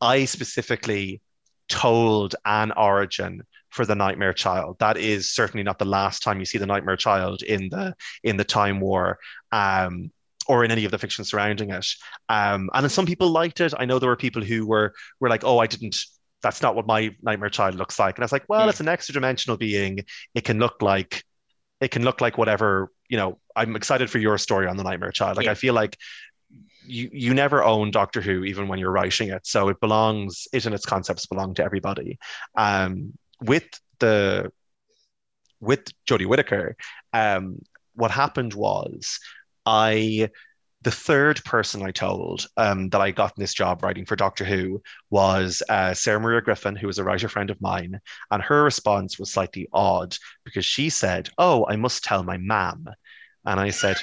I 0.01 0.25
specifically 0.25 1.21
told 1.67 2.35
an 2.45 2.71
origin 2.71 3.41
for 3.75 3.85
the 3.85 3.95
Nightmare 3.95 4.33
Child. 4.33 4.77
That 4.79 4.97
is 4.97 5.31
certainly 5.31 5.63
not 5.63 5.77
the 5.79 5.85
last 5.85 6.23
time 6.23 6.39
you 6.39 6.45
see 6.45 6.57
the 6.57 6.65
Nightmare 6.65 6.95
Child 6.97 7.43
in 7.43 7.69
the 7.69 7.93
in 8.23 8.37
the 8.37 8.43
Time 8.43 8.79
War. 8.79 9.19
Um, 9.51 10.11
or 10.47 10.63
in 10.63 10.69
any 10.69 10.85
of 10.85 10.91
the 10.91 10.99
fiction 10.99 11.25
surrounding 11.25 11.71
it. 11.71 11.87
Um, 12.29 12.69
and 12.75 12.83
then 12.83 12.89
some 12.91 13.07
people 13.07 13.29
liked 13.31 13.61
it. 13.61 13.73
I 13.79 13.85
know 13.85 13.97
there 13.97 14.09
were 14.09 14.15
people 14.15 14.43
who 14.43 14.67
were 14.67 14.93
were 15.19 15.27
like, 15.27 15.43
"Oh, 15.43 15.57
I 15.57 15.65
didn't. 15.65 15.97
That's 16.43 16.61
not 16.61 16.75
what 16.75 16.85
my 16.85 17.15
nightmare 17.23 17.49
child 17.49 17.73
looks 17.73 17.97
like." 17.97 18.15
And 18.15 18.23
I 18.23 18.25
was 18.25 18.31
like, 18.31 18.45
"Well, 18.47 18.61
Hmm. 18.63 18.69
it's 18.69 18.79
an 18.79 18.87
extra 18.87 19.13
dimensional 19.13 19.57
being. 19.57 20.05
It 20.35 20.43
can 20.43 20.59
look 20.59 20.83
like, 20.83 21.23
it 21.81 21.89
can 21.89 22.03
look 22.03 22.21
like 22.21 22.37
whatever. 22.37 22.91
You 23.09 23.17
know, 23.17 23.39
I'm 23.55 23.75
excited 23.75 24.07
for 24.11 24.19
your 24.19 24.37
story 24.37 24.67
on 24.67 24.77
the 24.77 24.83
nightmare 24.83 25.11
child. 25.11 25.35
Like, 25.37 25.45
Yeah. 25.45 25.51
I 25.53 25.55
feel 25.55 25.73
like." 25.73 25.97
You, 26.87 27.09
you 27.11 27.33
never 27.33 27.63
own 27.63 27.89
Doctor 27.89 28.21
Who 28.21 28.43
even 28.43 28.67
when 28.67 28.77
you're 28.77 28.91
writing 28.91 29.29
it, 29.29 29.47
so 29.47 29.69
it 29.69 29.79
belongs. 29.79 30.47
It 30.53 30.67
and 30.67 30.75
its 30.75 30.85
concepts 30.85 31.25
belong 31.25 31.55
to 31.55 31.63
everybody. 31.63 32.19
Um, 32.55 33.17
with 33.41 33.67
the 33.99 34.51
with 35.59 35.85
Jodie 36.05 36.27
Whittaker, 36.27 36.75
um, 37.13 37.59
what 37.95 38.11
happened 38.11 38.53
was 38.53 39.19
I 39.65 40.29
the 40.81 40.91
third 40.91 41.43
person 41.43 41.81
I 41.81 41.89
told 41.89 42.45
um, 42.57 42.89
that 42.89 43.01
I 43.01 43.09
got 43.09 43.35
this 43.35 43.55
job 43.55 43.81
writing 43.81 44.05
for 44.05 44.15
Doctor 44.15 44.45
Who 44.45 44.83
was 45.09 45.63
uh, 45.67 45.95
Sarah 45.95 46.19
Maria 46.19 46.41
Griffin, 46.41 46.75
who 46.75 46.85
was 46.85 46.99
a 46.99 47.03
writer 47.03 47.27
friend 47.27 47.49
of 47.49 47.59
mine, 47.59 47.99
and 48.29 48.43
her 48.43 48.63
response 48.63 49.17
was 49.17 49.31
slightly 49.31 49.67
odd 49.73 50.15
because 50.43 50.65
she 50.65 50.89
said, 50.89 51.29
"Oh, 51.37 51.65
I 51.67 51.75
must 51.75 52.03
tell 52.03 52.23
my 52.23 52.37
mam," 52.37 52.85
and 53.45 53.59
I 53.59 53.71
said, 53.71 53.97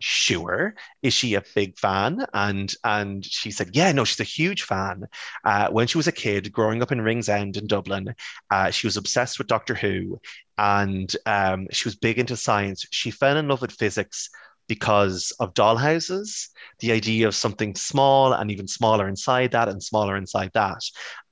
sure 0.00 0.74
is 1.02 1.14
she 1.14 1.34
a 1.34 1.42
big 1.54 1.78
fan? 1.78 2.24
And 2.34 2.72
and 2.84 3.24
she 3.24 3.50
said 3.50 3.70
yeah 3.74 3.92
no 3.92 4.04
she's 4.04 4.20
a 4.20 4.24
huge 4.24 4.62
fan. 4.62 5.06
Uh, 5.44 5.68
when 5.70 5.86
she 5.86 5.98
was 5.98 6.08
a 6.08 6.12
kid 6.12 6.52
growing 6.52 6.82
up 6.82 6.92
in 6.92 7.00
ringsend 7.00 7.56
in 7.56 7.66
dublin 7.66 8.14
uh, 8.50 8.70
she 8.70 8.86
was 8.86 8.96
obsessed 8.96 9.38
with 9.38 9.46
doctor 9.46 9.74
who 9.74 10.20
and 10.58 11.16
um, 11.26 11.66
she 11.72 11.88
was 11.88 11.96
big 11.96 12.18
into 12.18 12.36
science. 12.36 12.86
She 12.90 13.10
fell 13.10 13.36
in 13.38 13.48
love 13.48 13.62
with 13.62 13.72
physics 13.72 14.28
because 14.70 15.32
of 15.40 15.52
dollhouses, 15.52 16.46
the 16.78 16.92
idea 16.92 17.26
of 17.26 17.34
something 17.34 17.74
small 17.74 18.32
and 18.32 18.52
even 18.52 18.68
smaller 18.68 19.08
inside 19.08 19.50
that 19.50 19.68
and 19.68 19.82
smaller 19.82 20.16
inside 20.16 20.52
that. 20.54 20.80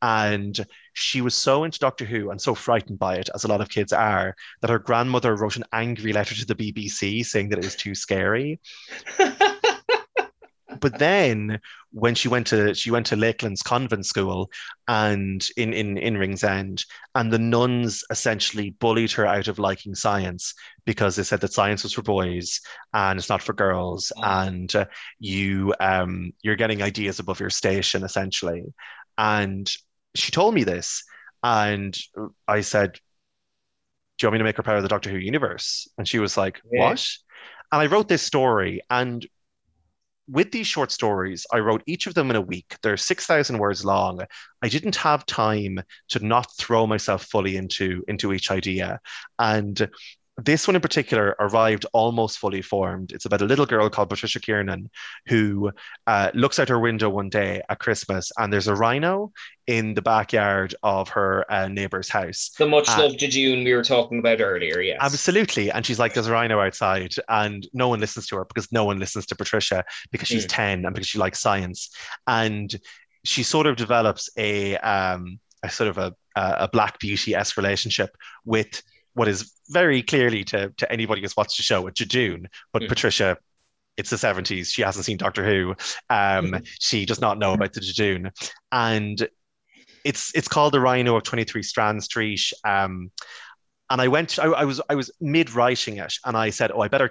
And 0.03 0.59
she 0.95 1.20
was 1.20 1.36
so 1.36 1.62
into 1.62 1.78
Doctor 1.78 2.05
Who 2.05 2.32
and 2.32 2.41
so 2.41 2.57
frightened 2.57 2.99
by 2.99 3.14
it, 3.14 3.30
as 3.36 3.45
a 3.45 3.49
lot 3.49 3.61
of 3.61 3.68
kids 3.68 3.93
are, 3.93 4.34
that 4.61 4.70
her 4.70 4.80
grandmother 4.80 5.36
wrote 5.36 5.55
an 5.55 5.62
angry 5.72 6.12
letter 6.12 6.34
to 6.34 6.47
the 6.47 6.57
BBC 6.57 7.24
saying 7.24 7.51
that 7.51 7.61
it 7.61 7.64
was 7.64 7.76
too 7.76 7.95
scary. 7.95 8.59
but 10.81 10.99
then 10.99 11.61
when 11.93 12.14
she 12.14 12.29
went 12.29 12.47
to 12.47 12.74
she 12.74 12.91
went 12.91 13.07
to 13.07 13.16
Lakelands 13.16 13.62
convent 13.62 14.07
school 14.07 14.51
and 14.87 15.47
in 15.57 15.72
in 15.72 15.97
in 15.97 16.18
Ringsend 16.18 16.85
and 17.14 17.33
the 17.33 17.39
nuns 17.39 18.05
essentially 18.11 18.70
bullied 18.70 19.12
her 19.12 19.26
out 19.26 19.49
of 19.49 19.59
liking 19.59 19.95
science 19.95 20.55
because 20.85 21.16
they 21.16 21.22
said 21.22 21.41
that 21.41 21.53
science 21.53 21.83
was 21.83 21.93
for 21.93 22.03
boys 22.03 22.61
and 22.93 23.18
it's 23.18 23.29
not 23.29 23.43
for 23.43 23.53
girls 23.53 24.12
oh. 24.16 24.22
and 24.24 24.74
uh, 24.74 24.85
you 25.18 25.74
um 25.81 26.33
you're 26.43 26.57
getting 26.57 26.83
ideas 26.83 27.18
above 27.18 27.41
your 27.41 27.51
station 27.51 28.03
essentially 28.03 28.64
and 29.16 29.72
she 30.14 30.31
told 30.31 30.55
me 30.55 30.64
this 30.64 31.05
and 31.43 31.99
I 32.47 32.61
said 32.61 32.99
do 34.18 34.26
you 34.26 34.29
want 34.29 34.35
me 34.35 34.39
to 34.39 34.45
make 34.45 34.57
her 34.57 34.62
part 34.62 34.76
of 34.76 34.83
the 34.83 34.89
Doctor 34.89 35.11
Who 35.11 35.16
universe 35.16 35.89
and 35.97 36.07
she 36.07 36.18
was 36.18 36.37
like 36.37 36.61
yeah. 36.70 36.91
what 36.91 37.09
and 37.70 37.83
I 37.83 37.87
wrote 37.87 38.09
this 38.09 38.22
story 38.22 38.81
and 38.91 39.26
with 40.29 40.53
these 40.53 40.66
short 40.66 40.93
stories, 40.93 41.47
I 41.53 41.59
wrote 41.59 41.83
each 41.87 42.07
of 42.07 42.14
them 42.14 42.31
in 42.31 42.37
a 42.37 42.41
week. 42.41 42.76
They're 42.83 42.97
6,000 42.97 43.59
words 43.59 43.85
long. 43.85 44.20
I 44.62 44.68
didn't 44.68 44.97
have 44.97 45.26
time 45.26 45.81
to 46.11 46.24
not 46.24 46.55
throw 46.59 46.87
myself 46.87 47.24
fully 47.24 47.57
into, 47.57 48.05
into 48.09 48.33
each 48.33 48.51
idea. 48.51 49.01
And 49.39 49.89
this 50.39 50.68
one 50.68 50.76
in 50.76 50.80
particular 50.80 51.34
arrived 51.41 51.84
almost 51.93 52.39
fully 52.39 52.62
formed. 52.62 53.11
It's 53.11 53.24
about 53.24 53.43
a 53.43 53.45
little 53.45 53.66
girl 53.66 53.91
called 53.91 54.09
Patricia 54.09 54.39
Kiernan 54.39 54.89
who 55.26 55.72
uh, 56.07 56.30
looks 56.32 56.61
out 56.61 56.68
her 56.68 56.78
window 56.78 57.11
one 57.11 57.28
day 57.28 57.61
at 57.68 57.80
Christmas 57.80 58.30
and 58.39 58.53
there's 58.53 58.68
a 58.68 58.74
rhino 58.74 59.32
in 59.66 59.95
the 59.95 60.03
backyard 60.03 60.76
of 60.84 61.09
her 61.09 61.45
uh, 61.51 61.66
neighbor's 61.66 62.09
house. 62.09 62.53
The 62.57 62.68
much 62.68 62.86
loved 62.86 63.18
June 63.18 63.64
we 63.64 63.74
were 63.74 63.82
talking 63.82 64.20
about 64.20 64.41
earlier, 64.41 64.80
yes. 64.80 64.99
Absolutely. 65.01 65.72
And 65.72 65.84
she's 65.84 65.99
like, 65.99 66.14
there's 66.14 66.28
a 66.28 66.32
rhino 66.32 66.61
outside 66.61 67.14
and 67.28 67.66
no 67.72 67.89
one 67.89 67.99
listens 67.99 68.28
to 68.28 68.36
her 68.36 68.45
because 68.45 68.70
no 68.70 68.84
one 68.84 69.01
listens 69.01 69.26
to 69.26 69.36
Patricia 69.36 69.84
because 70.12 70.28
she's 70.28 70.47
mm. 70.47 70.51
10 70.51 70.84
and 70.84 70.95
because 70.95 71.09
she 71.09 71.18
likes 71.18 71.41
science. 71.41 71.91
And 72.28 72.74
she 73.24 73.43
sort 73.43 73.66
of 73.66 73.74
develops 73.74 74.30
a, 74.39 74.76
um, 74.78 75.41
a 75.64 75.68
sort 75.70 75.89
of 75.89 75.99
a, 75.99 76.14
a 76.36 76.68
black 76.72 77.01
beauty 77.01 77.34
esque 77.34 77.57
relationship 77.57 78.16
with 78.45 78.80
what 79.19 79.27
is 79.27 79.53
very 79.69 80.01
clearly 80.01 80.45
to, 80.45 80.73
to 80.77 80.93
anybody 80.93 81.21
who's 81.21 81.37
watched 81.37 81.57
the 81.57 81.64
show 81.64 81.87
a 81.89 81.91
Judoon, 81.91 82.47
but 82.73 82.83
mm. 82.83 82.89
Patricia, 82.89 83.37
it's 83.97 84.11
the 84.11 84.16
70s. 84.16 84.69
She 84.69 84.83
hasn't 84.83 85.05
seen 85.05 85.16
Doctor 85.16 85.45
Who. 85.45 85.71
Um, 86.09 86.53
mm. 86.53 86.69
She 86.79 87.05
does 87.05 87.21
not 87.21 87.37
know 87.37 87.53
about 87.53 87.73
the 87.73 87.81
Judoon. 87.81 88.31
And 88.71 89.29
it's 90.05 90.31
it's 90.37 90.47
called 90.47 90.73
the 90.73 90.81
Rhino 90.81 91.16
of 91.16 91.25
23 91.25 91.64
Strand 91.64 92.05
Street. 92.05 92.53
Um, 92.64 93.11
and 93.91 94.01
I 94.01 94.07
went, 94.07 94.39
I, 94.39 94.45
I 94.45 94.64
was 94.64 94.81
I 94.89 94.95
was 94.95 95.11
mid 95.21 95.53
writing 95.53 95.97
it, 95.97 96.14
and 96.25 96.37
I 96.37 96.51
said, 96.51 96.71
oh, 96.73 96.81
I 96.81 96.87
better 96.87 97.11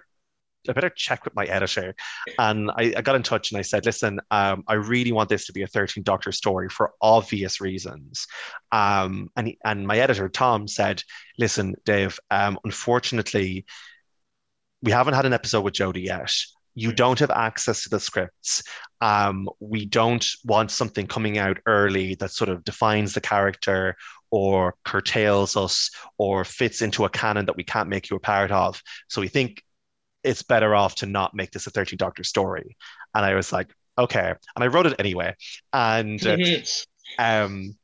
I 0.69 0.73
better 0.73 0.89
check 0.89 1.25
with 1.25 1.35
my 1.35 1.45
editor. 1.45 1.95
And 2.37 2.69
I, 2.71 2.93
I 2.97 3.01
got 3.01 3.15
in 3.15 3.23
touch 3.23 3.51
and 3.51 3.59
I 3.59 3.61
said, 3.61 3.85
listen, 3.85 4.19
um, 4.31 4.63
I 4.67 4.73
really 4.73 5.11
want 5.11 5.29
this 5.29 5.45
to 5.47 5.53
be 5.53 5.61
a 5.61 5.67
13 5.67 6.03
Doctor 6.03 6.31
story 6.31 6.69
for 6.69 6.91
obvious 7.01 7.61
reasons. 7.61 8.27
Um, 8.71 9.29
and, 9.35 9.47
he, 9.47 9.57
and 9.63 9.87
my 9.87 9.97
editor, 9.99 10.29
Tom, 10.29 10.67
said, 10.67 11.03
listen, 11.37 11.75
Dave, 11.85 12.19
um, 12.31 12.59
unfortunately, 12.63 13.65
we 14.81 14.91
haven't 14.91 15.15
had 15.15 15.25
an 15.25 15.33
episode 15.33 15.61
with 15.61 15.73
Jodie 15.73 16.05
yet. 16.05 16.31
You 16.75 16.91
don't 16.91 17.19
have 17.19 17.31
access 17.31 17.83
to 17.83 17.89
the 17.89 17.99
scripts. 17.99 18.61
Um, 19.01 19.49
we 19.59 19.85
don't 19.85 20.25
want 20.45 20.69
something 20.69 21.07
coming 21.07 21.39
out 21.39 21.57
early 21.65 22.15
that 22.15 22.31
sort 22.31 22.49
of 22.49 22.63
defines 22.63 23.13
the 23.13 23.21
character 23.21 23.95
or 24.29 24.75
curtails 24.83 25.55
us 25.55 25.89
or 26.17 26.43
fits 26.43 26.81
into 26.81 27.05
a 27.05 27.09
canon 27.09 27.45
that 27.47 27.57
we 27.57 27.63
can't 27.63 27.89
make 27.89 28.09
you 28.09 28.17
a 28.17 28.19
part 28.19 28.51
of. 28.51 28.81
So 29.07 29.21
we 29.21 29.27
think 29.27 29.63
it's 30.23 30.41
better 30.41 30.75
off 30.75 30.95
to 30.95 31.05
not 31.05 31.33
make 31.33 31.51
this 31.51 31.67
a 31.67 31.71
13 31.71 31.97
Doctor 31.97 32.23
story. 32.23 32.75
And 33.13 33.25
I 33.25 33.35
was 33.35 33.51
like, 33.51 33.73
okay. 33.97 34.33
And 34.55 34.63
I 34.63 34.67
wrote 34.67 34.85
it 34.85 34.95
anyway. 34.99 35.35
And 35.73 36.25
uh, 36.25 36.37
um, 37.17 37.75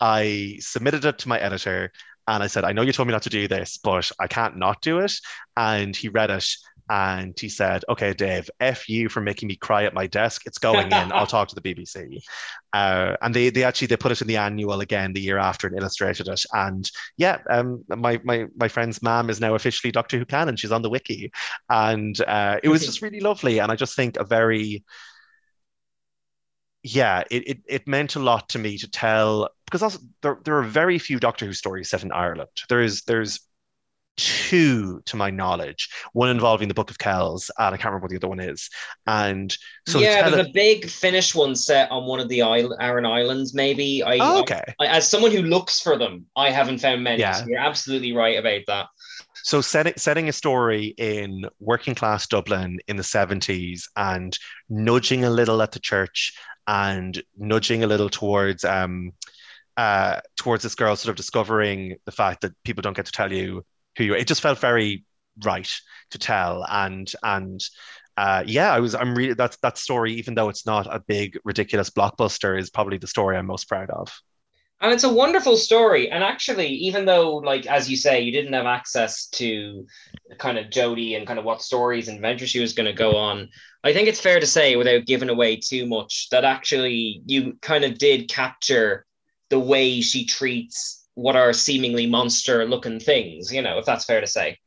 I 0.00 0.56
submitted 0.60 1.04
it 1.04 1.18
to 1.18 1.28
my 1.28 1.38
editor 1.38 1.92
and 2.26 2.42
I 2.42 2.46
said, 2.46 2.64
I 2.64 2.72
know 2.72 2.82
you 2.82 2.92
told 2.92 3.08
me 3.08 3.12
not 3.12 3.22
to 3.22 3.30
do 3.30 3.48
this, 3.48 3.78
but 3.78 4.10
I 4.20 4.26
can't 4.28 4.56
not 4.56 4.80
do 4.82 5.00
it. 5.00 5.12
And 5.56 5.96
he 5.96 6.08
read 6.08 6.30
it 6.30 6.48
and 6.90 7.38
he 7.38 7.48
said, 7.48 7.84
"Okay, 7.88 8.12
Dave, 8.12 8.50
f 8.58 8.88
you 8.88 9.08
for 9.08 9.20
making 9.20 9.46
me 9.46 9.54
cry 9.54 9.84
at 9.84 9.94
my 9.94 10.08
desk. 10.08 10.42
It's 10.44 10.58
going 10.58 10.88
in. 10.88 11.12
I'll 11.12 11.26
talk 11.26 11.48
to 11.48 11.54
the 11.54 11.60
BBC." 11.60 12.18
Uh, 12.72 13.16
and 13.22 13.32
they 13.32 13.48
they 13.48 13.62
actually 13.62 13.86
they 13.86 13.96
put 13.96 14.10
it 14.10 14.20
in 14.20 14.26
the 14.26 14.36
annual 14.36 14.80
again 14.80 15.12
the 15.12 15.20
year 15.20 15.38
after 15.38 15.68
and 15.68 15.78
illustrated 15.78 16.26
it. 16.26 16.42
And 16.52 16.90
yeah, 17.16 17.38
um, 17.48 17.84
my 17.88 18.20
my 18.24 18.46
my 18.56 18.66
friend's 18.66 19.00
mom 19.02 19.30
is 19.30 19.40
now 19.40 19.54
officially 19.54 19.92
Doctor 19.92 20.18
Who 20.18 20.24
canon. 20.24 20.56
She's 20.56 20.72
on 20.72 20.82
the 20.82 20.90
wiki, 20.90 21.30
and 21.68 22.20
uh, 22.22 22.58
it 22.62 22.68
was 22.68 22.84
just 22.84 23.02
really 23.02 23.20
lovely. 23.20 23.60
And 23.60 23.70
I 23.70 23.76
just 23.76 23.94
think 23.94 24.16
a 24.16 24.24
very 24.24 24.84
yeah, 26.82 27.22
it, 27.30 27.48
it, 27.48 27.58
it 27.68 27.88
meant 27.88 28.16
a 28.16 28.20
lot 28.20 28.48
to 28.50 28.58
me 28.58 28.78
to 28.78 28.90
tell 28.90 29.50
because 29.66 29.82
also 29.82 30.00
there, 30.22 30.38
there 30.44 30.56
are 30.56 30.62
very 30.62 30.98
few 30.98 31.20
Doctor 31.20 31.46
Who 31.46 31.52
stories 31.52 31.90
set 31.90 32.02
in 32.02 32.10
Ireland. 32.10 32.50
There 32.68 32.80
is 32.80 33.02
there's 33.02 33.40
two 34.16 35.00
to 35.06 35.16
my 35.16 35.30
knowledge 35.30 35.88
one 36.12 36.28
involving 36.28 36.68
the 36.68 36.74
book 36.74 36.90
of 36.90 36.98
kells 36.98 37.50
and 37.58 37.74
i 37.74 37.76
can't 37.76 37.86
remember 37.86 38.04
what 38.04 38.10
the 38.10 38.16
other 38.16 38.28
one 38.28 38.40
is. 38.40 38.68
And 39.06 39.56
so 39.86 39.98
yeah 39.98 40.28
there's 40.28 40.46
a 40.46 40.50
Big 40.52 40.88
Finish 40.88 41.34
one 41.34 41.54
set 41.54 41.90
on 41.90 42.06
one 42.06 42.20
of 42.20 42.28
the 42.28 42.42
island, 42.42 42.76
aran 42.80 43.06
islands 43.06 43.54
maybe. 43.54 44.02
I 44.02 44.18
oh, 44.20 44.40
okay. 44.40 44.62
I, 44.78 44.86
as 44.86 45.08
someone 45.08 45.30
who 45.30 45.42
looks 45.42 45.80
for 45.80 45.96
them 45.96 46.26
i 46.36 46.50
haven't 46.50 46.78
found 46.78 47.02
many. 47.02 47.20
Yeah. 47.20 47.32
So 47.32 47.46
you're 47.46 47.58
absolutely 47.58 48.12
right 48.12 48.38
about 48.38 48.62
that. 48.66 48.86
So 49.42 49.60
setting 49.60 49.94
setting 49.96 50.28
a 50.28 50.32
story 50.32 50.94
in 50.98 51.46
working 51.60 51.94
class 51.94 52.26
dublin 52.26 52.78
in 52.88 52.96
the 52.96 53.02
70s 53.02 53.84
and 53.96 54.36
nudging 54.68 55.24
a 55.24 55.30
little 55.30 55.62
at 55.62 55.72
the 55.72 55.80
church 55.80 56.34
and 56.66 57.20
nudging 57.38 57.84
a 57.84 57.86
little 57.86 58.10
towards 58.10 58.64
um 58.64 59.12
uh, 59.76 60.20
towards 60.36 60.62
this 60.62 60.74
girl 60.74 60.94
sort 60.94 61.10
of 61.10 61.16
discovering 61.16 61.96
the 62.04 62.12
fact 62.12 62.42
that 62.42 62.52
people 62.64 62.82
don't 62.82 62.96
get 62.96 63.06
to 63.06 63.12
tell 63.12 63.32
you 63.32 63.64
who 63.96 64.04
you. 64.04 64.14
It 64.14 64.26
just 64.26 64.42
felt 64.42 64.58
very 64.58 65.04
right 65.44 65.70
to 66.10 66.18
tell, 66.18 66.64
and 66.68 67.10
and 67.22 67.60
uh, 68.16 68.44
yeah, 68.46 68.72
I 68.72 68.80
was. 68.80 68.94
I'm 68.94 69.14
really 69.14 69.34
that 69.34 69.56
that 69.62 69.78
story, 69.78 70.14
even 70.14 70.34
though 70.34 70.48
it's 70.48 70.66
not 70.66 70.86
a 70.86 71.00
big 71.00 71.38
ridiculous 71.44 71.90
blockbuster, 71.90 72.58
is 72.58 72.70
probably 72.70 72.98
the 72.98 73.06
story 73.06 73.36
I'm 73.36 73.46
most 73.46 73.68
proud 73.68 73.90
of. 73.90 74.12
And 74.82 74.92
it's 74.92 75.04
a 75.04 75.12
wonderful 75.12 75.56
story. 75.56 76.10
And 76.10 76.24
actually, 76.24 76.68
even 76.68 77.04
though, 77.04 77.36
like 77.36 77.66
as 77.66 77.90
you 77.90 77.96
say, 77.96 78.20
you 78.20 78.32
didn't 78.32 78.54
have 78.54 78.64
access 78.64 79.26
to 79.32 79.86
kind 80.38 80.56
of 80.56 80.70
Jodie 80.70 81.16
and 81.16 81.26
kind 81.26 81.38
of 81.38 81.44
what 81.44 81.60
stories 81.60 82.08
and 82.08 82.16
adventures 82.16 82.48
she 82.48 82.60
was 82.60 82.72
going 82.72 82.86
to 82.86 82.94
go 82.94 83.16
on, 83.16 83.50
I 83.84 83.92
think 83.92 84.08
it's 84.08 84.20
fair 84.20 84.40
to 84.40 84.46
say, 84.46 84.76
without 84.76 85.04
giving 85.04 85.28
away 85.28 85.56
too 85.56 85.86
much, 85.86 86.28
that 86.30 86.44
actually 86.44 87.22
you 87.26 87.58
kind 87.60 87.84
of 87.84 87.98
did 87.98 88.30
capture 88.30 89.04
the 89.50 89.60
way 89.60 90.00
she 90.00 90.24
treats 90.24 90.99
what 91.14 91.36
are 91.36 91.52
seemingly 91.52 92.06
monster 92.06 92.64
looking 92.64 93.00
things, 93.00 93.52
you 93.52 93.62
know, 93.62 93.78
if 93.78 93.84
that's 93.84 94.04
fair 94.04 94.20
to 94.20 94.26
say. 94.26 94.58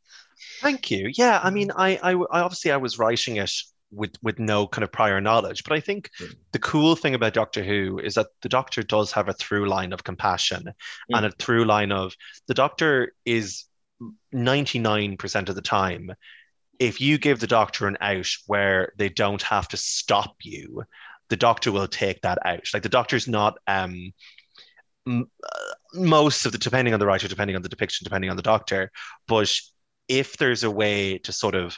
Thank 0.62 0.92
you. 0.92 1.10
Yeah, 1.16 1.40
I 1.44 1.50
mean, 1.50 1.72
I, 1.76 2.00
I, 2.02 2.12
I 2.12 2.42
obviously 2.42 2.72
I 2.72 2.78
was 2.78 3.00
writing 3.00 3.38
it 3.38 3.52
with 3.92 4.16
with 4.24 4.40
no 4.40 4.68
kind 4.68 4.84
of 4.84 4.92
prior 4.92 5.22
knowledge, 5.22 5.64
but 5.64 5.74
I 5.74 5.80
think 5.80 6.10
mm. 6.20 6.34
the 6.52 6.60
cool 6.60 6.96
thing 6.96 7.14
about 7.14 7.34
Doctor 7.34 7.64
Who 7.64 8.00
is 8.00 8.16
that 8.16 8.28
the 8.42 8.50
Doctor 8.50 8.82
does 8.82 9.12
have 9.12 9.30
a 9.30 9.34
through 9.34 9.68
line 9.70 9.94
of 9.94 10.04
compassion 10.04 10.64
mm. 10.64 10.72
and 11.18 11.26
a 11.26 11.32
through 11.32 11.66
line 11.66 11.92
of 11.92 12.14
the 12.48 12.54
Doctor 12.54 13.14
is 13.26 13.66
ninety 14.32 14.80
nine 14.80 15.18
percent 15.18 15.50
of 15.50 15.56
the 15.56 15.62
time. 15.62 16.12
If 16.80 17.00
you 17.00 17.18
give 17.18 17.40
the 17.40 17.48
Doctor 17.48 17.88
an 17.88 17.98
out 18.02 18.30
where 18.48 18.94
they 18.98 19.10
don't 19.10 19.44
have 19.44 19.68
to 19.70 19.78
stop 19.78 20.36
you, 20.42 20.84
the 21.30 21.38
Doctor 21.38 21.72
will 21.72 21.88
take 21.88 22.22
that 22.22 22.40
out. 22.46 22.64
Like 22.74 22.84
the 22.84 22.90
Doctor's 22.90 23.28
not 23.28 23.60
um 23.68 24.12
most 25.94 26.46
of 26.46 26.52
the 26.52 26.58
depending 26.58 26.94
on 26.94 27.00
the 27.00 27.06
writer 27.06 27.28
depending 27.28 27.56
on 27.56 27.62
the 27.62 27.70
depiction 27.70 28.04
depending 28.04 28.30
on 28.30 28.36
the 28.36 28.42
doctor 28.42 28.92
but 29.28 29.52
if 30.08 30.38
there's 30.38 30.64
a 30.64 30.72
way 30.72 31.18
to 31.18 31.32
sort 31.32 31.56
of 31.56 31.78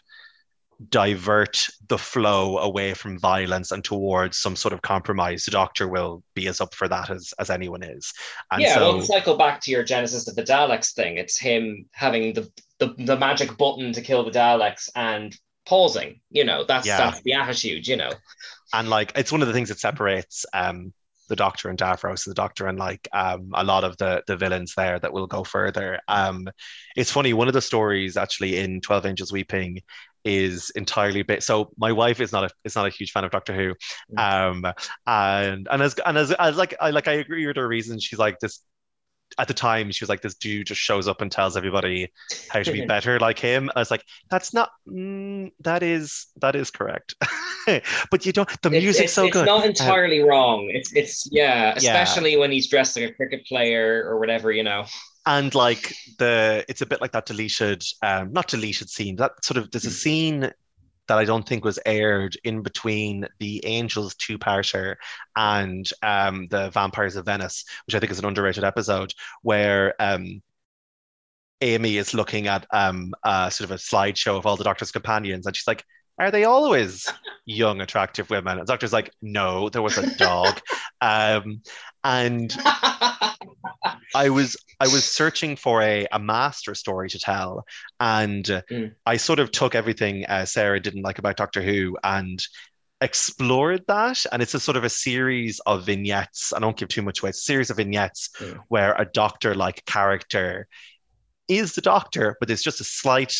divert 0.90 1.70
the 1.88 1.98
flow 1.98 2.58
away 2.58 2.94
from 2.94 3.18
violence 3.18 3.72
and 3.72 3.84
towards 3.84 4.38
some 4.38 4.56
sort 4.56 4.74
of 4.74 4.82
compromise 4.82 5.46
the 5.46 5.52
doctor 5.52 5.88
will 5.88 6.22
be 6.34 6.48
as 6.48 6.60
up 6.60 6.74
for 6.74 6.88
that 6.88 7.10
as, 7.10 7.34
as 7.40 7.50
anyone 7.50 7.82
is 7.82 8.14
and 8.52 8.62
yeah 8.62 8.76
so, 8.76 8.98
well 8.98 9.02
cycle 9.02 9.38
back 9.38 9.62
to 9.62 9.72
your 9.72 9.84
genesis 9.84 10.28
of 10.28 10.36
the 10.36 10.44
daleks 10.44 10.94
thing 10.94 11.18
it's 11.18 11.40
him 11.40 11.86
having 11.94 12.34
the, 12.34 12.50
the 12.80 12.94
the 13.06 13.18
magic 13.18 13.58
button 13.58 13.94
to 13.94 14.02
kill 14.02 14.26
the 14.26 14.32
daleks 14.32 14.90
and 14.96 15.38
pausing. 15.66 16.22
You 16.30 16.46
know, 16.46 16.64
that's 16.64 16.88
Yeah. 16.88 16.98
that's 16.98 17.22
the 17.24 17.34
attitude. 17.34 17.88
You 17.88 17.98
know. 17.98 18.12
and 18.74 18.90
like 18.90 19.12
it's 19.16 19.32
one 19.32 19.42
of 19.42 19.48
the 19.48 19.54
things 19.54 19.70
that 19.70 19.80
separates 19.80 20.46
um 20.54 20.94
the 21.28 21.36
Doctor 21.36 21.70
and 21.70 21.78
Davros, 21.80 22.26
the 22.26 22.34
Doctor 22.34 22.68
and 22.68 22.78
like 22.80 23.08
um 23.14 23.52
a 23.54 23.64
lot 23.64 23.84
of 23.84 23.98
the 23.98 24.24
the 24.28 24.38
villains 24.38 24.74
there 24.76 25.00
that 25.00 25.14
will 25.14 25.28
go 25.28 25.44
further. 25.44 26.00
Um, 26.08 26.48
it's 26.96 27.12
funny. 27.12 27.34
One 27.34 27.48
of 27.48 27.54
the 27.54 27.62
stories 27.62 28.18
actually 28.18 28.58
in 28.58 28.82
Twelve 28.82 29.06
Angels 29.06 29.32
Weeping 29.32 29.82
is 30.24 30.72
entirely 30.76 31.22
bit. 31.22 31.44
So 31.44 31.72
my 31.78 31.92
wife 31.92 32.20
is 32.20 32.32
not 32.32 32.46
a 32.46 32.50
is 32.64 32.76
not 32.76 32.88
a 32.88 32.90
huge 32.90 33.12
fan 33.12 33.24
of 33.24 33.32
Doctor 33.32 33.54
Who, 33.54 33.76
um, 34.22 34.66
and 35.06 35.68
and 35.70 35.82
as 35.82 35.96
and 36.06 36.18
as, 36.18 36.32
as 36.32 36.58
like 36.58 36.76
I 36.82 36.90
like 36.92 37.08
I 37.08 37.14
agree 37.14 37.46
with 37.48 37.58
her 37.58 37.68
reasons. 37.68 38.04
She's 38.04 38.20
like 38.20 38.40
this. 38.40 38.60
At 39.38 39.48
the 39.48 39.54
time, 39.54 39.92
she 39.92 40.04
was 40.04 40.10
like, 40.10 40.22
"This 40.22 40.36
dude 40.36 40.68
just 40.68 40.80
shows 40.80 41.08
up 41.08 41.22
and 41.22 41.32
tells 41.32 41.58
everybody 41.58 42.12
how 42.50 42.62
to 42.64 42.72
be 42.72 42.86
better 42.96 43.20
like 43.20 43.38
him." 43.40 43.70
I 43.76 43.80
was 43.80 43.92
like, 43.92 44.04
"That's 44.30 44.54
not. 44.54 44.70
Mm, 44.88 45.52
that 45.62 45.84
is 45.84 46.28
that 46.38 46.56
is 46.56 46.72
correct." 46.72 47.16
but 48.12 48.26
you 48.26 48.32
don't. 48.32 48.48
The 48.62 48.70
It's- 48.70 48.82
music's 48.84 49.04
it's, 49.06 49.14
so 49.14 49.26
it's 49.26 49.34
good. 49.34 49.46
not 49.46 49.66
entirely 49.66 50.20
wrong. 50.22 50.70
It's 50.74 50.94
it's 50.94 51.28
yeah, 51.32 51.70
Yeah. 51.70 51.76
especially 51.78 52.38
when 52.38 52.52
he's 52.52 52.68
dressed 52.70 52.96
like 52.96 53.10
a 53.10 53.14
cricket 53.14 53.46
player 53.46 54.04
or 54.08 54.20
whatever. 54.20 54.52
You 54.52 54.64
know. 54.64 54.86
and 55.28 55.54
like 55.56 55.92
the 56.20 56.64
it's 56.70 56.82
a 56.82 56.86
bit 56.86 57.02
like 57.02 57.12
that 57.12 57.26
deleted 57.26 57.84
um 58.04 58.32
not 58.32 58.48
deleted 58.48 58.88
scene 58.92 59.16
that 59.16 59.32
sort 59.44 59.58
of 59.58 59.72
there's 59.72 59.86
a 59.86 59.90
scene 59.92 60.52
that 61.08 61.18
I 61.18 61.26
don't 61.26 61.48
think 61.48 61.64
was 61.64 61.80
aired 61.86 62.38
in 62.44 62.62
between 62.62 63.28
the 63.40 63.66
Angels 63.66 64.16
two-parter 64.16 64.96
and 65.36 65.90
um 66.02 66.48
the 66.50 66.70
Vampires 66.70 67.16
of 67.16 67.26
Venice 67.26 67.66
which 67.86 67.96
I 67.96 68.00
think 68.00 68.12
is 68.12 68.20
an 68.20 68.26
underrated 68.26 68.64
episode 68.64 69.14
where 69.42 69.94
um 70.00 70.42
Amy 71.62 71.98
is 71.98 72.14
looking 72.14 72.48
at 72.48 72.66
um 72.72 73.14
uh 73.24 73.50
sort 73.50 73.70
of 73.70 73.76
a 73.76 73.80
slideshow 73.80 74.38
of 74.38 74.46
all 74.46 74.58
the 74.58 74.64
doctor's 74.64 74.92
companions 74.92 75.46
and 75.46 75.56
she's 75.56 75.68
like 75.68 75.84
are 76.18 76.32
they 76.32 76.44
always 76.46 77.12
young 77.46 77.82
attractive 77.82 78.30
women 78.30 78.58
and 78.58 78.68
the 78.68 78.72
doctor's 78.72 78.94
like 78.94 79.12
no 79.22 79.70
there 79.70 79.82
was 79.82 79.98
a 79.98 80.16
dog 80.16 80.60
um 81.02 81.62
and 82.04 82.56
I 84.14 84.30
was 84.30 84.56
I 84.80 84.88
was 84.88 85.04
searching 85.04 85.56
for 85.56 85.82
a, 85.82 86.08
a 86.12 86.20
master 86.20 86.76
story 86.76 87.10
to 87.10 87.20
tell, 87.20 87.66
and 88.00 88.44
Mm. 88.46 88.94
I 89.06 89.18
sort 89.18 89.40
of 89.40 89.52
took 89.52 89.76
everything 89.76 90.26
uh, 90.26 90.46
Sarah 90.46 90.80
didn't 90.80 91.04
like 91.04 91.20
about 91.20 91.38
Doctor 91.38 91.62
Who 91.62 91.98
and 92.04 92.42
explored 93.02 93.84
that. 93.88 94.26
And 94.32 94.42
it's 94.42 94.54
a 94.54 94.60
sort 94.60 94.78
of 94.78 94.84
a 94.84 94.90
series 94.90 95.60
of 95.66 95.86
vignettes. 95.86 96.54
I 96.54 96.60
don't 96.60 96.78
give 96.78 96.90
too 96.90 97.02
much 97.02 97.22
away. 97.22 97.30
It's 97.30 97.40
a 97.40 97.44
series 97.44 97.70
of 97.70 97.78
vignettes 97.78 98.30
Mm. 98.40 98.60
where 98.70 98.94
a 98.94 99.06
doctor-like 99.06 99.86
character 99.86 100.68
is 101.48 101.74
the 101.76 101.82
Doctor, 101.82 102.36
but 102.40 102.48
there's 102.48 102.64
just 102.64 102.82
a 102.82 102.86
slight 102.86 103.36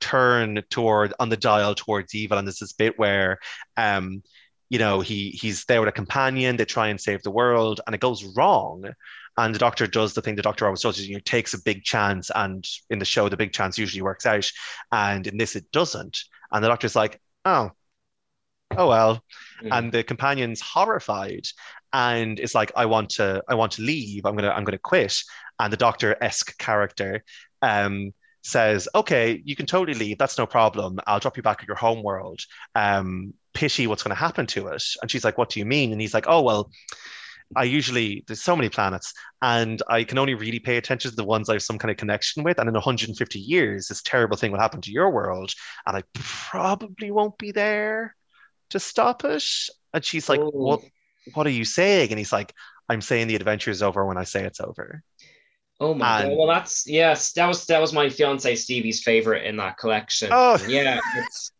turn 0.00 0.62
toward 0.70 1.12
on 1.20 1.28
the 1.28 1.36
dial 1.36 1.74
towards 1.74 2.14
evil. 2.14 2.38
And 2.38 2.46
there's 2.46 2.58
this 2.58 2.72
bit 2.72 2.98
where 2.98 3.38
um 3.76 4.22
you 4.68 4.78
know 4.78 5.00
he 5.00 5.30
he's 5.30 5.64
there 5.64 5.80
with 5.80 5.88
a 5.88 5.92
companion 5.92 6.56
they 6.56 6.64
try 6.64 6.88
and 6.88 7.00
save 7.00 7.22
the 7.22 7.30
world 7.30 7.80
and 7.86 7.94
it 7.94 8.00
goes 8.00 8.24
wrong 8.36 8.84
and 9.36 9.54
the 9.54 9.58
doctor 9.58 9.86
does 9.86 10.14
the 10.14 10.22
thing 10.22 10.36
the 10.36 10.42
doctor 10.42 10.64
always 10.66 10.80
does 10.82 11.06
you 11.06 11.14
know, 11.14 11.20
takes 11.24 11.54
a 11.54 11.62
big 11.62 11.82
chance 11.82 12.30
and 12.34 12.64
in 12.90 12.98
the 12.98 13.04
show 13.04 13.28
the 13.28 13.36
big 13.36 13.52
chance 13.52 13.78
usually 13.78 14.02
works 14.02 14.26
out 14.26 14.48
and 14.92 15.26
in 15.26 15.36
this 15.38 15.56
it 15.56 15.70
doesn't 15.72 16.18
and 16.52 16.62
the 16.64 16.68
doctor's 16.68 16.94
like 16.96 17.20
oh 17.44 17.70
oh 18.76 18.88
well 18.88 19.22
Mm. 19.62 19.68
and 19.72 19.92
the 19.92 20.02
companion's 20.02 20.62
horrified 20.62 21.44
and 21.92 22.40
it's 22.40 22.54
like 22.54 22.72
i 22.76 22.86
want 22.86 23.10
to 23.10 23.42
i 23.46 23.54
want 23.54 23.72
to 23.72 23.82
leave 23.82 24.24
i'm 24.24 24.34
gonna 24.34 24.48
i'm 24.50 24.64
gonna 24.64 24.78
quit 24.78 25.14
and 25.58 25.70
the 25.70 25.76
doctor-esque 25.76 26.56
character 26.56 27.22
um 27.60 28.12
says 28.42 28.88
okay 28.94 29.42
you 29.44 29.54
can 29.54 29.66
totally 29.66 29.98
leave 29.98 30.18
that's 30.18 30.38
no 30.38 30.46
problem 30.46 30.98
i'll 31.06 31.18
drop 31.20 31.36
you 31.36 31.42
back 31.42 31.58
at 31.60 31.68
your 31.68 31.76
home 31.76 32.02
world 32.02 32.40
um 32.74 33.34
pity 33.52 33.86
what's 33.86 34.02
going 34.02 34.14
to 34.14 34.20
happen 34.20 34.46
to 34.46 34.68
it 34.68 34.82
and 35.02 35.10
she's 35.10 35.24
like 35.24 35.36
what 35.36 35.50
do 35.50 35.60
you 35.60 35.66
mean 35.66 35.92
and 35.92 36.00
he's 36.00 36.14
like 36.14 36.26
oh 36.28 36.40
well 36.40 36.70
I 37.56 37.64
usually 37.64 38.24
there's 38.26 38.42
so 38.42 38.54
many 38.54 38.68
planets, 38.68 39.12
and 39.42 39.82
I 39.88 40.04
can 40.04 40.18
only 40.18 40.34
really 40.34 40.60
pay 40.60 40.76
attention 40.76 41.10
to 41.10 41.16
the 41.16 41.24
ones 41.24 41.48
I 41.48 41.54
have 41.54 41.62
some 41.62 41.78
kind 41.78 41.90
of 41.90 41.96
connection 41.96 42.44
with. 42.44 42.58
And 42.58 42.68
in 42.68 42.74
150 42.74 43.38
years, 43.40 43.88
this 43.88 44.02
terrible 44.02 44.36
thing 44.36 44.52
will 44.52 44.60
happen 44.60 44.80
to 44.82 44.92
your 44.92 45.10
world, 45.10 45.52
and 45.86 45.96
I 45.96 46.02
probably 46.14 47.10
won't 47.10 47.38
be 47.38 47.50
there 47.50 48.14
to 48.70 48.78
stop 48.78 49.24
it. 49.24 49.42
And 49.92 50.04
she's 50.04 50.28
like, 50.28 50.40
Oh. 50.40 50.50
"What? 50.50 50.80
What 51.34 51.46
are 51.46 51.50
you 51.50 51.64
saying?" 51.64 52.10
And 52.10 52.18
he's 52.18 52.32
like, 52.32 52.54
"I'm 52.88 53.00
saying 53.00 53.26
the 53.26 53.36
adventure 53.36 53.72
is 53.72 53.82
over 53.82 54.06
when 54.06 54.16
I 54.18 54.24
say 54.24 54.44
it's 54.44 54.60
over." 54.60 55.02
Oh 55.80 55.94
my 55.94 56.20
And- 56.22 56.30
god! 56.30 56.38
Well, 56.38 56.46
that's 56.48 56.86
yes. 56.86 57.32
That 57.32 57.46
was 57.46 57.64
that 57.66 57.80
was 57.80 57.92
my 57.92 58.08
fiance 58.08 58.54
Stevie's 58.56 59.02
favorite 59.02 59.44
in 59.46 59.56
that 59.56 59.78
collection. 59.78 60.28
Oh. 60.32 60.58
yeah, 60.68 61.00
it's 61.16 61.52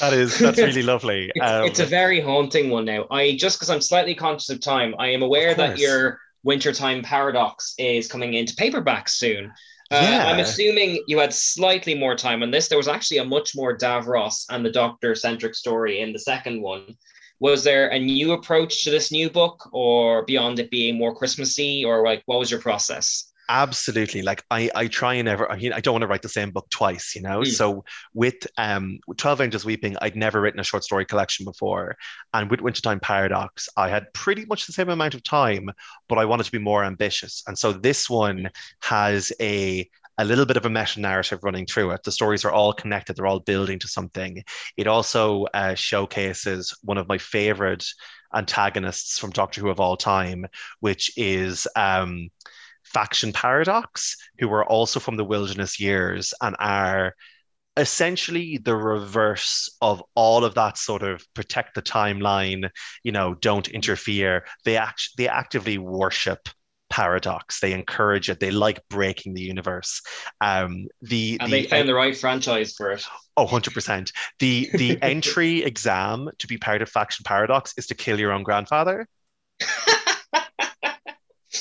That 0.00 0.12
is 0.12 0.38
that's 0.38 0.58
really 0.58 0.82
lovely. 0.82 1.30
it's, 1.34 1.44
Um, 1.50 1.64
it's 1.64 1.80
a 1.80 1.86
very 1.86 2.20
haunting 2.20 2.70
one 2.70 2.84
now. 2.84 3.06
I 3.10 3.36
just 3.36 3.58
because 3.58 3.70
I'm 3.70 3.80
slightly 3.80 4.14
conscious 4.14 4.50
of 4.50 4.60
time, 4.60 4.94
I 4.98 5.08
am 5.08 5.22
aware 5.22 5.54
that 5.54 5.78
your 5.78 6.20
Wintertime 6.44 7.02
Paradox 7.02 7.74
is 7.78 8.06
coming 8.06 8.34
into 8.34 8.54
paperback 8.54 9.08
soon. 9.08 9.52
Uh, 9.90 10.00
Yeah. 10.02 10.26
I'm 10.26 10.38
assuming 10.40 11.02
you 11.08 11.18
had 11.18 11.32
slightly 11.34 11.94
more 11.94 12.14
time 12.14 12.42
on 12.42 12.50
this. 12.52 12.68
There 12.68 12.78
was 12.78 12.88
actually 12.88 13.18
a 13.18 13.24
much 13.24 13.54
more 13.56 13.76
Davros 13.76 14.44
and 14.50 14.64
the 14.64 14.70
Doctor 14.70 15.14
centric 15.14 15.54
story 15.56 16.00
in 16.00 16.12
the 16.12 16.18
second 16.18 16.60
one. 16.62 16.96
Was 17.40 17.64
there 17.64 17.88
a 17.88 17.98
new 17.98 18.32
approach 18.32 18.84
to 18.84 18.90
this 18.90 19.10
new 19.12 19.28
book, 19.28 19.68
or 19.72 20.24
beyond 20.24 20.58
it 20.58 20.70
being 20.70 20.96
more 20.96 21.14
Christmassy, 21.14 21.84
or 21.84 22.02
like 22.04 22.22
what 22.26 22.38
was 22.38 22.50
your 22.50 22.60
process? 22.60 23.30
Absolutely. 23.48 24.22
Like 24.22 24.44
I, 24.50 24.70
I 24.74 24.88
try 24.88 25.14
and 25.14 25.26
never, 25.26 25.50
I 25.50 25.56
mean, 25.56 25.72
I 25.72 25.80
don't 25.80 25.94
want 25.94 26.02
to 26.02 26.08
write 26.08 26.22
the 26.22 26.28
same 26.28 26.50
book 26.50 26.68
twice, 26.70 27.14
you 27.14 27.22
know? 27.22 27.40
Mm. 27.40 27.46
So 27.46 27.84
with 28.12 28.46
um 28.58 28.98
12 29.16 29.40
Angels 29.40 29.64
Weeping, 29.64 29.96
I'd 30.02 30.16
never 30.16 30.40
written 30.40 30.58
a 30.58 30.64
short 30.64 30.82
story 30.82 31.04
collection 31.04 31.44
before. 31.44 31.96
And 32.34 32.50
with 32.50 32.60
Wintertime 32.60 33.00
Paradox, 33.00 33.68
I 33.76 33.88
had 33.88 34.12
pretty 34.14 34.44
much 34.46 34.66
the 34.66 34.72
same 34.72 34.88
amount 34.88 35.14
of 35.14 35.22
time, 35.22 35.70
but 36.08 36.18
I 36.18 36.24
wanted 36.24 36.44
to 36.44 36.52
be 36.52 36.58
more 36.58 36.84
ambitious. 36.84 37.44
And 37.46 37.56
so 37.56 37.72
this 37.72 38.10
one 38.10 38.50
has 38.80 39.32
a 39.40 39.88
a 40.18 40.24
little 40.24 40.46
bit 40.46 40.56
of 40.56 40.64
a 40.64 40.70
meta 40.70 40.98
narrative 40.98 41.44
running 41.44 41.66
through 41.66 41.90
it. 41.90 42.02
The 42.02 42.10
stories 42.10 42.44
are 42.44 42.50
all 42.50 42.72
connected, 42.72 43.16
they're 43.16 43.26
all 43.26 43.40
building 43.40 43.78
to 43.80 43.88
something. 43.88 44.42
It 44.76 44.86
also 44.86 45.44
uh, 45.52 45.74
showcases 45.74 46.74
one 46.82 46.96
of 46.98 47.06
my 47.06 47.18
favorite 47.18 47.84
antagonists 48.34 49.18
from 49.18 49.30
Doctor 49.30 49.60
Who 49.60 49.68
of 49.68 49.78
all 49.78 49.96
time, 49.96 50.46
which 50.80 51.12
is 51.16 51.68
um 51.76 52.30
Faction 52.92 53.32
Paradox, 53.32 54.16
who 54.38 54.52
are 54.52 54.64
also 54.64 55.00
from 55.00 55.16
the 55.16 55.24
Wilderness 55.24 55.80
Years 55.80 56.32
and 56.40 56.56
are 56.58 57.14
essentially 57.76 58.58
the 58.58 58.74
reverse 58.74 59.68
of 59.82 60.02
all 60.14 60.44
of 60.44 60.54
that 60.54 60.78
sort 60.78 61.02
of 61.02 61.22
protect 61.34 61.74
the 61.74 61.82
timeline, 61.82 62.70
you 63.02 63.12
know, 63.12 63.34
don't 63.34 63.68
interfere. 63.68 64.46
They 64.64 64.76
act 64.76 65.10
they 65.18 65.28
actively 65.28 65.78
worship 65.78 66.48
paradox. 66.88 67.60
They 67.60 67.72
encourage 67.72 68.30
it. 68.30 68.40
They 68.40 68.50
like 68.50 68.80
breaking 68.88 69.34
the 69.34 69.42
universe. 69.42 70.00
Um, 70.40 70.86
the 71.02 71.36
And 71.40 71.52
the 71.52 71.62
they 71.62 71.66
found 71.68 71.88
the 71.88 71.94
right 71.94 72.16
franchise 72.16 72.74
for 72.74 72.92
it. 72.92 73.04
Oh, 73.36 73.46
100%. 73.46 74.12
The 74.38 74.70
the 74.74 74.98
entry 75.02 75.62
exam 75.62 76.30
to 76.38 76.46
be 76.46 76.56
part 76.56 76.82
of 76.82 76.88
Faction 76.88 77.24
Paradox 77.24 77.74
is 77.76 77.88
to 77.88 77.94
kill 77.94 78.18
your 78.18 78.32
own 78.32 78.42
grandfather. 78.42 79.06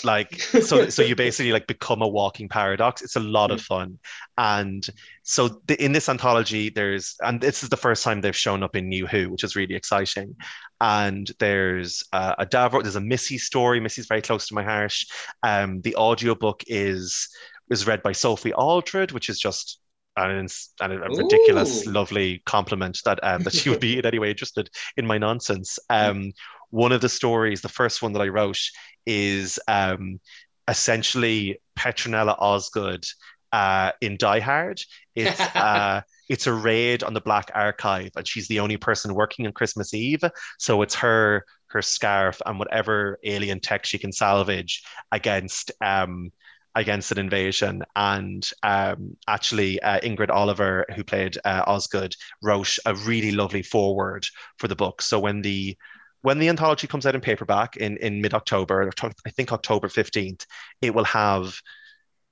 like 0.05 0.39
so 0.39 0.89
so 0.89 1.01
you 1.01 1.15
basically 1.15 1.51
like 1.51 1.67
become 1.67 2.01
a 2.01 2.07
walking 2.07 2.47
paradox. 2.47 3.01
It's 3.01 3.15
a 3.15 3.21
lot 3.21 3.51
of 3.51 3.61
fun. 3.61 3.99
And 4.37 4.85
so 5.23 5.61
the, 5.67 5.83
in 5.83 5.91
this 5.91 6.09
anthology 6.09 6.69
there's 6.69 7.15
and 7.21 7.41
this 7.41 7.63
is 7.63 7.69
the 7.69 7.77
first 7.77 8.03
time 8.03 8.21
they've 8.21 8.35
shown 8.35 8.63
up 8.63 8.75
in 8.75 8.87
New 8.87 9.07
Who, 9.07 9.29
which 9.29 9.43
is 9.43 9.55
really 9.55 9.75
exciting. 9.75 10.35
And 10.79 11.29
there's 11.39 12.03
uh, 12.13 12.35
a 12.37 12.45
Davro, 12.45 12.81
there's 12.81 12.95
a 12.95 13.01
Missy 13.01 13.37
story. 13.37 13.79
Missy's 13.79 14.07
very 14.07 14.21
close 14.21 14.47
to 14.47 14.55
my 14.55 14.63
heart. 14.63 14.95
Um 15.43 15.81
the 15.81 15.95
audiobook 15.95 16.63
is 16.67 17.27
is 17.69 17.87
read 17.87 18.03
by 18.03 18.11
Sophie 18.11 18.53
Aldred, 18.53 19.11
which 19.11 19.29
is 19.29 19.39
just 19.39 19.79
an, 20.17 20.47
an, 20.79 20.91
a 20.91 21.09
ridiculous, 21.09 21.85
Ooh. 21.85 21.91
lovely 21.91 22.41
compliment 22.45 22.99
that 23.05 23.19
um, 23.23 23.43
that 23.43 23.53
she 23.53 23.69
would 23.69 23.79
be 23.79 23.97
in 23.99 24.05
any 24.05 24.19
way 24.19 24.29
interested 24.29 24.69
in 24.97 25.05
my 25.05 25.17
nonsense. 25.17 25.79
Um, 25.89 26.31
one 26.69 26.91
of 26.91 27.01
the 27.01 27.09
stories, 27.09 27.61
the 27.61 27.69
first 27.69 28.01
one 28.01 28.13
that 28.13 28.21
I 28.21 28.27
wrote, 28.27 28.59
is 29.05 29.59
um, 29.67 30.19
essentially 30.67 31.59
Petronella 31.77 32.35
Osgood 32.39 33.05
uh, 33.51 33.91
in 34.01 34.17
Die 34.17 34.39
Hard. 34.39 34.81
It's 35.15 35.39
uh, 35.55 36.01
it's 36.29 36.47
a 36.47 36.53
raid 36.53 37.03
on 37.03 37.13
the 37.13 37.21
Black 37.21 37.51
Archive, 37.53 38.11
and 38.15 38.27
she's 38.27 38.47
the 38.47 38.59
only 38.59 38.77
person 38.77 39.13
working 39.13 39.45
on 39.45 39.53
Christmas 39.53 39.93
Eve. 39.93 40.23
So 40.57 40.81
it's 40.81 40.95
her, 40.95 41.45
her 41.67 41.81
scarf, 41.81 42.41
and 42.45 42.57
whatever 42.59 43.19
alien 43.23 43.59
tech 43.59 43.85
she 43.85 43.97
can 43.97 44.11
salvage 44.11 44.83
against 45.11 45.71
um, 45.81 46.31
against 46.75 47.11
an 47.11 47.19
invasion. 47.19 47.83
And 47.95 48.47
um, 48.63 49.15
actually, 49.27 49.81
uh, 49.81 49.99
Ingrid 50.01 50.29
Oliver, 50.29 50.85
who 50.95 51.03
played 51.03 51.37
uh, 51.45 51.63
Osgood, 51.65 52.15
wrote 52.43 52.75
a 52.85 52.95
really 52.95 53.31
lovely 53.31 53.63
foreword 53.63 54.25
for 54.57 54.67
the 54.67 54.75
book. 54.75 55.01
So 55.01 55.19
when 55.19 55.41
the 55.41 55.77
when 56.25 56.39
the 56.39 56.49
anthology 56.49 56.87
comes 56.87 57.05
out 57.05 57.13
in 57.13 57.21
paperback 57.21 57.77
in, 57.77 57.97
in 57.97 58.19
mid 58.19 58.33
October, 58.33 58.89
I 59.27 59.29
think 59.29 59.53
October 59.53 59.87
15th, 59.87 60.47
it 60.81 60.91
will 60.91 61.03
have 61.03 61.53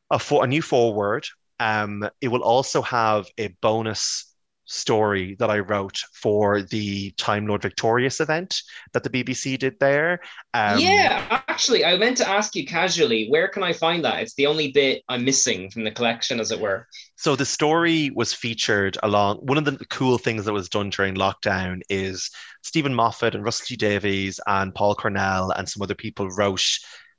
a, 0.10 0.18
for, 0.18 0.44
a 0.44 0.48
new 0.48 0.64
foreword. 0.64 1.28
Um, 1.60 2.10
it 2.20 2.30
will 2.30 2.41
also 2.41 2.82
have 2.82 3.28
a 3.38 3.50
bonus 3.62 4.33
story 4.66 5.36
that 5.39 5.49
I 5.49 5.59
wrote 5.59 5.97
for 6.14 6.61
the 6.61 7.11
Time 7.11 7.47
Lord 7.47 7.61
Victorious 7.61 8.20
event 8.20 8.61
that 8.93 9.03
the 9.03 9.09
BBC 9.09 9.57
did 9.57 9.80
there. 9.80 10.22
Um, 10.53 10.80
yeah, 10.80 11.41
actually, 11.47 11.86
I 11.86 11.97
meant 11.97 12.18
to 12.18 12.28
ask 12.28 12.55
you 12.55 12.66
casually, 12.66 13.28
where 13.30 13.47
can 13.47 13.64
I 13.64 13.74
find 13.74 14.03
that? 14.05 14.22
It's 14.22 14.36
the 14.36 14.47
only 14.47 14.72
bit 14.72 15.03
I'm 15.09 15.26
missing 15.26 15.70
from 15.70 15.84
the 15.84 15.91
collection, 15.91 16.39
as 16.39 16.51
it 16.51 16.59
were. 16.59 16.88
So 17.16 17.36
the 17.36 17.45
story 17.45 18.09
was 18.16 18.34
featured 18.34 18.97
along. 19.03 19.38
One 19.38 19.57
of 19.57 19.66
the 19.66 19.78
cool 19.89 20.18
things 20.18 20.45
that 20.45 20.53
was 20.53 20.70
done 20.70 20.89
during 20.89 21.16
lockdown 21.16 21.82
is 21.89 22.30
Steven 22.64 22.93
Moffat 22.93 23.36
and 23.36 23.43
Russell 23.43 23.66
T 23.68 23.76
Davies 23.76 24.39
and 24.47 24.74
Paul 24.74 24.95
Cornell 24.95 25.51
and 25.51 25.68
some 25.68 25.82
other 25.82 25.95
people 25.95 26.30
wrote 26.30 26.66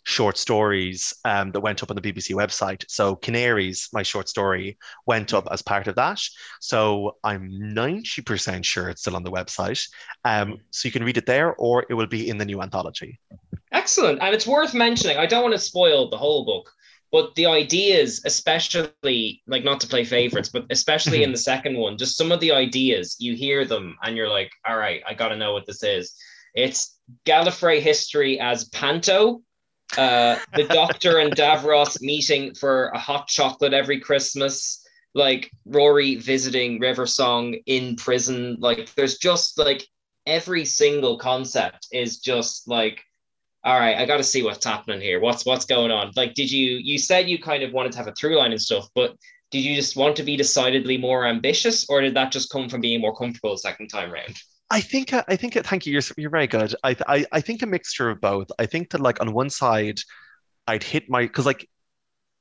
short 0.04 0.36
stories 0.36 1.12
um, 1.24 1.50
that 1.52 1.60
went 1.60 1.82
up 1.82 1.90
on 1.90 1.96
the 1.96 2.02
BBC 2.02 2.34
website. 2.34 2.84
So 2.88 3.16
Canaries, 3.16 3.88
my 3.92 4.02
short 4.02 4.28
story, 4.28 4.78
went 5.06 5.34
up 5.34 5.48
as 5.50 5.62
part 5.62 5.88
of 5.88 5.96
that. 5.96 6.20
So 6.60 7.16
I'm 7.24 7.50
90% 7.50 8.64
sure 8.64 8.88
it's 8.88 9.00
still 9.00 9.16
on 9.16 9.24
the 9.24 9.30
website. 9.30 9.86
Um, 10.24 10.58
so 10.70 10.86
you 10.86 10.92
can 10.92 11.04
read 11.04 11.16
it 11.16 11.26
there 11.26 11.54
or 11.56 11.86
it 11.88 11.94
will 11.94 12.06
be 12.06 12.28
in 12.28 12.38
the 12.38 12.44
new 12.44 12.62
anthology. 12.62 13.18
Excellent. 13.72 14.20
And 14.22 14.34
it's 14.34 14.46
worth 14.46 14.74
mentioning, 14.74 15.16
I 15.16 15.26
don't 15.26 15.42
want 15.42 15.54
to 15.54 15.58
spoil 15.58 16.08
the 16.08 16.18
whole 16.18 16.44
book, 16.44 16.70
but 17.10 17.34
the 17.34 17.46
ideas, 17.46 18.22
especially 18.24 19.42
like 19.46 19.64
not 19.64 19.80
to 19.80 19.86
play 19.86 20.04
favorites, 20.04 20.50
but 20.50 20.66
especially 20.70 21.22
in 21.22 21.32
the 21.32 21.38
second 21.52 21.76
one, 21.78 21.96
just 21.96 22.16
some 22.16 22.30
of 22.30 22.40
the 22.40 22.52
ideas, 22.52 23.16
you 23.18 23.34
hear 23.34 23.64
them 23.64 23.96
and 24.02 24.16
you're 24.16 24.28
like, 24.28 24.52
all 24.66 24.76
right, 24.76 25.02
I 25.08 25.14
got 25.14 25.28
to 25.28 25.36
know 25.36 25.52
what 25.52 25.66
this 25.66 25.82
is. 25.82 26.14
It's 26.54 26.98
Gallifrey 27.24 27.80
history 27.80 28.38
as 28.38 28.68
Panto, 28.68 29.42
uh, 29.98 30.38
the 30.54 30.64
Doctor 30.64 31.18
and 31.18 31.34
Davros 31.34 32.00
meeting 32.00 32.54
for 32.54 32.88
a 32.88 32.98
hot 32.98 33.28
chocolate 33.28 33.72
every 33.72 34.00
Christmas, 34.00 34.86
like 35.14 35.50
Rory 35.64 36.16
visiting 36.16 36.80
River 36.80 37.06
Song 37.06 37.54
in 37.66 37.96
prison. 37.96 38.56
Like 38.58 38.94
there's 38.94 39.18
just 39.18 39.58
like 39.58 39.86
every 40.26 40.64
single 40.64 41.18
concept 41.18 41.88
is 41.92 42.18
just 42.18 42.68
like, 42.68 43.02
all 43.64 43.78
right, 43.78 43.96
I 43.96 44.04
got 44.04 44.18
to 44.18 44.24
see 44.24 44.42
what's 44.42 44.64
happening 44.64 45.00
here. 45.00 45.20
What's 45.20 45.46
what's 45.46 45.64
going 45.64 45.90
on? 45.90 46.12
Like, 46.16 46.34
did 46.34 46.50
you 46.50 46.76
you 46.76 46.98
said 46.98 47.28
you 47.28 47.38
kind 47.38 47.62
of 47.62 47.72
wanted 47.72 47.92
to 47.92 47.98
have 47.98 48.08
a 48.08 48.12
through 48.12 48.38
line 48.38 48.52
and 48.52 48.60
stuff, 48.60 48.88
but 48.94 49.16
did 49.50 49.60
you 49.60 49.76
just 49.76 49.96
want 49.96 50.16
to 50.16 50.22
be 50.22 50.36
decidedly 50.36 50.98
more 50.98 51.26
ambitious, 51.26 51.86
or 51.88 52.00
did 52.00 52.14
that 52.14 52.32
just 52.32 52.50
come 52.50 52.68
from 52.68 52.80
being 52.80 53.00
more 53.00 53.16
comfortable 53.16 53.56
second 53.56 53.88
time 53.88 54.10
round? 54.10 54.36
I 54.74 54.80
think 54.80 55.12
uh, 55.12 55.22
I 55.28 55.36
think 55.36 55.54
thank 55.54 55.86
you. 55.86 55.92
You're 55.92 56.02
you're 56.16 56.30
very 56.30 56.48
good. 56.48 56.74
I, 56.82 56.96
I 57.06 57.24
I 57.30 57.40
think 57.40 57.62
a 57.62 57.66
mixture 57.66 58.10
of 58.10 58.20
both. 58.20 58.50
I 58.58 58.66
think 58.66 58.90
that 58.90 59.00
like 59.00 59.20
on 59.20 59.32
one 59.32 59.48
side, 59.48 60.00
I'd 60.66 60.82
hit 60.82 61.08
my 61.08 61.22
because 61.22 61.46
like 61.46 61.68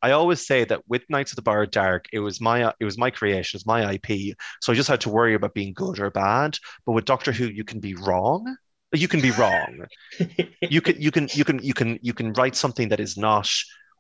I 0.01 0.11
always 0.11 0.45
say 0.45 0.63
that 0.65 0.81
with 0.87 1.03
Knights 1.09 1.31
of 1.31 1.35
the 1.35 1.43
Borrowed 1.43 1.69
Dark, 1.69 2.07
it 2.11 2.19
was 2.19 2.41
my 2.41 2.73
it 2.79 2.85
was 2.85 2.97
my 2.97 3.11
creation, 3.11 3.57
it's 3.57 3.67
my 3.67 3.93
IP. 3.93 4.35
So 4.61 4.73
I 4.73 4.75
just 4.75 4.89
had 4.89 5.01
to 5.01 5.09
worry 5.09 5.35
about 5.35 5.53
being 5.53 5.73
good 5.73 5.99
or 5.99 6.09
bad. 6.09 6.57
But 6.87 6.93
with 6.93 7.05
Doctor 7.05 7.31
Who, 7.31 7.45
you 7.45 7.63
can 7.63 7.79
be 7.79 7.93
wrong. 7.93 8.57
You 8.93 9.07
can 9.07 9.21
be 9.21 9.31
wrong. 9.31 9.85
you 10.61 10.81
can 10.81 10.99
you 10.99 11.11
can 11.11 11.29
you 11.35 11.45
can 11.45 11.59
you 11.61 11.73
can 11.75 11.99
you 12.01 12.13
can 12.13 12.33
write 12.33 12.55
something 12.55 12.89
that 12.89 12.99
is 12.99 13.15
not 13.15 13.47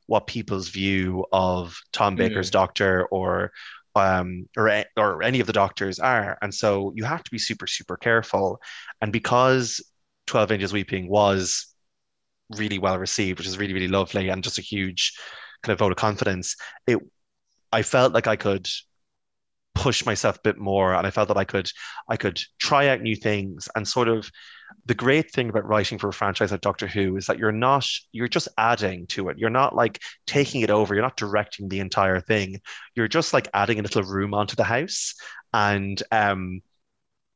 what 0.07 0.25
people's 0.25 0.69
view 0.69 1.23
of 1.31 1.79
Tom 1.91 2.15
Baker's 2.15 2.49
mm. 2.49 2.53
Doctor 2.53 3.05
or 3.05 3.51
um, 3.95 4.47
or, 4.57 4.83
or 4.97 5.23
any 5.23 5.39
of 5.39 5.47
the 5.47 5.53
doctors 5.53 5.99
are. 5.99 6.37
And 6.41 6.53
so 6.53 6.93
you 6.95 7.03
have 7.03 7.23
to 7.23 7.31
be 7.31 7.37
super, 7.37 7.67
super 7.67 7.97
careful. 7.97 8.59
And 9.01 9.11
because 9.11 9.81
12 10.27 10.51
Angels 10.51 10.73
Weeping 10.73 11.09
was 11.09 11.67
really 12.57 12.79
well 12.79 12.97
received, 12.97 13.39
which 13.39 13.47
is 13.47 13.57
really, 13.57 13.73
really 13.73 13.87
lovely 13.87 14.29
and 14.29 14.43
just 14.43 14.59
a 14.59 14.63
huge 14.63 15.13
kind 15.63 15.73
of 15.73 15.79
vote 15.79 15.91
of 15.91 15.97
confidence, 15.97 16.55
it 16.87 16.99
I 17.71 17.81
felt 17.81 18.13
like 18.13 18.27
I 18.27 18.35
could 18.35 18.67
push 19.75 20.05
myself 20.05 20.37
a 20.37 20.41
bit 20.43 20.57
more 20.57 20.93
and 20.93 21.05
I 21.05 21.11
felt 21.11 21.29
that 21.29 21.37
I 21.37 21.45
could 21.45 21.69
I 22.07 22.17
could 22.17 22.39
try 22.59 22.87
out 22.89 23.01
new 23.01 23.15
things 23.15 23.67
and 23.75 23.87
sort 23.87 24.07
of 24.07 24.29
the 24.85 24.95
great 24.95 25.31
thing 25.31 25.49
about 25.49 25.67
writing 25.67 25.97
for 25.97 26.09
a 26.09 26.13
franchise 26.13 26.51
like 26.51 26.61
Doctor 26.61 26.87
Who 26.87 27.17
is 27.17 27.25
that 27.27 27.39
you're 27.39 27.51
not 27.51 27.87
you're 28.11 28.27
just 28.27 28.47
adding 28.57 29.07
to 29.07 29.29
it. 29.29 29.37
You're 29.37 29.49
not 29.49 29.75
like 29.75 30.01
taking 30.27 30.61
it 30.61 30.69
over. 30.69 30.93
You're 30.93 31.03
not 31.03 31.17
directing 31.17 31.69
the 31.69 31.79
entire 31.79 32.19
thing. 32.19 32.61
You're 32.95 33.07
just 33.07 33.33
like 33.33 33.47
adding 33.53 33.79
a 33.79 33.83
little 33.83 34.03
room 34.03 34.33
onto 34.33 34.55
the 34.55 34.63
house. 34.63 35.15
And 35.53 36.01
um, 36.11 36.61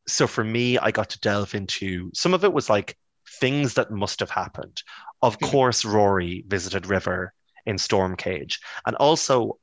so 0.08 0.28
for 0.28 0.44
me, 0.44 0.78
I 0.78 0.92
got 0.92 1.10
to 1.12 1.20
delve 1.20 1.56
into 1.56 2.12
some 2.14 2.34
of 2.34 2.44
it 2.44 2.54
was 2.54 2.70
like 2.70 2.98
things 3.40 3.76
that 3.76 3.92
must 3.92 4.20
have 4.20 4.30
happened. 4.30 4.82
Of 5.22 5.36
hmm. 5.36 5.46
course, 5.46 5.86
Rory 5.86 6.44
visited 6.48 6.88
River 6.88 7.34
in 7.66 7.76
Stormcage, 7.76 8.60
and 8.86 8.96
also 8.96 9.60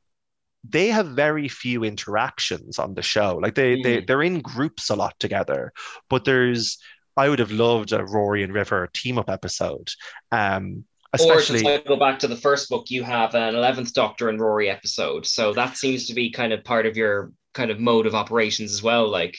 they 0.68 0.88
have 0.88 1.08
very 1.08 1.48
few 1.48 1.84
interactions 1.84 2.78
on 2.78 2.94
the 2.94 3.02
show. 3.02 3.38
Like 3.40 3.54
they, 3.54 3.76
mm. 3.76 3.82
they 3.82 3.98
hmm. 3.98 4.04
they're 4.06 4.22
in 4.22 4.40
groups 4.40 4.90
a 4.90 4.96
lot 4.96 5.18
together, 5.18 5.72
but 6.08 6.24
there's 6.24 6.78
I 7.16 7.28
would 7.28 7.38
have 7.38 7.52
loved 7.52 7.92
a 7.92 8.04
Rory 8.04 8.42
and 8.42 8.52
River 8.52 8.88
team 8.92 9.18
up 9.18 9.30
episode. 9.30 9.90
Um, 10.32 10.84
especially 11.12 11.60
or 11.64 11.78
to 11.78 11.84
go 11.88 11.96
back 11.96 12.18
to 12.20 12.28
the 12.28 12.36
first 12.36 12.68
book, 12.68 12.90
you 12.90 13.02
have 13.02 13.34
an 13.34 13.54
Eleventh 13.54 13.94
Doctor 13.94 14.28
and 14.28 14.40
Rory 14.40 14.68
episode, 14.68 15.26
so 15.26 15.52
that 15.52 15.76
seems 15.76 16.06
to 16.06 16.14
be 16.14 16.30
kind 16.30 16.52
of 16.52 16.64
part 16.64 16.86
of 16.86 16.96
your 16.96 17.32
kind 17.52 17.70
of 17.70 17.78
mode 17.78 18.06
of 18.06 18.14
operations 18.14 18.72
as 18.72 18.82
well. 18.82 19.08
Like, 19.08 19.36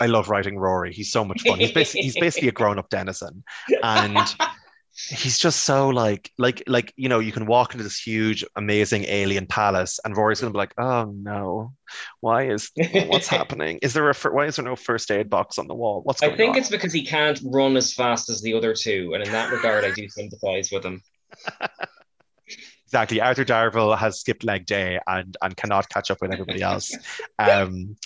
I 0.00 0.06
love 0.06 0.28
writing 0.28 0.58
Rory. 0.58 0.92
He's 0.92 1.10
so 1.10 1.24
much 1.24 1.42
fun. 1.42 1.58
He's 1.58 1.72
basically 1.72 2.02
he's 2.02 2.18
basically 2.18 2.48
a 2.48 2.52
grown 2.60 2.78
up 2.78 2.88
denizen, 2.88 3.42
and 3.82 4.16
he's 5.06 5.38
just 5.38 5.62
so 5.62 5.88
like 5.88 6.32
like 6.38 6.62
like 6.66 6.92
you 6.96 7.08
know 7.08 7.20
you 7.20 7.30
can 7.30 7.46
walk 7.46 7.72
into 7.72 7.84
this 7.84 8.00
huge 8.00 8.44
amazing 8.56 9.04
alien 9.04 9.46
palace 9.46 10.00
and 10.04 10.16
Rory's 10.16 10.40
gonna 10.40 10.52
be 10.52 10.58
like 10.58 10.74
oh 10.78 11.12
no. 11.16 11.72
Why 12.20 12.48
is 12.48 12.70
what's 13.06 13.28
happening? 13.38 13.78
Is 13.80 13.94
there 13.94 14.10
a 14.10 14.14
why 14.32 14.46
is 14.46 14.56
there 14.56 14.64
no 14.64 14.74
first 14.74 15.10
aid 15.10 15.30
box 15.30 15.58
on 15.58 15.68
the 15.68 15.74
wall? 15.74 16.02
What's 16.02 16.22
I 16.22 16.34
think 16.34 16.54
on? 16.54 16.58
it's 16.58 16.68
because 16.68 16.92
he 16.92 17.04
can't 17.04 17.40
run 17.44 17.76
as 17.76 17.94
fast 17.94 18.28
as 18.28 18.42
the 18.42 18.54
other 18.54 18.74
two 18.74 19.12
and 19.14 19.22
in 19.22 19.30
that 19.30 19.52
regard 19.52 19.84
I 19.84 19.92
do 19.92 20.08
sympathize 20.08 20.70
with 20.72 20.84
him. 20.84 21.02
Exactly. 22.86 23.20
Arthur 23.20 23.44
Darvill 23.44 23.98
has 23.98 24.18
skipped 24.18 24.44
leg 24.44 24.64
day 24.64 24.98
and 25.06 25.36
and 25.42 25.54
cannot 25.54 25.90
catch 25.90 26.10
up 26.10 26.22
with 26.22 26.32
everybody 26.32 26.62
else. 26.62 26.90
Um 27.38 27.96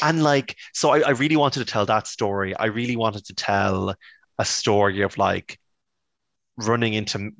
and 0.00 0.22
like 0.22 0.54
so 0.72 0.90
I, 0.90 1.00
I 1.00 1.10
really 1.10 1.36
wanted 1.36 1.58
to 1.58 1.64
tell 1.64 1.84
that 1.86 2.06
story. 2.06 2.56
I 2.56 2.66
really 2.66 2.94
wanted 2.94 3.24
to 3.26 3.34
tell 3.34 3.96
a 4.38 4.44
story 4.44 5.02
of 5.02 5.18
like 5.18 5.58
running 6.58 6.94
into 6.94 7.30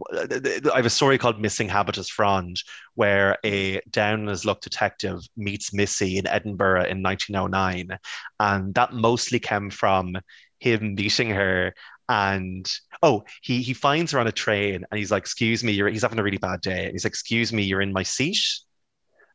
I 0.73 0.77
have 0.77 0.87
a 0.87 0.91
story 0.91 1.19
called 1.19 1.41
Missing 1.41 1.69
Habitus 1.69 2.09
Frond, 2.09 2.63
where 2.95 3.37
a 3.45 3.81
down 3.91 4.23
on 4.23 4.27
his 4.29 4.45
luck 4.45 4.61
detective 4.61 5.21
meets 5.37 5.73
Missy 5.75 6.19
in 6.19 6.27
Edinburgh 6.27 6.87
in 6.87 7.03
1909. 7.03 7.99
And 8.39 8.75
that 8.75 8.93
mostly 8.93 9.41
came 9.41 9.71
from 9.71 10.17
him 10.61 10.95
meeting 10.95 11.31
her 11.31 11.75
and 12.09 12.71
oh 13.03 13.23
he 13.43 13.61
he 13.63 13.75
finds 13.75 14.13
her 14.13 14.19
on 14.19 14.27
a 14.27 14.33
train 14.33 14.85
and 14.91 14.99
he's 14.99 15.11
like 15.11 15.23
excuse 15.23 15.63
me 15.63 15.73
you're 15.73 15.89
he's 15.89 16.03
having 16.03 16.19
a 16.19 16.23
really 16.23 16.39
bad 16.39 16.61
day 16.61 16.85
and 16.85 16.93
he's 16.93 17.05
like 17.05 17.13
excuse 17.13 17.53
me 17.53 17.63
you're 17.63 17.83
in 17.83 17.93
my 17.93 18.03
seat 18.03 18.41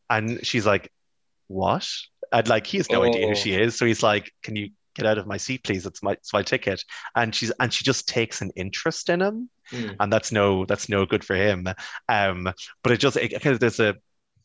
and 0.10 0.46
she's 0.46 0.66
like 0.66 0.92
what 1.48 1.88
and 2.32 2.48
like 2.48 2.66
he 2.66 2.78
has 2.78 2.90
no 2.90 3.04
oh. 3.04 3.06
idea 3.08 3.28
who 3.28 3.36
she 3.36 3.56
oh. 3.56 3.62
is 3.62 3.78
so 3.78 3.86
he's 3.86 4.02
like 4.02 4.32
can 4.42 4.56
you 4.56 4.70
get 4.96 5.06
out 5.06 5.18
of 5.18 5.28
my 5.28 5.38
seat 5.38 5.64
please 5.64 5.86
it's 5.86 6.04
my 6.04 6.14
it's 6.14 6.34
my 6.34 6.42
ticket 6.42 6.84
and 7.16 7.34
she's 7.34 7.52
and 7.60 7.74
she 7.74 7.84
just 7.84 8.08
takes 8.08 8.42
an 8.42 8.52
interest 8.56 9.10
in 9.10 9.22
him 9.22 9.50
mm. 9.72 9.96
and 10.00 10.12
that's 10.12 10.32
no 10.32 10.66
that's 10.66 10.90
no 10.90 11.06
good 11.06 11.24
for 11.24 11.36
him 11.36 11.68
um 12.10 12.44
but 12.84 12.92
it 12.92 12.98
just 12.98 13.18
it, 13.18 13.42
there's 13.60 13.80
a 13.80 13.96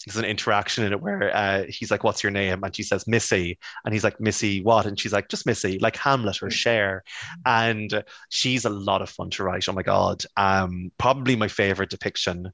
there's 0.07 0.17
an 0.17 0.25
interaction 0.25 0.85
in 0.85 0.93
it 0.93 1.01
where 1.01 1.35
uh, 1.35 1.65
he's 1.69 1.91
like, 1.91 2.05
"What's 2.05 2.23
your 2.23 2.31
name?" 2.31 2.63
and 2.63 2.75
she 2.75 2.83
says, 2.83 3.07
"Missy," 3.07 3.59
and 3.85 3.93
he's 3.93 4.05
like, 4.05 4.21
"Missy 4.21 4.63
what?" 4.63 4.87
and 4.87 4.99
she's 4.99 5.13
like, 5.13 5.29
"Just 5.29 5.47
Missy, 5.47 5.79
like 5.81 5.97
Hamlet 5.97 6.43
or 6.43 6.51
Cher," 6.51 7.03
and 7.45 8.05
she's 8.29 8.65
a 8.65 8.71
lot 8.71 9.03
of 9.03 9.11
fun 9.11 9.31
to 9.31 9.45
write. 9.45 9.69
Oh 9.69 9.73
my 9.73 9.83
god, 9.83 10.25
um, 10.37 10.93
probably 10.99 11.37
my 11.37 11.49
favorite 11.49 11.91
depiction 11.91 12.53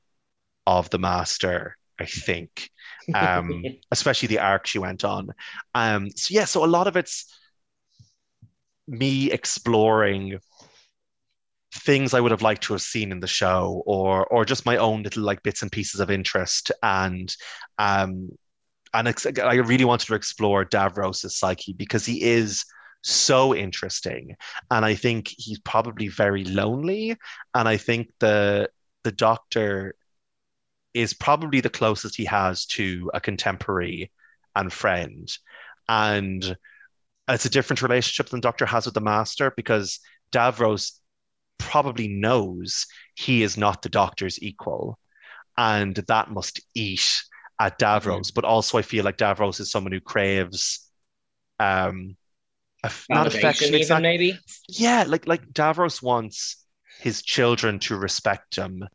of 0.67 0.89
the 0.91 0.99
master. 0.99 1.77
I 2.01 2.07
think, 2.07 2.71
um, 3.15 3.63
especially 3.91 4.29
the 4.29 4.41
arc 4.41 4.67
she 4.67 4.79
went 4.79 5.05
on. 5.05 5.31
Um, 5.75 6.11
so 6.17 6.35
yeah, 6.35 6.47
so 6.47 6.65
a 6.65 6.67
lot 6.67 6.87
of 6.87 6.97
it's 6.97 7.27
me 8.87 9.31
exploring 9.31 10.39
things 11.75 12.15
I 12.15 12.21
would 12.21 12.31
have 12.31 12.43
liked 12.43 12.63
to 12.65 12.73
have 12.75 12.83
seen 12.83 13.11
in 13.13 13.21
the 13.21 13.27
show, 13.27 13.83
or 13.87 14.27
or 14.27 14.45
just 14.45 14.67
my 14.67 14.77
own 14.77 15.03
little 15.03 15.23
like 15.23 15.43
bits 15.43 15.63
and 15.63 15.73
pieces 15.73 16.01
of 16.01 16.11
interest, 16.11 16.71
and 16.83 17.35
um, 17.79 18.31
and 18.93 19.09
ex- 19.09 19.27
I 19.27 19.55
really 19.55 19.85
wanted 19.85 20.07
to 20.07 20.15
explore 20.15 20.65
Davros's 20.65 21.37
psyche 21.39 21.73
because 21.73 22.07
he 22.07 22.23
is 22.23 22.65
so 23.03 23.55
interesting, 23.55 24.37
and 24.71 24.85
I 24.85 24.95
think 24.95 25.29
he's 25.37 25.59
probably 25.61 26.09
very 26.09 26.45
lonely, 26.45 27.17
and 27.55 27.69
I 27.69 27.77
think 27.77 28.09
the 28.21 28.71
the 29.03 29.13
Doctor 29.13 29.95
is 30.95 31.13
probably 31.13 31.61
the 31.61 31.71
closest 31.71 32.17
he 32.17 32.25
has 32.25 32.67
to 32.67 33.11
a 33.13 33.21
contemporary 33.21 34.13
and 34.55 34.73
friend, 34.73 35.29
and 35.89 36.57
it's 37.29 37.45
a 37.45 37.51
different 37.51 37.83
relationship 37.83 38.29
than 38.31 38.41
Doctor 38.41 38.67
has 38.67 38.85
with 38.85 38.95
the 38.95 39.01
Master 39.01 39.53
because 39.57 40.01
Davros 40.33 40.99
probably 41.59 42.09
knows 42.09 42.87
he 43.15 43.43
is 43.43 43.57
not 43.57 43.83
the 43.83 43.89
Doctor's 43.89 44.43
equal, 44.43 44.99
and 45.57 45.95
that 45.95 46.31
must 46.31 46.61
eat 46.75 47.23
at 47.61 47.79
Davros. 47.79 48.03
Mm-hmm. 48.03 48.35
But 48.35 48.45
also, 48.45 48.79
I 48.79 48.83
feel 48.83 49.05
like 49.05 49.17
Davros 49.17 49.61
is 49.61 49.71
someone 49.71 49.93
who 49.93 50.01
craves 50.01 50.91
um, 51.59 52.17
not 53.09 53.29
affection, 53.29 53.75
even 53.75 54.03
maybe. 54.03 54.39
yeah, 54.69 55.05
like 55.07 55.27
like 55.27 55.47
Davros 55.53 56.03
wants 56.03 56.65
his 57.01 57.23
children 57.23 57.79
to 57.81 57.97
respect 57.97 58.57
him, 58.57 58.87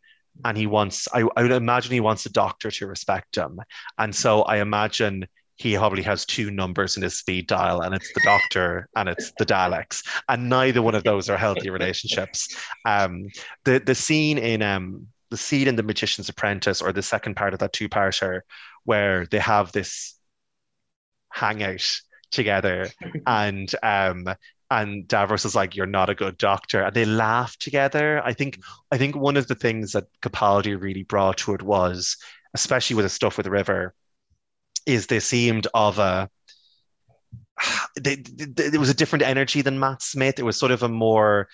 and 0.46 0.58
he 0.58 0.68
wants. 0.68 1.08
I, 1.14 1.24
I 1.36 1.42
would 1.42 1.52
imagine 1.52 1.92
he 1.92 2.00
wants 2.00 2.26
a 2.26 2.32
doctor 2.32 2.70
to 2.70 2.88
respect 2.88 3.36
him, 3.38 3.60
and 3.98 4.14
so 4.14 4.44
I 4.44 4.58
imagine 4.58 5.28
he 5.60 5.76
probably 5.76 6.04
has 6.04 6.26
two 6.26 6.50
numbers 6.50 6.96
in 6.96 7.04
his 7.04 7.18
speed 7.18 7.46
dial, 7.46 7.82
and 7.82 7.94
it's 7.94 8.12
the 8.14 8.22
doctor 8.24 8.88
and 8.96 9.10
it's 9.10 9.34
the 9.38 9.46
Daleks, 9.46 10.02
and 10.30 10.48
neither 10.48 10.82
one 10.82 10.96
of 10.96 11.04
those 11.04 11.30
are 11.30 11.38
healthy 11.38 11.70
relationships. 11.70 12.56
Um, 12.86 13.28
the 13.66 13.80
the 13.80 13.94
scene 13.94 14.38
in 14.38 14.62
um 14.62 15.08
the 15.30 15.38
scene 15.38 15.68
in 15.68 15.76
The 15.76 15.84
Magician's 15.84 16.30
Apprentice, 16.30 16.82
or 16.82 16.92
the 16.92 17.04
second 17.04 17.36
part 17.36 17.54
of 17.54 17.60
that 17.60 17.74
two-parter, 17.74 18.42
where 18.86 19.28
they 19.28 19.38
have 19.38 19.72
this 19.74 20.18
hangout 21.30 21.86
together, 22.32 22.88
and 23.28 23.70
um 23.84 24.28
and 24.72 25.08
Davros 25.10 25.46
is 25.46 25.56
like, 25.56 25.76
"You're 25.76 25.88
not 25.88 26.10
a 26.10 26.16
good 26.16 26.38
doctor," 26.38 26.84
and 26.84 26.96
they 26.96 27.04
laugh 27.06 27.58
together. 27.58 28.22
I 28.24 28.32
think 28.32 28.60
I 28.92 28.98
think 28.98 29.16
one 29.16 29.36
of 29.36 29.48
the 29.48 29.56
things 29.56 29.92
that 29.92 30.06
Capaldi 30.22 30.82
really 30.82 31.04
brought 31.04 31.40
to 31.40 31.54
it 31.54 31.64
was, 31.64 32.16
especially 32.54 32.96
with 32.96 33.06
the 33.06 33.10
stuff 33.10 33.36
with 33.36 33.44
the 33.44 33.52
River, 33.52 33.94
is 34.90 35.08
they 35.08 35.20
seemed 35.20 35.68
of 35.74 36.00
a 36.00 36.30
they, 38.00 38.16
they, 38.16 38.70
there 38.70 38.80
was 38.80 38.90
a 38.90 38.94
different 38.96 39.24
energy 39.24 39.62
than 39.62 39.80
Matt 39.80 40.02
Smith. 40.02 40.40
It 40.40 40.44
was 40.44 40.58
sort 40.58 40.72
of 40.72 40.84
a 40.84 40.90
more 40.90 41.48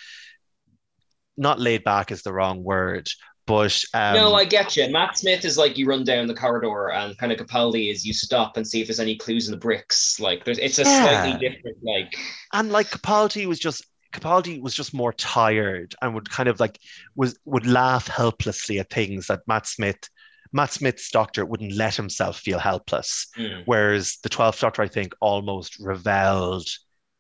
not 1.38 1.59
laid 1.59 1.83
back 1.83 2.11
is 2.11 2.21
the 2.21 2.31
wrong 2.31 2.63
word, 2.63 3.09
but 3.45 3.77
um, 3.93 4.15
no, 4.15 4.33
I 4.33 4.45
get 4.45 4.77
you. 4.77 4.88
Matt 4.89 5.17
Smith 5.17 5.43
is 5.43 5.57
like 5.57 5.77
you 5.77 5.86
run 5.86 6.03
down 6.05 6.27
the 6.27 6.33
corridor, 6.33 6.91
and 6.91 7.17
kind 7.17 7.31
of 7.31 7.38
Capaldi 7.38 7.91
is 7.91 8.05
you 8.05 8.13
stop 8.13 8.55
and 8.57 8.65
see 8.65 8.81
if 8.81 8.88
there's 8.88 9.01
any 9.01 9.17
clues 9.17 9.47
in 9.47 9.51
the 9.51 9.57
bricks. 9.57 10.19
Like 10.19 10.45
there's, 10.45 10.59
it's 10.59 10.79
a 10.79 10.83
Yeah. 10.83 11.01
slightly 11.01 11.33
different. 11.49 11.77
Like 11.83 12.15
and 12.53 12.71
like 12.71 12.89
Capaldi 12.89 13.45
was 13.47 13.59
just 13.59 13.86
Capaldi 14.13 14.61
was 14.61 14.73
just 14.73 14.93
more 14.93 15.11
tired 15.11 15.93
and 16.01 16.13
would 16.13 16.29
kind 16.29 16.47
of 16.47 16.59
like 16.61 16.79
was 17.15 17.38
would 17.43 17.67
laugh 17.67 18.07
helplessly 18.07 18.79
at 18.79 18.89
things 18.89 19.27
that 19.27 19.41
Matt 19.45 19.67
Smith 19.67 20.09
Matt 20.56 20.72
Smith's 20.72 21.12
doctor 21.12 21.45
wouldn't 21.45 21.74
let 21.74 21.95
himself 21.95 22.39
feel 22.39 22.60
helpless. 22.60 23.28
mm, 23.38 23.62
Whereas 23.66 24.20
the 24.24 24.30
12th 24.30 24.62
Doctor, 24.62 24.82
I 24.82 24.88
think, 24.88 25.14
almost 25.20 25.78
reveled 25.80 26.68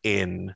in 0.03 0.55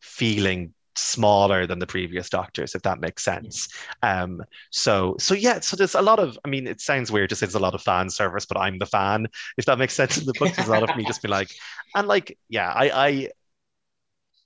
feeling 0.00 0.72
smaller 0.96 1.66
than 1.66 1.80
the 1.80 1.86
previous 1.86 2.30
doctors, 2.30 2.74
if 2.74 2.80
that 2.82 2.98
makes 3.00 3.22
sense. 3.24 3.68
Um, 4.02 4.42
so 4.70 5.16
so 5.18 5.34
yeah, 5.34 5.60
so 5.60 5.76
there's 5.76 5.94
a 5.94 6.00
lot 6.00 6.18
of, 6.18 6.38
I 6.46 6.48
mean, 6.48 6.66
it 6.66 6.80
sounds 6.80 7.12
weird 7.12 7.28
to 7.28 7.36
say 7.36 7.44
there's 7.44 7.56
a 7.56 7.58
lot 7.58 7.74
of 7.74 7.82
fan 7.82 8.08
service, 8.08 8.46
but 8.46 8.56
I'm 8.56 8.78
the 8.78 8.86
fan, 8.86 9.26
if 9.58 9.66
that 9.66 9.78
makes 9.78 9.92
sense 9.92 10.16
in 10.16 10.24
the 10.24 10.32
book. 10.32 10.54
There's 10.54 10.68
a 10.68 10.72
lot 10.72 10.88
of 10.88 10.96
me 10.96 11.04
just 11.04 11.20
be 11.20 11.28
like, 11.28 11.50
and 11.94 12.08
like, 12.08 12.38
yeah, 12.48 12.72
I 12.72 12.90
I 13.08 13.28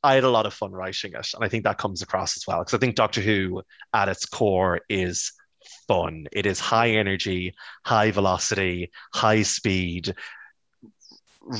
I 0.02 0.14
had 0.14 0.24
a 0.24 0.30
lot 0.30 0.46
of 0.46 0.54
fun 0.54 0.72
writing 0.72 1.12
it, 1.14 1.28
and 1.34 1.44
I 1.44 1.48
think 1.48 1.64
that 1.64 1.78
comes 1.78 2.02
across 2.02 2.36
as 2.36 2.44
well. 2.46 2.58
Because 2.60 2.74
I 2.74 2.78
think 2.78 2.96
Doctor 2.96 3.20
Who 3.20 3.62
at 3.94 4.08
its 4.08 4.26
core 4.26 4.80
is 4.88 5.32
fun. 5.86 6.26
It 6.32 6.46
is 6.46 6.60
high 6.60 6.90
energy, 6.90 7.54
high 7.84 8.10
velocity, 8.10 8.90
high 9.12 9.42
speed, 9.42 10.14
r- 11.50 11.58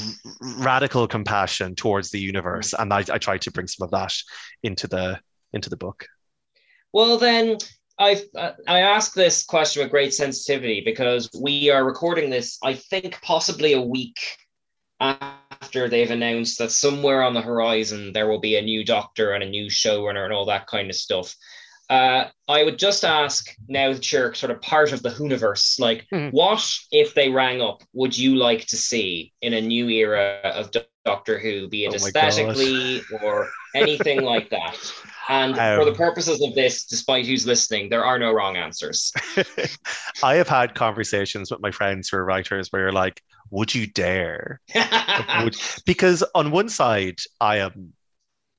radical 0.58 1.06
compassion 1.08 1.74
towards 1.74 2.10
the 2.10 2.20
universe, 2.20 2.74
and 2.74 2.92
I, 2.92 3.04
I 3.10 3.18
tried 3.18 3.42
to 3.42 3.50
bring 3.50 3.66
some 3.66 3.84
of 3.84 3.90
that 3.92 4.14
into 4.62 4.86
the 4.88 5.20
into 5.52 5.70
the 5.70 5.76
book. 5.76 6.06
well 6.92 7.18
then. 7.18 7.58
I 8.00 8.22
uh, 8.36 8.52
I 8.68 8.82
ask 8.82 9.12
this 9.12 9.44
question 9.44 9.82
with 9.82 9.90
great 9.90 10.14
sensitivity 10.14 10.82
because 10.84 11.28
we 11.42 11.68
are 11.68 11.84
recording 11.84 12.30
this. 12.30 12.56
I 12.62 12.74
think 12.74 13.20
possibly 13.22 13.72
a 13.72 13.80
week 13.80 14.18
after 15.00 15.88
they've 15.88 16.10
announced 16.10 16.58
that 16.58 16.70
somewhere 16.70 17.22
on 17.24 17.34
the 17.34 17.40
horizon 17.40 18.12
there 18.12 18.28
will 18.28 18.40
be 18.40 18.56
a 18.56 18.62
new 18.62 18.84
doctor 18.84 19.32
and 19.32 19.42
a 19.42 19.48
new 19.48 19.66
showrunner 19.66 20.24
and 20.24 20.32
all 20.32 20.46
that 20.46 20.66
kind 20.68 20.90
of 20.90 20.96
stuff. 20.96 21.34
Uh, 21.90 22.26
I 22.48 22.64
would 22.64 22.78
just 22.78 23.04
ask 23.04 23.54
now 23.68 23.92
that 23.92 24.12
you're 24.12 24.34
sort 24.34 24.50
of 24.50 24.60
part 24.60 24.92
of 24.92 25.02
the 25.02 25.08
Whoniverse, 25.10 25.80
like 25.80 26.06
Hmm. 26.10 26.28
what 26.30 26.62
if 26.92 27.14
they 27.14 27.30
rang 27.30 27.62
up 27.62 27.82
would 27.94 28.16
you 28.16 28.36
like 28.36 28.66
to 28.66 28.76
see 28.76 29.32
in 29.40 29.54
a 29.54 29.60
new 29.60 29.88
era 29.88 30.40
of 30.44 30.70
Do- 30.70 30.80
Doctor 31.06 31.38
Who, 31.38 31.68
be 31.68 31.84
it 31.86 31.92
Oh 31.92 31.94
aesthetically 31.94 33.02
or 33.22 33.48
anything 33.74 34.22
like 34.22 34.50
that? 34.50 34.76
And 35.30 35.54
for 35.54 35.84
the 35.84 35.90
Um, 35.92 35.96
purposes 35.96 36.42
of 36.42 36.54
this, 36.54 36.84
despite 36.84 37.26
who's 37.26 37.46
listening, 37.46 37.88
there 37.90 38.04
are 38.04 38.18
no 38.18 38.32
wrong 38.32 38.56
answers. 38.56 39.12
I 40.22 40.34
have 40.36 40.48
had 40.48 40.74
conversations 40.74 41.50
with 41.50 41.60
my 41.60 41.70
friends 41.70 42.08
who 42.08 42.16
are 42.18 42.24
writers 42.24 42.68
where 42.70 42.82
you're 42.82 42.92
like, 42.92 43.22
would 43.50 43.74
you 43.74 43.86
dare? 43.86 44.60
Would- 45.42 45.56
because 45.86 46.22
on 46.34 46.50
one 46.50 46.68
side, 46.68 47.18
I 47.40 47.58
am 47.58 47.92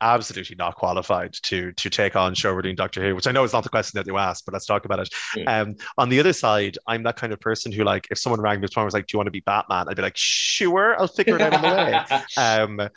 absolutely 0.01 0.55
not 0.57 0.75
qualified 0.75 1.33
to 1.43 1.71
to 1.73 1.89
take 1.89 2.15
on 2.15 2.33
showrunning 2.33 2.75
Doctor 2.75 3.01
Who, 3.01 3.15
which 3.15 3.27
I 3.27 3.31
know 3.31 3.43
is 3.43 3.53
not 3.53 3.63
the 3.63 3.69
question 3.69 3.97
that 3.97 4.07
you 4.07 4.17
asked, 4.17 4.45
but 4.45 4.53
let's 4.53 4.65
talk 4.65 4.85
about 4.85 4.99
it. 4.99 5.09
Um, 5.47 5.75
on 5.97 6.09
the 6.09 6.19
other 6.19 6.33
side, 6.33 6.77
I'm 6.87 7.03
that 7.03 7.17
kind 7.17 7.33
of 7.33 7.39
person 7.39 7.71
who, 7.71 7.83
like, 7.83 8.07
if 8.11 8.17
someone 8.17 8.41
rang 8.41 8.61
me 8.61 8.67
tomorrow 8.67 8.85
and 8.85 8.87
was 8.87 8.93
like, 8.93 9.07
"Do 9.07 9.15
you 9.15 9.19
want 9.19 9.27
to 9.27 9.31
be 9.31 9.41
Batman?" 9.41 9.87
I'd 9.89 9.95
be 9.95 10.01
like, 10.01 10.17
"Sure, 10.17 10.99
I'll 10.99 11.07
figure 11.07 11.35
it 11.35 11.41
out 11.41 11.53
on 11.53 11.61
the 11.61 11.67
way." 11.67 12.21
Um, 12.37 12.89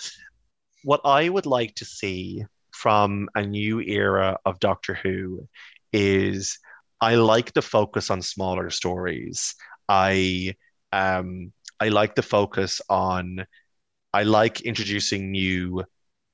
what 0.84 1.00
I 1.04 1.28
would 1.28 1.46
like 1.46 1.74
to 1.76 1.84
see 1.84 2.44
from 2.72 3.28
a 3.34 3.42
new 3.42 3.80
era 3.80 4.38
of 4.44 4.58
Doctor 4.60 4.94
Who 4.94 5.48
is 5.92 6.58
I 7.00 7.16
like 7.16 7.52
the 7.52 7.62
focus 7.62 8.10
on 8.10 8.22
smaller 8.22 8.70
stories. 8.70 9.54
I 9.88 10.54
um, 10.92 11.52
I 11.80 11.88
like 11.88 12.14
the 12.14 12.22
focus 12.22 12.80
on 12.88 13.44
I 14.12 14.22
like 14.24 14.60
introducing 14.60 15.30
new 15.32 15.84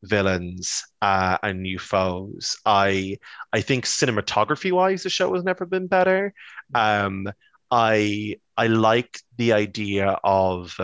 villains 0.02 0.84
uh, 1.02 1.38
and 1.42 1.62
new 1.62 1.78
foes. 1.78 2.56
I 2.64 3.18
I 3.52 3.60
think 3.60 3.84
cinematography 3.84 4.72
wise, 4.72 5.02
the 5.02 5.10
show 5.10 5.34
has 5.34 5.44
never 5.44 5.66
been 5.66 5.86
better. 5.86 6.32
Um, 6.74 7.28
I 7.70 8.36
I 8.56 8.68
like 8.68 9.20
the 9.36 9.52
idea 9.52 10.18
of 10.24 10.76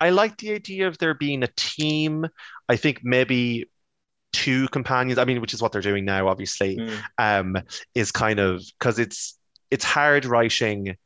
I 0.00 0.10
like 0.10 0.36
the 0.38 0.52
idea 0.52 0.88
of 0.88 0.98
there 0.98 1.14
being 1.14 1.42
a 1.42 1.50
team. 1.56 2.26
I 2.68 2.76
think 2.76 3.00
maybe 3.02 3.66
two 4.32 4.68
companions. 4.68 5.18
I 5.18 5.24
mean, 5.24 5.40
which 5.40 5.54
is 5.54 5.62
what 5.62 5.72
they're 5.72 5.80
doing 5.80 6.04
now, 6.04 6.28
obviously. 6.28 6.76
Mm. 6.76 7.02
Um, 7.18 7.62
is 7.94 8.10
kind 8.10 8.40
of 8.40 8.64
because 8.78 8.98
it's 8.98 9.38
it's 9.70 9.84
hard 9.84 10.24
writing 10.24 10.96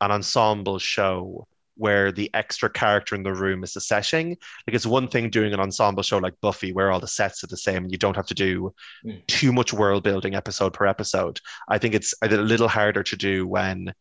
an 0.00 0.10
ensemble 0.10 0.78
show 0.78 1.46
where 1.76 2.12
the 2.12 2.30
extra 2.34 2.68
character 2.68 3.14
in 3.14 3.22
the 3.22 3.32
room 3.32 3.64
is 3.64 3.72
the 3.72 3.80
setting. 3.80 4.30
Like 4.66 4.74
it's 4.74 4.86
one 4.86 5.08
thing 5.08 5.30
doing 5.30 5.52
an 5.52 5.60
ensemble 5.60 6.02
show 6.02 6.18
like 6.18 6.34
Buffy 6.40 6.72
where 6.72 6.90
all 6.90 7.00
the 7.00 7.08
sets 7.08 7.42
are 7.42 7.48
the 7.48 7.56
same 7.56 7.84
and 7.84 7.92
you 7.92 7.98
don't 7.98 8.16
have 8.16 8.26
to 8.26 8.34
do 8.34 8.74
Mm. 9.04 9.26
too 9.26 9.52
much 9.52 9.72
world 9.72 10.02
building 10.02 10.34
episode 10.34 10.72
per 10.74 10.86
episode. 10.86 11.40
I 11.68 11.78
think 11.78 11.94
it's 11.94 12.14
a 12.22 12.28
little 12.28 12.68
harder 12.68 13.02
to 13.02 13.16
do 13.16 13.46
when 13.46 13.94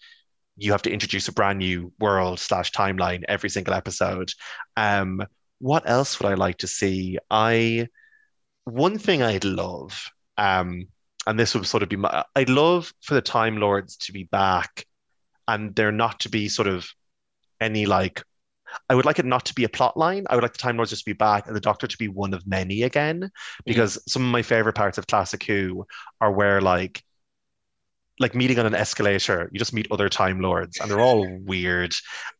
you 0.57 0.71
have 0.73 0.81
to 0.83 0.91
introduce 0.91 1.27
a 1.27 1.33
brand 1.33 1.59
new 1.59 1.91
world 1.99 2.39
slash 2.39 2.71
timeline 2.71 3.23
every 3.27 3.49
single 3.49 3.73
episode. 3.73 4.31
Um, 4.77 5.23
what 5.59 5.89
else 5.89 6.19
would 6.19 6.29
I 6.29 6.35
like 6.35 6.57
to 6.59 6.67
see? 6.67 7.17
I 7.29 7.87
one 8.65 8.97
thing 8.99 9.23
I'd 9.23 9.45
love, 9.45 10.09
um, 10.37 10.87
and 11.25 11.39
this 11.39 11.53
would 11.55 11.65
sort 11.65 11.83
of 11.83 11.89
be 11.89 11.95
my, 11.95 12.23
I'd 12.35 12.49
love 12.49 12.93
for 13.01 13.13
the 13.13 13.21
Time 13.21 13.57
Lords 13.57 13.97
to 13.97 14.11
be 14.11 14.23
back, 14.25 14.85
and 15.47 15.75
there 15.75 15.91
not 15.91 16.19
to 16.21 16.29
be 16.29 16.47
sort 16.49 16.67
of 16.67 16.87
any 17.61 17.85
like. 17.85 18.21
I 18.89 18.95
would 18.95 19.05
like 19.05 19.19
it 19.19 19.25
not 19.25 19.45
to 19.45 19.53
be 19.53 19.65
a 19.65 19.69
plot 19.69 19.97
line. 19.97 20.25
I 20.29 20.35
would 20.35 20.43
like 20.43 20.53
the 20.53 20.57
Time 20.57 20.77
Lords 20.77 20.91
just 20.91 21.03
to 21.03 21.09
be 21.09 21.13
back 21.13 21.45
and 21.47 21.55
the 21.55 21.61
Doctor 21.61 21.87
to 21.87 21.97
be 21.97 22.07
one 22.07 22.33
of 22.33 22.47
many 22.47 22.83
again. 22.83 23.19
Mm. 23.21 23.29
Because 23.65 24.01
some 24.07 24.23
of 24.23 24.31
my 24.31 24.41
favorite 24.41 24.75
parts 24.75 24.97
of 24.97 25.07
Classic 25.07 25.43
Who 25.43 25.85
are 26.21 26.31
where 26.31 26.61
like 26.61 27.03
like 28.19 28.35
meeting 28.35 28.59
on 28.59 28.65
an 28.65 28.75
escalator, 28.75 29.49
you 29.51 29.57
just 29.57 29.73
meet 29.73 29.87
other 29.91 30.09
Time 30.09 30.41
Lords, 30.41 30.79
and 30.79 30.89
they're 30.89 31.01
all 31.01 31.27
weird. 31.39 31.93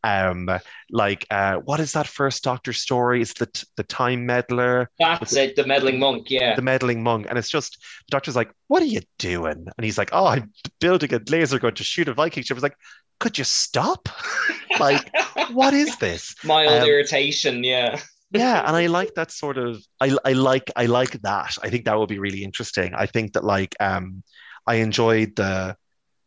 Um, 0.03 0.49
like 0.91 1.25
uh, 1.31 1.55
what 1.57 1.79
is 1.79 1.93
that 1.93 2.07
first 2.07 2.43
Doctor 2.43 2.73
story? 2.73 3.21
Is 3.21 3.33
the 3.33 3.47
the 3.77 3.83
Time 3.83 4.25
Meddler, 4.25 4.89
That's 4.99 5.35
it, 5.35 5.55
the 5.55 5.65
meddling 5.65 5.99
monk, 5.99 6.29
yeah. 6.29 6.55
the 6.55 6.61
meddling 6.61 7.01
monk, 7.01 7.25
and 7.29 7.37
it's 7.37 7.49
just 7.49 7.77
the 8.07 8.11
Doctor's 8.11 8.35
like, 8.35 8.51
"What 8.67 8.83
are 8.83 8.85
you 8.85 9.01
doing?" 9.17 9.65
And 9.77 9.85
he's 9.85 9.97
like, 9.97 10.09
"Oh, 10.13 10.27
I'm 10.27 10.51
building 10.79 11.13
a 11.13 11.21
laser 11.29 11.59
gun 11.59 11.73
to 11.75 11.83
shoot 11.83 12.07
a 12.07 12.13
Viking 12.13 12.43
ship." 12.43 12.55
I 12.55 12.57
was 12.57 12.63
like, 12.63 12.77
"Could 13.19 13.37
you 13.37 13.43
stop? 13.43 14.09
like, 14.79 15.09
what 15.51 15.73
is 15.73 15.97
this?" 15.97 16.35
Mild 16.43 16.83
Um, 16.83 16.87
irritation, 16.87 17.63
yeah. 17.63 17.99
yeah 18.33 18.65
and 18.65 18.77
i 18.77 18.85
like 18.87 19.13
that 19.15 19.29
sort 19.29 19.57
of 19.57 19.83
I, 19.99 20.15
I 20.23 20.31
like 20.31 20.71
i 20.77 20.85
like 20.85 21.21
that 21.23 21.57
i 21.63 21.69
think 21.69 21.83
that 21.83 21.99
would 21.99 22.07
be 22.07 22.17
really 22.17 22.45
interesting 22.45 22.93
i 22.95 23.05
think 23.05 23.33
that 23.33 23.43
like 23.43 23.75
um 23.81 24.23
i 24.67 24.75
enjoyed 24.75 25.35
the 25.35 25.75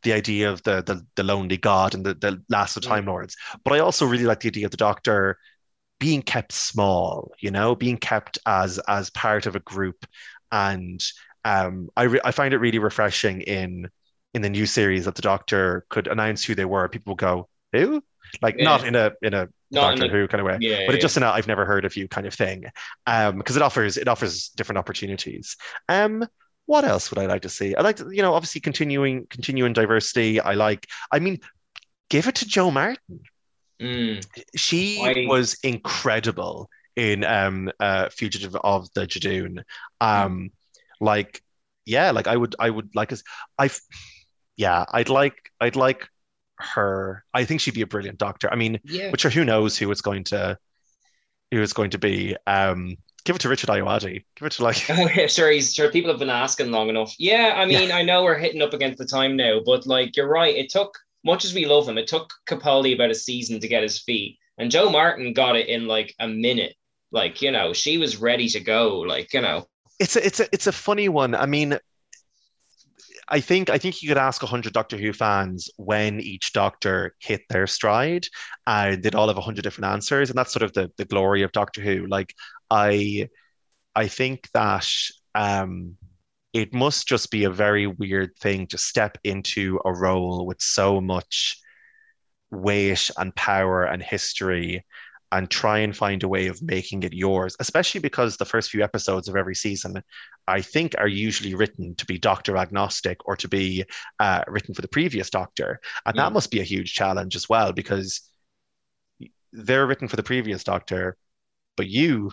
the 0.03 0.12
idea 0.12 0.51
of 0.51 0.62
the 0.64 0.82
the, 0.82 1.05
the 1.16 1.22
lonely 1.22 1.57
god 1.57 1.95
and 1.95 2.05
the, 2.05 2.14
the 2.14 2.43
last 2.49 2.76
of 2.76 2.82
time 2.82 3.07
lords 3.07 3.37
but 3.64 3.72
i 3.72 3.78
also 3.78 4.07
really 4.07 4.24
like 4.24 4.41
the 4.41 4.49
idea 4.49 4.64
of 4.66 4.70
the 4.70 4.76
doctor 4.76 5.39
being 6.01 6.22
kept 6.22 6.53
small 6.53 7.32
you 7.41 7.51
know 7.51 7.74
being 7.74 7.97
kept 7.97 8.39
as 8.47 8.78
as 8.89 9.11
part 9.11 9.47
of 9.47 9.57
a 9.57 9.61
group 9.61 10.05
and 10.53 11.03
um 11.45 11.89
i 11.97 12.03
re- 12.05 12.20
i 12.24 12.30
find 12.30 12.53
it 12.53 12.59
really 12.59 12.78
refreshing 12.78 13.41
in 13.43 13.89
in 14.35 14.43
the 14.43 14.51
new 14.51 14.66
series 14.66 15.05
that 15.05 15.14
the 15.14 15.22
doctor 15.22 15.87
could 15.89 16.07
announce 16.09 16.45
who 16.45 16.55
they 16.55 16.64
were 16.64 16.89
people 16.89 17.12
would 17.12 17.18
go 17.18 17.49
who 17.72 18.03
like 18.43 18.57
Yeah. 18.59 18.64
not 18.64 18.87
in 18.87 18.95
a 18.97 19.12
in 19.22 19.35
a 19.35 19.49
Not 19.70 19.95
in 19.95 20.01
Doctor 20.01 20.09
Who 20.09 20.28
kind 20.28 20.41
of 20.41 20.47
way. 20.47 20.59
Yeah, 20.61 20.87
but 20.87 20.93
yeah. 20.93 20.99
it 20.99 21.01
just 21.01 21.16
in 21.16 21.22
a 21.22 21.26
I've 21.30 21.47
never 21.47 21.64
heard 21.64 21.85
of 21.85 21.97
you 21.97 22.09
kind 22.09 22.26
of 22.26 22.35
thing. 22.35 22.64
Um, 23.07 23.39
because 23.39 23.57
it 23.57 23.62
offers 23.62 23.97
it 23.97 24.09
offers 24.09 24.49
different 24.51 24.78
opportunities. 24.78 25.57
Um, 25.89 26.26
what 26.67 26.85
else 26.85 27.11
would 27.11 27.19
I 27.19 27.27
like 27.27 27.43
to 27.43 27.49
see? 27.49 27.75
I 27.75 27.83
like 27.83 27.97
to, 27.97 28.11
you 28.11 28.23
know, 28.23 28.35
obviously 28.35 28.61
continuing 28.61 29.27
continuing 29.29 29.73
diversity. 29.73 30.41
I 30.41 30.55
like, 30.55 30.87
I 31.12 31.19
mean, 31.19 31.41
give 32.09 32.27
it 32.27 32.37
to 32.37 32.47
Jo 32.47 32.71
Martin. 32.71 33.21
Mm. 33.83 34.27
She 34.57 34.99
Why- 34.99 35.27
was 35.29 35.57
incredible 35.62 36.69
in 36.97 37.25
um 37.25 37.71
uh 37.81 38.09
Fugitive 38.09 38.55
of 38.57 38.89
the 38.95 39.07
Judoon. 39.07 39.62
Um, 40.01 40.51
like, 41.01 41.43
yeah, 41.85 42.12
like 42.12 42.27
I 42.29 42.37
would 42.37 42.55
I 42.59 42.71
would 42.71 42.95
like 42.95 43.12
us 43.12 43.23
I've 43.59 43.79
yeah, 44.57 44.85
I'd 44.93 45.09
like 45.09 45.35
I'd 45.61 45.77
like 45.77 46.09
her. 46.59 47.25
I 47.35 47.45
think 47.45 47.61
she'd 47.61 47.75
be 47.75 47.83
a 47.83 47.87
brilliant 47.87 48.19
doctor. 48.19 48.49
I 48.51 48.57
mean, 48.57 48.79
Yeah. 48.85 49.11
but 49.11 49.21
sure, 49.21 49.31
who 49.31 49.45
knows 49.45 49.77
who 49.77 49.91
it's 49.91 50.01
going 50.01 50.25
to 50.25 50.57
who 51.51 51.61
it's 51.61 51.73
going 51.73 51.91
to 51.91 51.99
be. 51.99 52.37
Um, 52.47 52.97
give 53.25 53.37
it 53.37 53.41
to 53.41 53.49
Richard 53.49 53.70
Ayoade. 53.70 54.25
Give 54.37 54.47
it 54.47 54.53
to 54.53 54.62
like 54.62 54.85
Oh, 54.91 55.09
yeah, 55.14 55.27
sure. 55.27 55.51
He's 55.51 55.75
sure 55.75 55.91
people 55.91 56.11
have 56.11 56.20
been 56.20 56.31
asking 56.31 56.70
long 56.70 56.89
enough. 56.89 57.14
Yeah, 57.18 57.55
I 57.57 57.64
mean, 57.64 57.91
I 57.91 58.03
know 58.03 58.22
we're 58.22 58.39
hitting 58.39 58.62
up 58.62 58.75
against 58.75 58.99
the 58.99 59.07
time 59.07 59.37
now, 59.37 59.61
but 59.64 59.87
like 59.87 60.16
you're 60.16 60.29
right. 60.29 60.55
It 60.55 60.70
took 60.70 60.97
much 61.25 61.45
as 61.45 61.55
we 61.55 61.66
love 61.66 61.89
him, 61.89 61.99
it 61.99 62.07
took 62.07 62.33
Capaldi 62.47 62.95
about 62.95 63.11
a 63.11 63.14
season 63.14 63.59
to 63.61 63.68
get 63.68 63.83
his 63.83 63.99
feet, 63.99 64.39
and 64.59 64.70
Jo 64.70 64.91
Martin 64.91 65.33
got 65.33 65.57
it 65.57 65.68
in 65.68 65.87
like 65.87 66.14
a 66.20 66.29
minute. 66.29 66.75
Like 67.11 67.41
you 67.43 67.51
know, 67.51 67.72
she 67.72 67.99
was 67.99 68.18
ready 68.18 68.49
to 68.49 68.61
go. 68.61 68.99
Like 69.01 69.33
you 69.33 69.41
know, 69.41 69.66
it's 69.99 70.16
a 70.16 70.25
it's 70.25 70.41
a 70.41 70.49
it's 70.53 70.66
a 70.66 70.72
funny 70.72 71.09
one. 71.09 71.35
I 71.35 71.47
mean, 71.47 71.79
I 73.29 73.41
think 73.41 73.70
I 73.70 73.79
think 73.79 74.03
you 74.03 74.09
could 74.09 74.18
ask 74.18 74.43
hundred 74.43 74.72
Doctor 74.72 74.97
Who 74.97 75.12
fans 75.12 75.70
when 75.77 76.20
each 76.20 76.53
Doctor 76.53 77.14
hit 77.20 77.43
their 77.49 77.66
stride, 77.66 78.27
and 78.66 79.03
they'd 79.03 79.14
all 79.14 79.29
have 79.29 79.39
hundred 79.39 79.62
different 79.62 79.93
answers, 79.93 80.31
and 80.31 80.39
that's 80.39 80.53
sort 80.53 80.62
of 80.62 80.72
the 80.72 80.91
the 80.97 81.05
glory 81.05 81.43
of 81.43 81.53
Doctor 81.53 81.81
Who. 81.81 82.07
Like 82.07 82.35
I, 82.70 83.29
I 83.95 84.09
think 84.09 84.49
that 84.53 84.89
um, 85.35 85.97
it 86.53 86.75
must 86.75 87.09
just 87.09 87.31
be 87.31 87.45
a 87.45 87.51
very 87.51 87.87
weird 87.87 88.37
thing 88.41 88.66
to 88.68 88.79
step 88.79 89.18
into 89.25 89.81
a 89.85 89.93
role 89.93 90.47
with 90.47 90.61
so 90.61 91.01
much 91.01 91.59
weight 92.51 93.11
and 93.18 93.35
power 93.35 93.85
and 93.85 94.03
history 94.03 94.85
and 95.35 95.51
try 95.51 95.78
and 95.80 95.97
find 95.97 96.22
a 96.22 96.28
way 96.28 96.47
of 96.47 96.62
making 96.62 97.03
it 97.03 97.12
yours, 97.12 97.57
especially 97.59 98.01
because 98.01 98.37
the 98.37 98.45
first 98.45 98.70
few 98.70 98.85
episodes 98.85 99.28
of 99.28 99.37
every 99.37 99.57
season, 99.57 100.01
I 100.47 100.61
think, 100.62 100.95
are 100.97 101.09
usually 101.09 101.55
written 101.57 101.97
to 101.97 102.07
be 102.07 102.18
doctor 102.18 102.57
agnostic 102.57 103.18
or 103.26 103.37
to 103.37 103.49
be 103.49 103.85
uh, 104.20 104.45
written 104.47 104.74
for 104.74 104.82
the 104.82 104.89
previous 104.89 105.30
doctor. 105.30 105.80
And 106.07 106.16
that 106.18 106.30
Mm. 106.30 106.35
must 106.35 106.51
be 106.53 106.61
a 106.61 106.70
huge 106.74 106.95
challenge 106.95 107.35
as 107.35 107.49
well 107.49 107.72
because 107.72 108.20
they're 109.53 109.87
written 109.87 110.09
for 110.09 110.16
the 110.16 110.22
previous 110.22 110.64
doctor, 110.64 111.16
but 111.76 111.89
you 111.89 112.30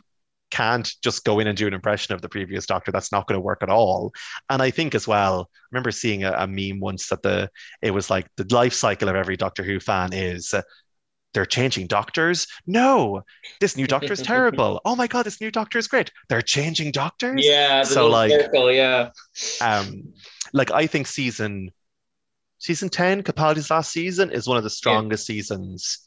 can't 0.51 0.93
just 1.01 1.23
go 1.23 1.39
in 1.39 1.47
and 1.47 1.57
do 1.57 1.67
an 1.67 1.73
impression 1.73 2.13
of 2.13 2.21
the 2.21 2.29
previous 2.29 2.65
doctor. 2.65 2.91
That's 2.91 3.11
not 3.11 3.25
going 3.27 3.37
to 3.37 3.45
work 3.45 3.63
at 3.63 3.69
all. 3.69 4.11
And 4.49 4.61
I 4.61 4.69
think 4.69 4.93
as 4.95 5.07
well, 5.07 5.49
I 5.49 5.67
remember 5.71 5.91
seeing 5.91 6.23
a, 6.23 6.33
a 6.33 6.47
meme 6.47 6.79
once 6.79 7.07
that 7.09 7.23
the 7.23 7.49
it 7.81 7.91
was 7.91 8.09
like 8.09 8.27
the 8.37 8.45
life 8.53 8.73
cycle 8.73 9.09
of 9.09 9.15
every 9.15 9.37
Doctor 9.37 9.63
Who 9.63 9.79
fan 9.79 10.13
is 10.13 10.53
they're 11.33 11.45
changing 11.45 11.87
doctors. 11.87 12.47
No, 12.67 13.23
this 13.59 13.77
new 13.77 13.87
doctor 13.87 14.13
is 14.13 14.21
terrible. 14.33 14.81
Oh 14.85 14.95
my 14.95 15.07
god, 15.07 15.23
this 15.23 15.39
new 15.41 15.51
doctor 15.51 15.77
is 15.79 15.87
great. 15.87 16.11
They're 16.29 16.41
changing 16.41 16.91
doctors. 16.91 17.45
yeah. 17.45 17.83
So, 17.83 18.07
like- 18.07 18.31
circle, 18.31 18.71
yeah, 18.71 19.09
Um, 19.61 20.13
like 20.53 20.71
I 20.71 20.87
think 20.87 21.07
season 21.07 21.71
season 22.59 22.89
ten, 22.89 23.23
Capaldi's 23.23 23.71
last 23.71 23.91
season, 23.91 24.31
is 24.31 24.47
one 24.47 24.57
of 24.57 24.63
the 24.63 24.69
strongest 24.69 25.25
seasons 25.25 25.99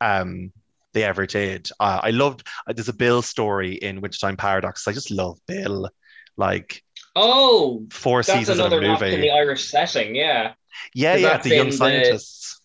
um 0.00 0.52
they 0.92 1.04
ever 1.04 1.24
did. 1.26 1.68
Uh, 1.78 2.00
I 2.02 2.10
loved. 2.10 2.46
Uh, 2.66 2.72
there's 2.72 2.88
a 2.88 2.92
Bill 2.92 3.22
story 3.22 3.74
in 3.74 4.00
Wintertime 4.00 4.36
Paradox. 4.36 4.88
I 4.88 4.92
just 4.92 5.10
love 5.10 5.38
Bill. 5.46 5.88
Like 6.36 6.82
Oh, 7.16 7.86
four 7.90 8.22
seasons 8.22 8.58
of 8.60 8.72
a 8.72 8.80
rock 8.80 9.02
in 9.02 9.20
the 9.20 9.30
Irish 9.30 9.68
setting. 9.68 10.14
Yeah, 10.14 10.54
yeah, 10.94 11.16
yeah, 11.16 11.36
the 11.38 11.54
young 11.54 11.66
the- 11.66 11.72
scientists. 11.76 12.59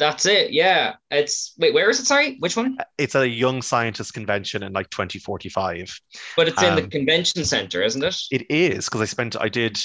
That's 0.00 0.26
it. 0.26 0.50
Yeah, 0.52 0.94
it's 1.10 1.54
wait, 1.58 1.72
where 1.74 1.88
is 1.88 2.00
it? 2.00 2.06
Sorry, 2.06 2.36
which 2.40 2.56
one? 2.56 2.76
It's 2.98 3.14
a 3.14 3.28
young 3.28 3.62
scientist 3.62 4.14
convention 4.14 4.62
in 4.64 4.72
like 4.72 4.90
2045. 4.90 6.00
But 6.36 6.48
it's 6.48 6.60
in 6.62 6.74
the 6.74 6.82
Um, 6.82 6.90
convention 6.90 7.44
center, 7.44 7.82
isn't 7.82 8.02
it? 8.02 8.16
It 8.32 8.46
is 8.50 8.86
because 8.86 9.02
I 9.02 9.04
spent 9.04 9.40
I 9.40 9.48
did 9.48 9.78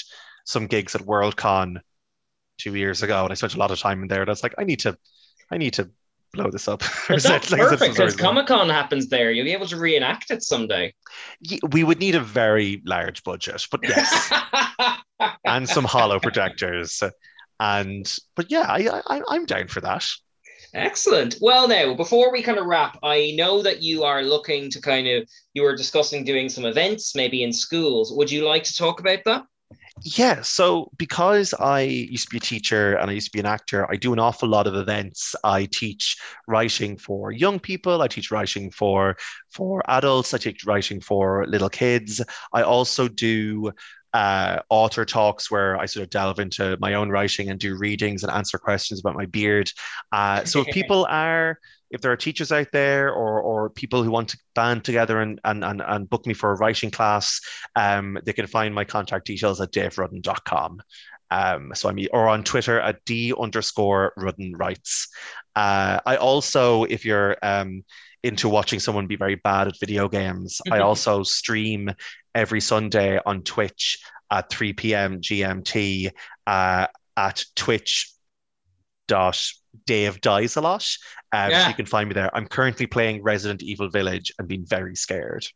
some 0.44 0.66
gigs 0.66 0.94
at 0.94 1.02
Worldcon 1.02 1.76
two 2.58 2.74
years 2.74 3.02
ago, 3.02 3.22
and 3.22 3.30
I 3.30 3.34
spent 3.34 3.54
a 3.54 3.58
lot 3.58 3.70
of 3.70 3.78
time 3.78 4.02
in 4.02 4.08
there. 4.08 4.22
And 4.22 4.30
I 4.30 4.32
was 4.32 4.42
like, 4.42 4.54
I 4.58 4.64
need 4.64 4.80
to, 4.80 4.96
I 5.50 5.58
need 5.58 5.74
to 5.74 5.90
blow 6.32 6.50
this 6.50 6.68
up. 6.68 6.82
But 7.08 7.22
that's 7.22 7.50
Like, 7.50 7.60
perfect 7.60 7.94
because 7.94 8.16
Comic 8.16 8.46
Con 8.46 8.68
happens 8.68 9.08
there. 9.08 9.30
You'll 9.30 9.44
be 9.44 9.52
able 9.52 9.66
to 9.68 9.76
reenact 9.76 10.30
it 10.30 10.42
someday. 10.42 10.94
We 11.70 11.84
would 11.84 12.00
need 12.00 12.14
a 12.14 12.20
very 12.20 12.82
large 12.84 13.22
budget, 13.24 13.66
but 13.70 13.80
yes, 13.82 14.32
and 15.44 15.68
some 15.68 15.84
hollow 15.84 16.18
projectors, 16.20 17.02
and 17.60 18.14
but 18.34 18.50
yeah, 18.50 18.66
I, 18.68 19.02
I 19.06 19.22
I'm 19.28 19.46
down 19.46 19.68
for 19.68 19.80
that. 19.80 20.06
Excellent. 20.74 21.38
Well, 21.40 21.68
now, 21.68 21.94
before 21.94 22.30
we 22.30 22.42
kind 22.42 22.58
of 22.58 22.66
wrap, 22.66 22.98
I 23.02 23.32
know 23.36 23.62
that 23.62 23.82
you 23.82 24.04
are 24.04 24.22
looking 24.22 24.70
to 24.70 24.80
kind 24.80 25.08
of, 25.08 25.26
you 25.54 25.62
were 25.62 25.76
discussing 25.76 26.24
doing 26.24 26.50
some 26.50 26.66
events, 26.66 27.14
maybe 27.14 27.44
in 27.44 27.52
schools. 27.52 28.12
Would 28.14 28.30
you 28.30 28.46
like 28.46 28.64
to 28.64 28.76
talk 28.76 29.00
about 29.00 29.20
that? 29.24 29.46
Yeah, 30.02 30.42
so 30.42 30.90
because 30.98 31.54
I 31.54 31.80
used 31.80 32.24
to 32.26 32.30
be 32.30 32.36
a 32.36 32.40
teacher 32.40 32.96
and 32.96 33.10
I 33.10 33.14
used 33.14 33.28
to 33.28 33.32
be 33.32 33.40
an 33.40 33.46
actor, 33.46 33.90
I 33.90 33.96
do 33.96 34.12
an 34.12 34.18
awful 34.18 34.48
lot 34.48 34.66
of 34.66 34.74
events. 34.74 35.34
I 35.42 35.64
teach 35.64 36.18
writing 36.46 36.98
for 36.98 37.32
young 37.32 37.58
people, 37.58 38.02
I 38.02 38.08
teach 38.08 38.30
writing 38.30 38.70
for 38.70 39.16
for 39.50 39.82
adults, 39.88 40.34
I 40.34 40.38
teach 40.38 40.66
writing 40.66 41.00
for 41.00 41.46
little 41.46 41.70
kids. 41.70 42.20
I 42.52 42.60
also 42.60 43.08
do 43.08 43.72
uh, 44.16 44.62
author 44.70 45.04
talks 45.04 45.50
where 45.50 45.76
I 45.76 45.84
sort 45.84 46.04
of 46.04 46.10
delve 46.10 46.38
into 46.38 46.78
my 46.80 46.94
own 46.94 47.10
writing 47.10 47.50
and 47.50 47.60
do 47.60 47.76
readings 47.76 48.22
and 48.22 48.32
answer 48.32 48.56
questions 48.56 48.98
about 48.98 49.14
my 49.14 49.26
beard. 49.26 49.70
Uh, 50.10 50.42
so 50.44 50.62
if 50.62 50.68
people 50.68 51.06
are 51.10 51.58
if 51.90 52.00
there 52.00 52.10
are 52.10 52.16
teachers 52.16 52.50
out 52.50 52.68
there 52.72 53.12
or, 53.12 53.40
or 53.42 53.68
people 53.70 54.02
who 54.02 54.10
want 54.10 54.30
to 54.30 54.38
band 54.54 54.84
together 54.84 55.20
and, 55.20 55.38
and, 55.44 55.62
and, 55.62 55.82
and 55.86 56.10
book 56.10 56.26
me 56.26 56.34
for 56.34 56.50
a 56.50 56.56
writing 56.56 56.90
class, 56.90 57.40
um, 57.76 58.18
they 58.24 58.32
can 58.32 58.46
find 58.46 58.74
my 58.74 58.84
contact 58.84 59.26
details 59.26 59.60
at 59.60 59.70
daverudden.com. 59.70 60.82
Um, 61.30 61.72
so 61.74 61.88
I'm 61.90 61.98
or 62.12 62.28
on 62.28 62.42
Twitter 62.42 62.80
at 62.80 63.04
d 63.04 63.34
underscore 63.38 64.14
Rudden 64.16 64.56
writes. 64.56 65.08
Uh, 65.54 66.00
I 66.06 66.16
also, 66.16 66.84
if 66.84 67.04
you're 67.04 67.36
um, 67.42 67.84
into 68.26 68.48
watching 68.48 68.80
someone 68.80 69.06
be 69.06 69.16
very 69.16 69.36
bad 69.36 69.68
at 69.68 69.78
video 69.78 70.08
games, 70.08 70.60
I 70.70 70.80
also 70.80 71.22
stream 71.22 71.90
every 72.34 72.60
Sunday 72.60 73.20
on 73.24 73.42
Twitch 73.42 73.98
at 74.30 74.50
3 74.50 74.72
p.m. 74.72 75.20
GMT 75.20 76.10
uh, 76.46 76.86
at 77.16 77.44
Twitch 77.54 78.12
dot 79.06 79.40
Dave 79.84 80.20
dies 80.20 80.56
a 80.56 80.60
lot. 80.60 80.86
Um, 81.32 81.50
Yeah. 81.50 81.62
So 81.62 81.68
you 81.68 81.74
can 81.74 81.86
find 81.86 82.08
me 82.08 82.14
there. 82.14 82.34
I'm 82.34 82.46
currently 82.46 82.86
playing 82.86 83.22
Resident 83.22 83.62
Evil 83.62 83.88
Village 83.88 84.32
and 84.38 84.48
being 84.48 84.66
very 84.66 84.96
scared. 84.96 85.46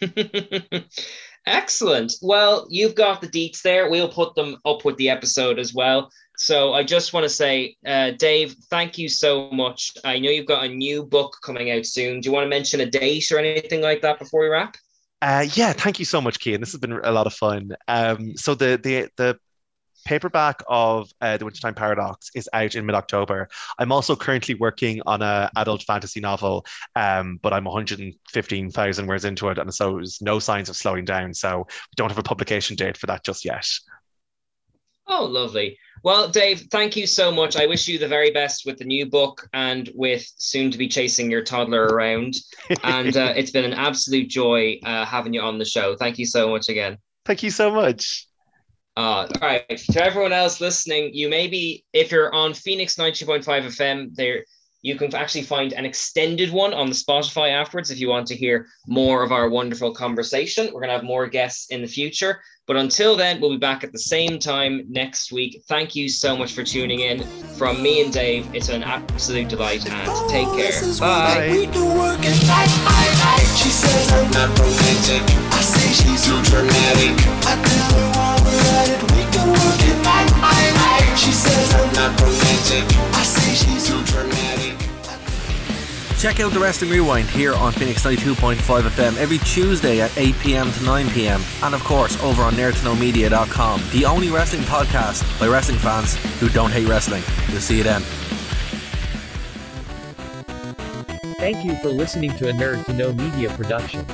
Excellent. 1.46 2.14
Well, 2.22 2.66
you've 2.68 2.96
got 2.96 3.20
the 3.20 3.28
deets 3.28 3.62
there. 3.62 3.88
We'll 3.88 4.08
put 4.08 4.34
them 4.34 4.56
up 4.64 4.84
with 4.84 4.96
the 4.96 5.10
episode 5.10 5.58
as 5.58 5.72
well. 5.72 6.10
So 6.38 6.74
I 6.74 6.82
just 6.82 7.12
want 7.12 7.24
to 7.24 7.30
say, 7.30 7.76
uh, 7.86 8.10
Dave, 8.12 8.56
thank 8.70 8.98
you 8.98 9.08
so 9.08 9.50
much. 9.50 9.92
I 10.04 10.18
know 10.18 10.30
you've 10.30 10.46
got 10.46 10.64
a 10.64 10.68
new 10.68 11.04
book 11.04 11.38
coming 11.42 11.70
out 11.70 11.86
soon. 11.86 12.20
Do 12.20 12.28
you 12.28 12.32
want 12.32 12.44
to 12.44 12.48
mention 12.48 12.80
a 12.80 12.86
date 12.86 13.32
or 13.32 13.38
anything 13.38 13.80
like 13.80 14.02
that 14.02 14.18
before 14.18 14.42
we 14.42 14.48
wrap? 14.48 14.76
Uh, 15.22 15.46
yeah, 15.54 15.72
thank 15.72 15.98
you 15.98 16.04
so 16.04 16.20
much, 16.20 16.38
Kian. 16.38 16.60
This 16.60 16.72
has 16.72 16.80
been 16.80 16.92
a 16.92 17.10
lot 17.10 17.26
of 17.26 17.32
fun. 17.32 17.70
Um, 17.88 18.36
so 18.36 18.54
the 18.54 18.78
the 18.82 19.08
the 19.16 19.38
paperback 20.04 20.62
of 20.68 21.10
uh, 21.20 21.36
the 21.36 21.44
Wintertime 21.44 21.74
Paradox 21.74 22.30
is 22.34 22.48
out 22.52 22.74
in 22.76 22.86
mid-October. 22.86 23.48
I'm 23.78 23.90
also 23.90 24.14
currently 24.14 24.54
working 24.54 25.02
on 25.04 25.20
a 25.20 25.50
adult 25.56 25.82
fantasy 25.82 26.20
novel, 26.20 26.64
um, 26.94 27.40
but 27.42 27.52
I'm 27.52 27.64
115,000 27.64 29.06
words 29.06 29.24
into 29.24 29.48
it, 29.48 29.58
and 29.58 29.74
so 29.74 29.96
there's 29.96 30.22
no 30.22 30.38
signs 30.38 30.68
of 30.68 30.76
slowing 30.76 31.04
down. 31.04 31.34
So 31.34 31.66
we 31.68 31.94
don't 31.96 32.08
have 32.08 32.18
a 32.18 32.22
publication 32.22 32.76
date 32.76 32.96
for 32.96 33.06
that 33.06 33.24
just 33.24 33.44
yet. 33.44 33.66
Oh, 35.08 35.24
lovely. 35.24 35.78
Well, 36.06 36.28
Dave, 36.28 36.68
thank 36.70 36.94
you 36.94 37.04
so 37.04 37.32
much. 37.32 37.56
I 37.56 37.66
wish 37.66 37.88
you 37.88 37.98
the 37.98 38.06
very 38.06 38.30
best 38.30 38.64
with 38.64 38.78
the 38.78 38.84
new 38.84 39.06
book 39.06 39.48
and 39.52 39.90
with 39.92 40.24
soon 40.38 40.70
to 40.70 40.78
be 40.78 40.86
chasing 40.86 41.28
your 41.28 41.42
toddler 41.42 41.82
around. 41.82 42.36
And 42.84 43.16
uh, 43.16 43.32
it's 43.34 43.50
been 43.50 43.64
an 43.64 43.72
absolute 43.72 44.28
joy 44.28 44.78
uh, 44.84 45.04
having 45.04 45.34
you 45.34 45.40
on 45.40 45.58
the 45.58 45.64
show. 45.64 45.96
Thank 45.96 46.20
you 46.20 46.24
so 46.24 46.48
much 46.48 46.68
again. 46.68 46.98
Thank 47.24 47.42
you 47.42 47.50
so 47.50 47.72
much. 47.72 48.28
Uh, 48.96 49.26
all 49.26 49.48
right. 49.48 49.66
To 49.76 50.04
everyone 50.04 50.32
else 50.32 50.60
listening, 50.60 51.12
you 51.12 51.28
maybe, 51.28 51.84
if 51.92 52.12
you're 52.12 52.32
on 52.32 52.54
Phoenix 52.54 52.94
90.5 52.94 53.42
FM, 53.44 54.14
there 54.14 54.44
You 54.82 54.94
can 54.94 55.12
actually 55.12 55.42
find 55.42 55.72
an 55.72 55.84
extended 55.84 56.52
one 56.52 56.72
on 56.72 56.86
the 56.86 56.94
Spotify 56.94 57.50
afterwards 57.50 57.90
if 57.90 57.98
you 57.98 58.10
want 58.10 58.28
to 58.28 58.36
hear 58.36 58.68
more 58.86 59.24
of 59.24 59.32
our 59.32 59.48
wonderful 59.48 59.92
conversation. 59.92 60.66
We're 60.66 60.82
going 60.82 60.90
to 60.90 60.98
have 60.98 61.02
more 61.02 61.26
guests 61.26 61.66
in 61.70 61.82
the 61.82 61.88
future. 61.88 62.40
But 62.66 62.76
until 62.76 63.16
then, 63.16 63.40
we'll 63.40 63.50
be 63.50 63.58
back 63.58 63.84
at 63.84 63.92
the 63.92 63.98
same 63.98 64.40
time 64.40 64.84
next 64.88 65.30
week. 65.30 65.62
Thank 65.68 65.94
you 65.94 66.08
so 66.08 66.36
much 66.36 66.52
for 66.52 66.64
tuning 66.64 67.00
in. 67.00 67.22
From 67.56 67.80
me 67.80 68.02
and 68.02 68.12
Dave, 68.12 68.52
it's 68.52 68.68
an 68.70 68.82
absolute 68.82 69.48
delight 69.48 69.88
and 69.88 70.28
take 70.28 70.48
oh, 70.48 70.56
care. 70.56 70.72
Bye. 70.98 71.48
She 73.54 73.70
says 73.70 74.12
I'm 74.12 74.30
not 74.32 74.58
romantic. 74.58 75.22
I 75.52 75.60
say 75.60 75.92
she's 75.92 76.26
too 76.26 76.42
dramatic. 76.42 77.14
I 77.46 77.54
tell 77.62 77.90
her 77.94 78.10
while 78.18 78.38
we're 78.42 78.66
it, 78.82 79.02
we 79.14 79.22
can 79.30 79.48
work 79.48 79.80
it 79.86 80.02
night. 80.02 81.14
She 81.16 81.30
says 81.30 81.72
I'm 81.72 81.92
not 81.94 82.20
romantic. 82.20 83.15
Check 86.26 86.40
out 86.40 86.50
the 86.50 86.58
Wrestling 86.58 86.90
Rewind 86.90 87.30
here 87.30 87.54
on 87.54 87.72
Phoenix 87.72 88.04
92.5 88.04 88.56
FM 88.56 89.16
every 89.16 89.38
Tuesday 89.38 90.00
at 90.00 90.10
8 90.18 90.34
pm 90.40 90.72
to 90.72 90.82
9 90.82 91.08
pm. 91.10 91.40
And 91.62 91.72
of 91.72 91.84
course, 91.84 92.20
over 92.20 92.42
on 92.42 92.54
nerdtoknowmedia.com, 92.54 93.80
the 93.92 94.04
only 94.06 94.30
wrestling 94.30 94.62
podcast 94.62 95.22
by 95.38 95.46
wrestling 95.46 95.78
fans 95.78 96.16
who 96.40 96.48
don't 96.48 96.72
hate 96.72 96.88
wrestling. 96.88 97.22
We'll 97.50 97.60
see 97.60 97.76
you 97.76 97.84
then. 97.84 98.02
Thank 101.38 101.64
you 101.64 101.76
for 101.76 101.90
listening 101.90 102.36
to 102.38 102.48
a 102.48 102.52
Nerd 102.52 102.84
to 102.86 102.92
Know 102.92 103.12
Media 103.12 103.48
production. 103.50 104.04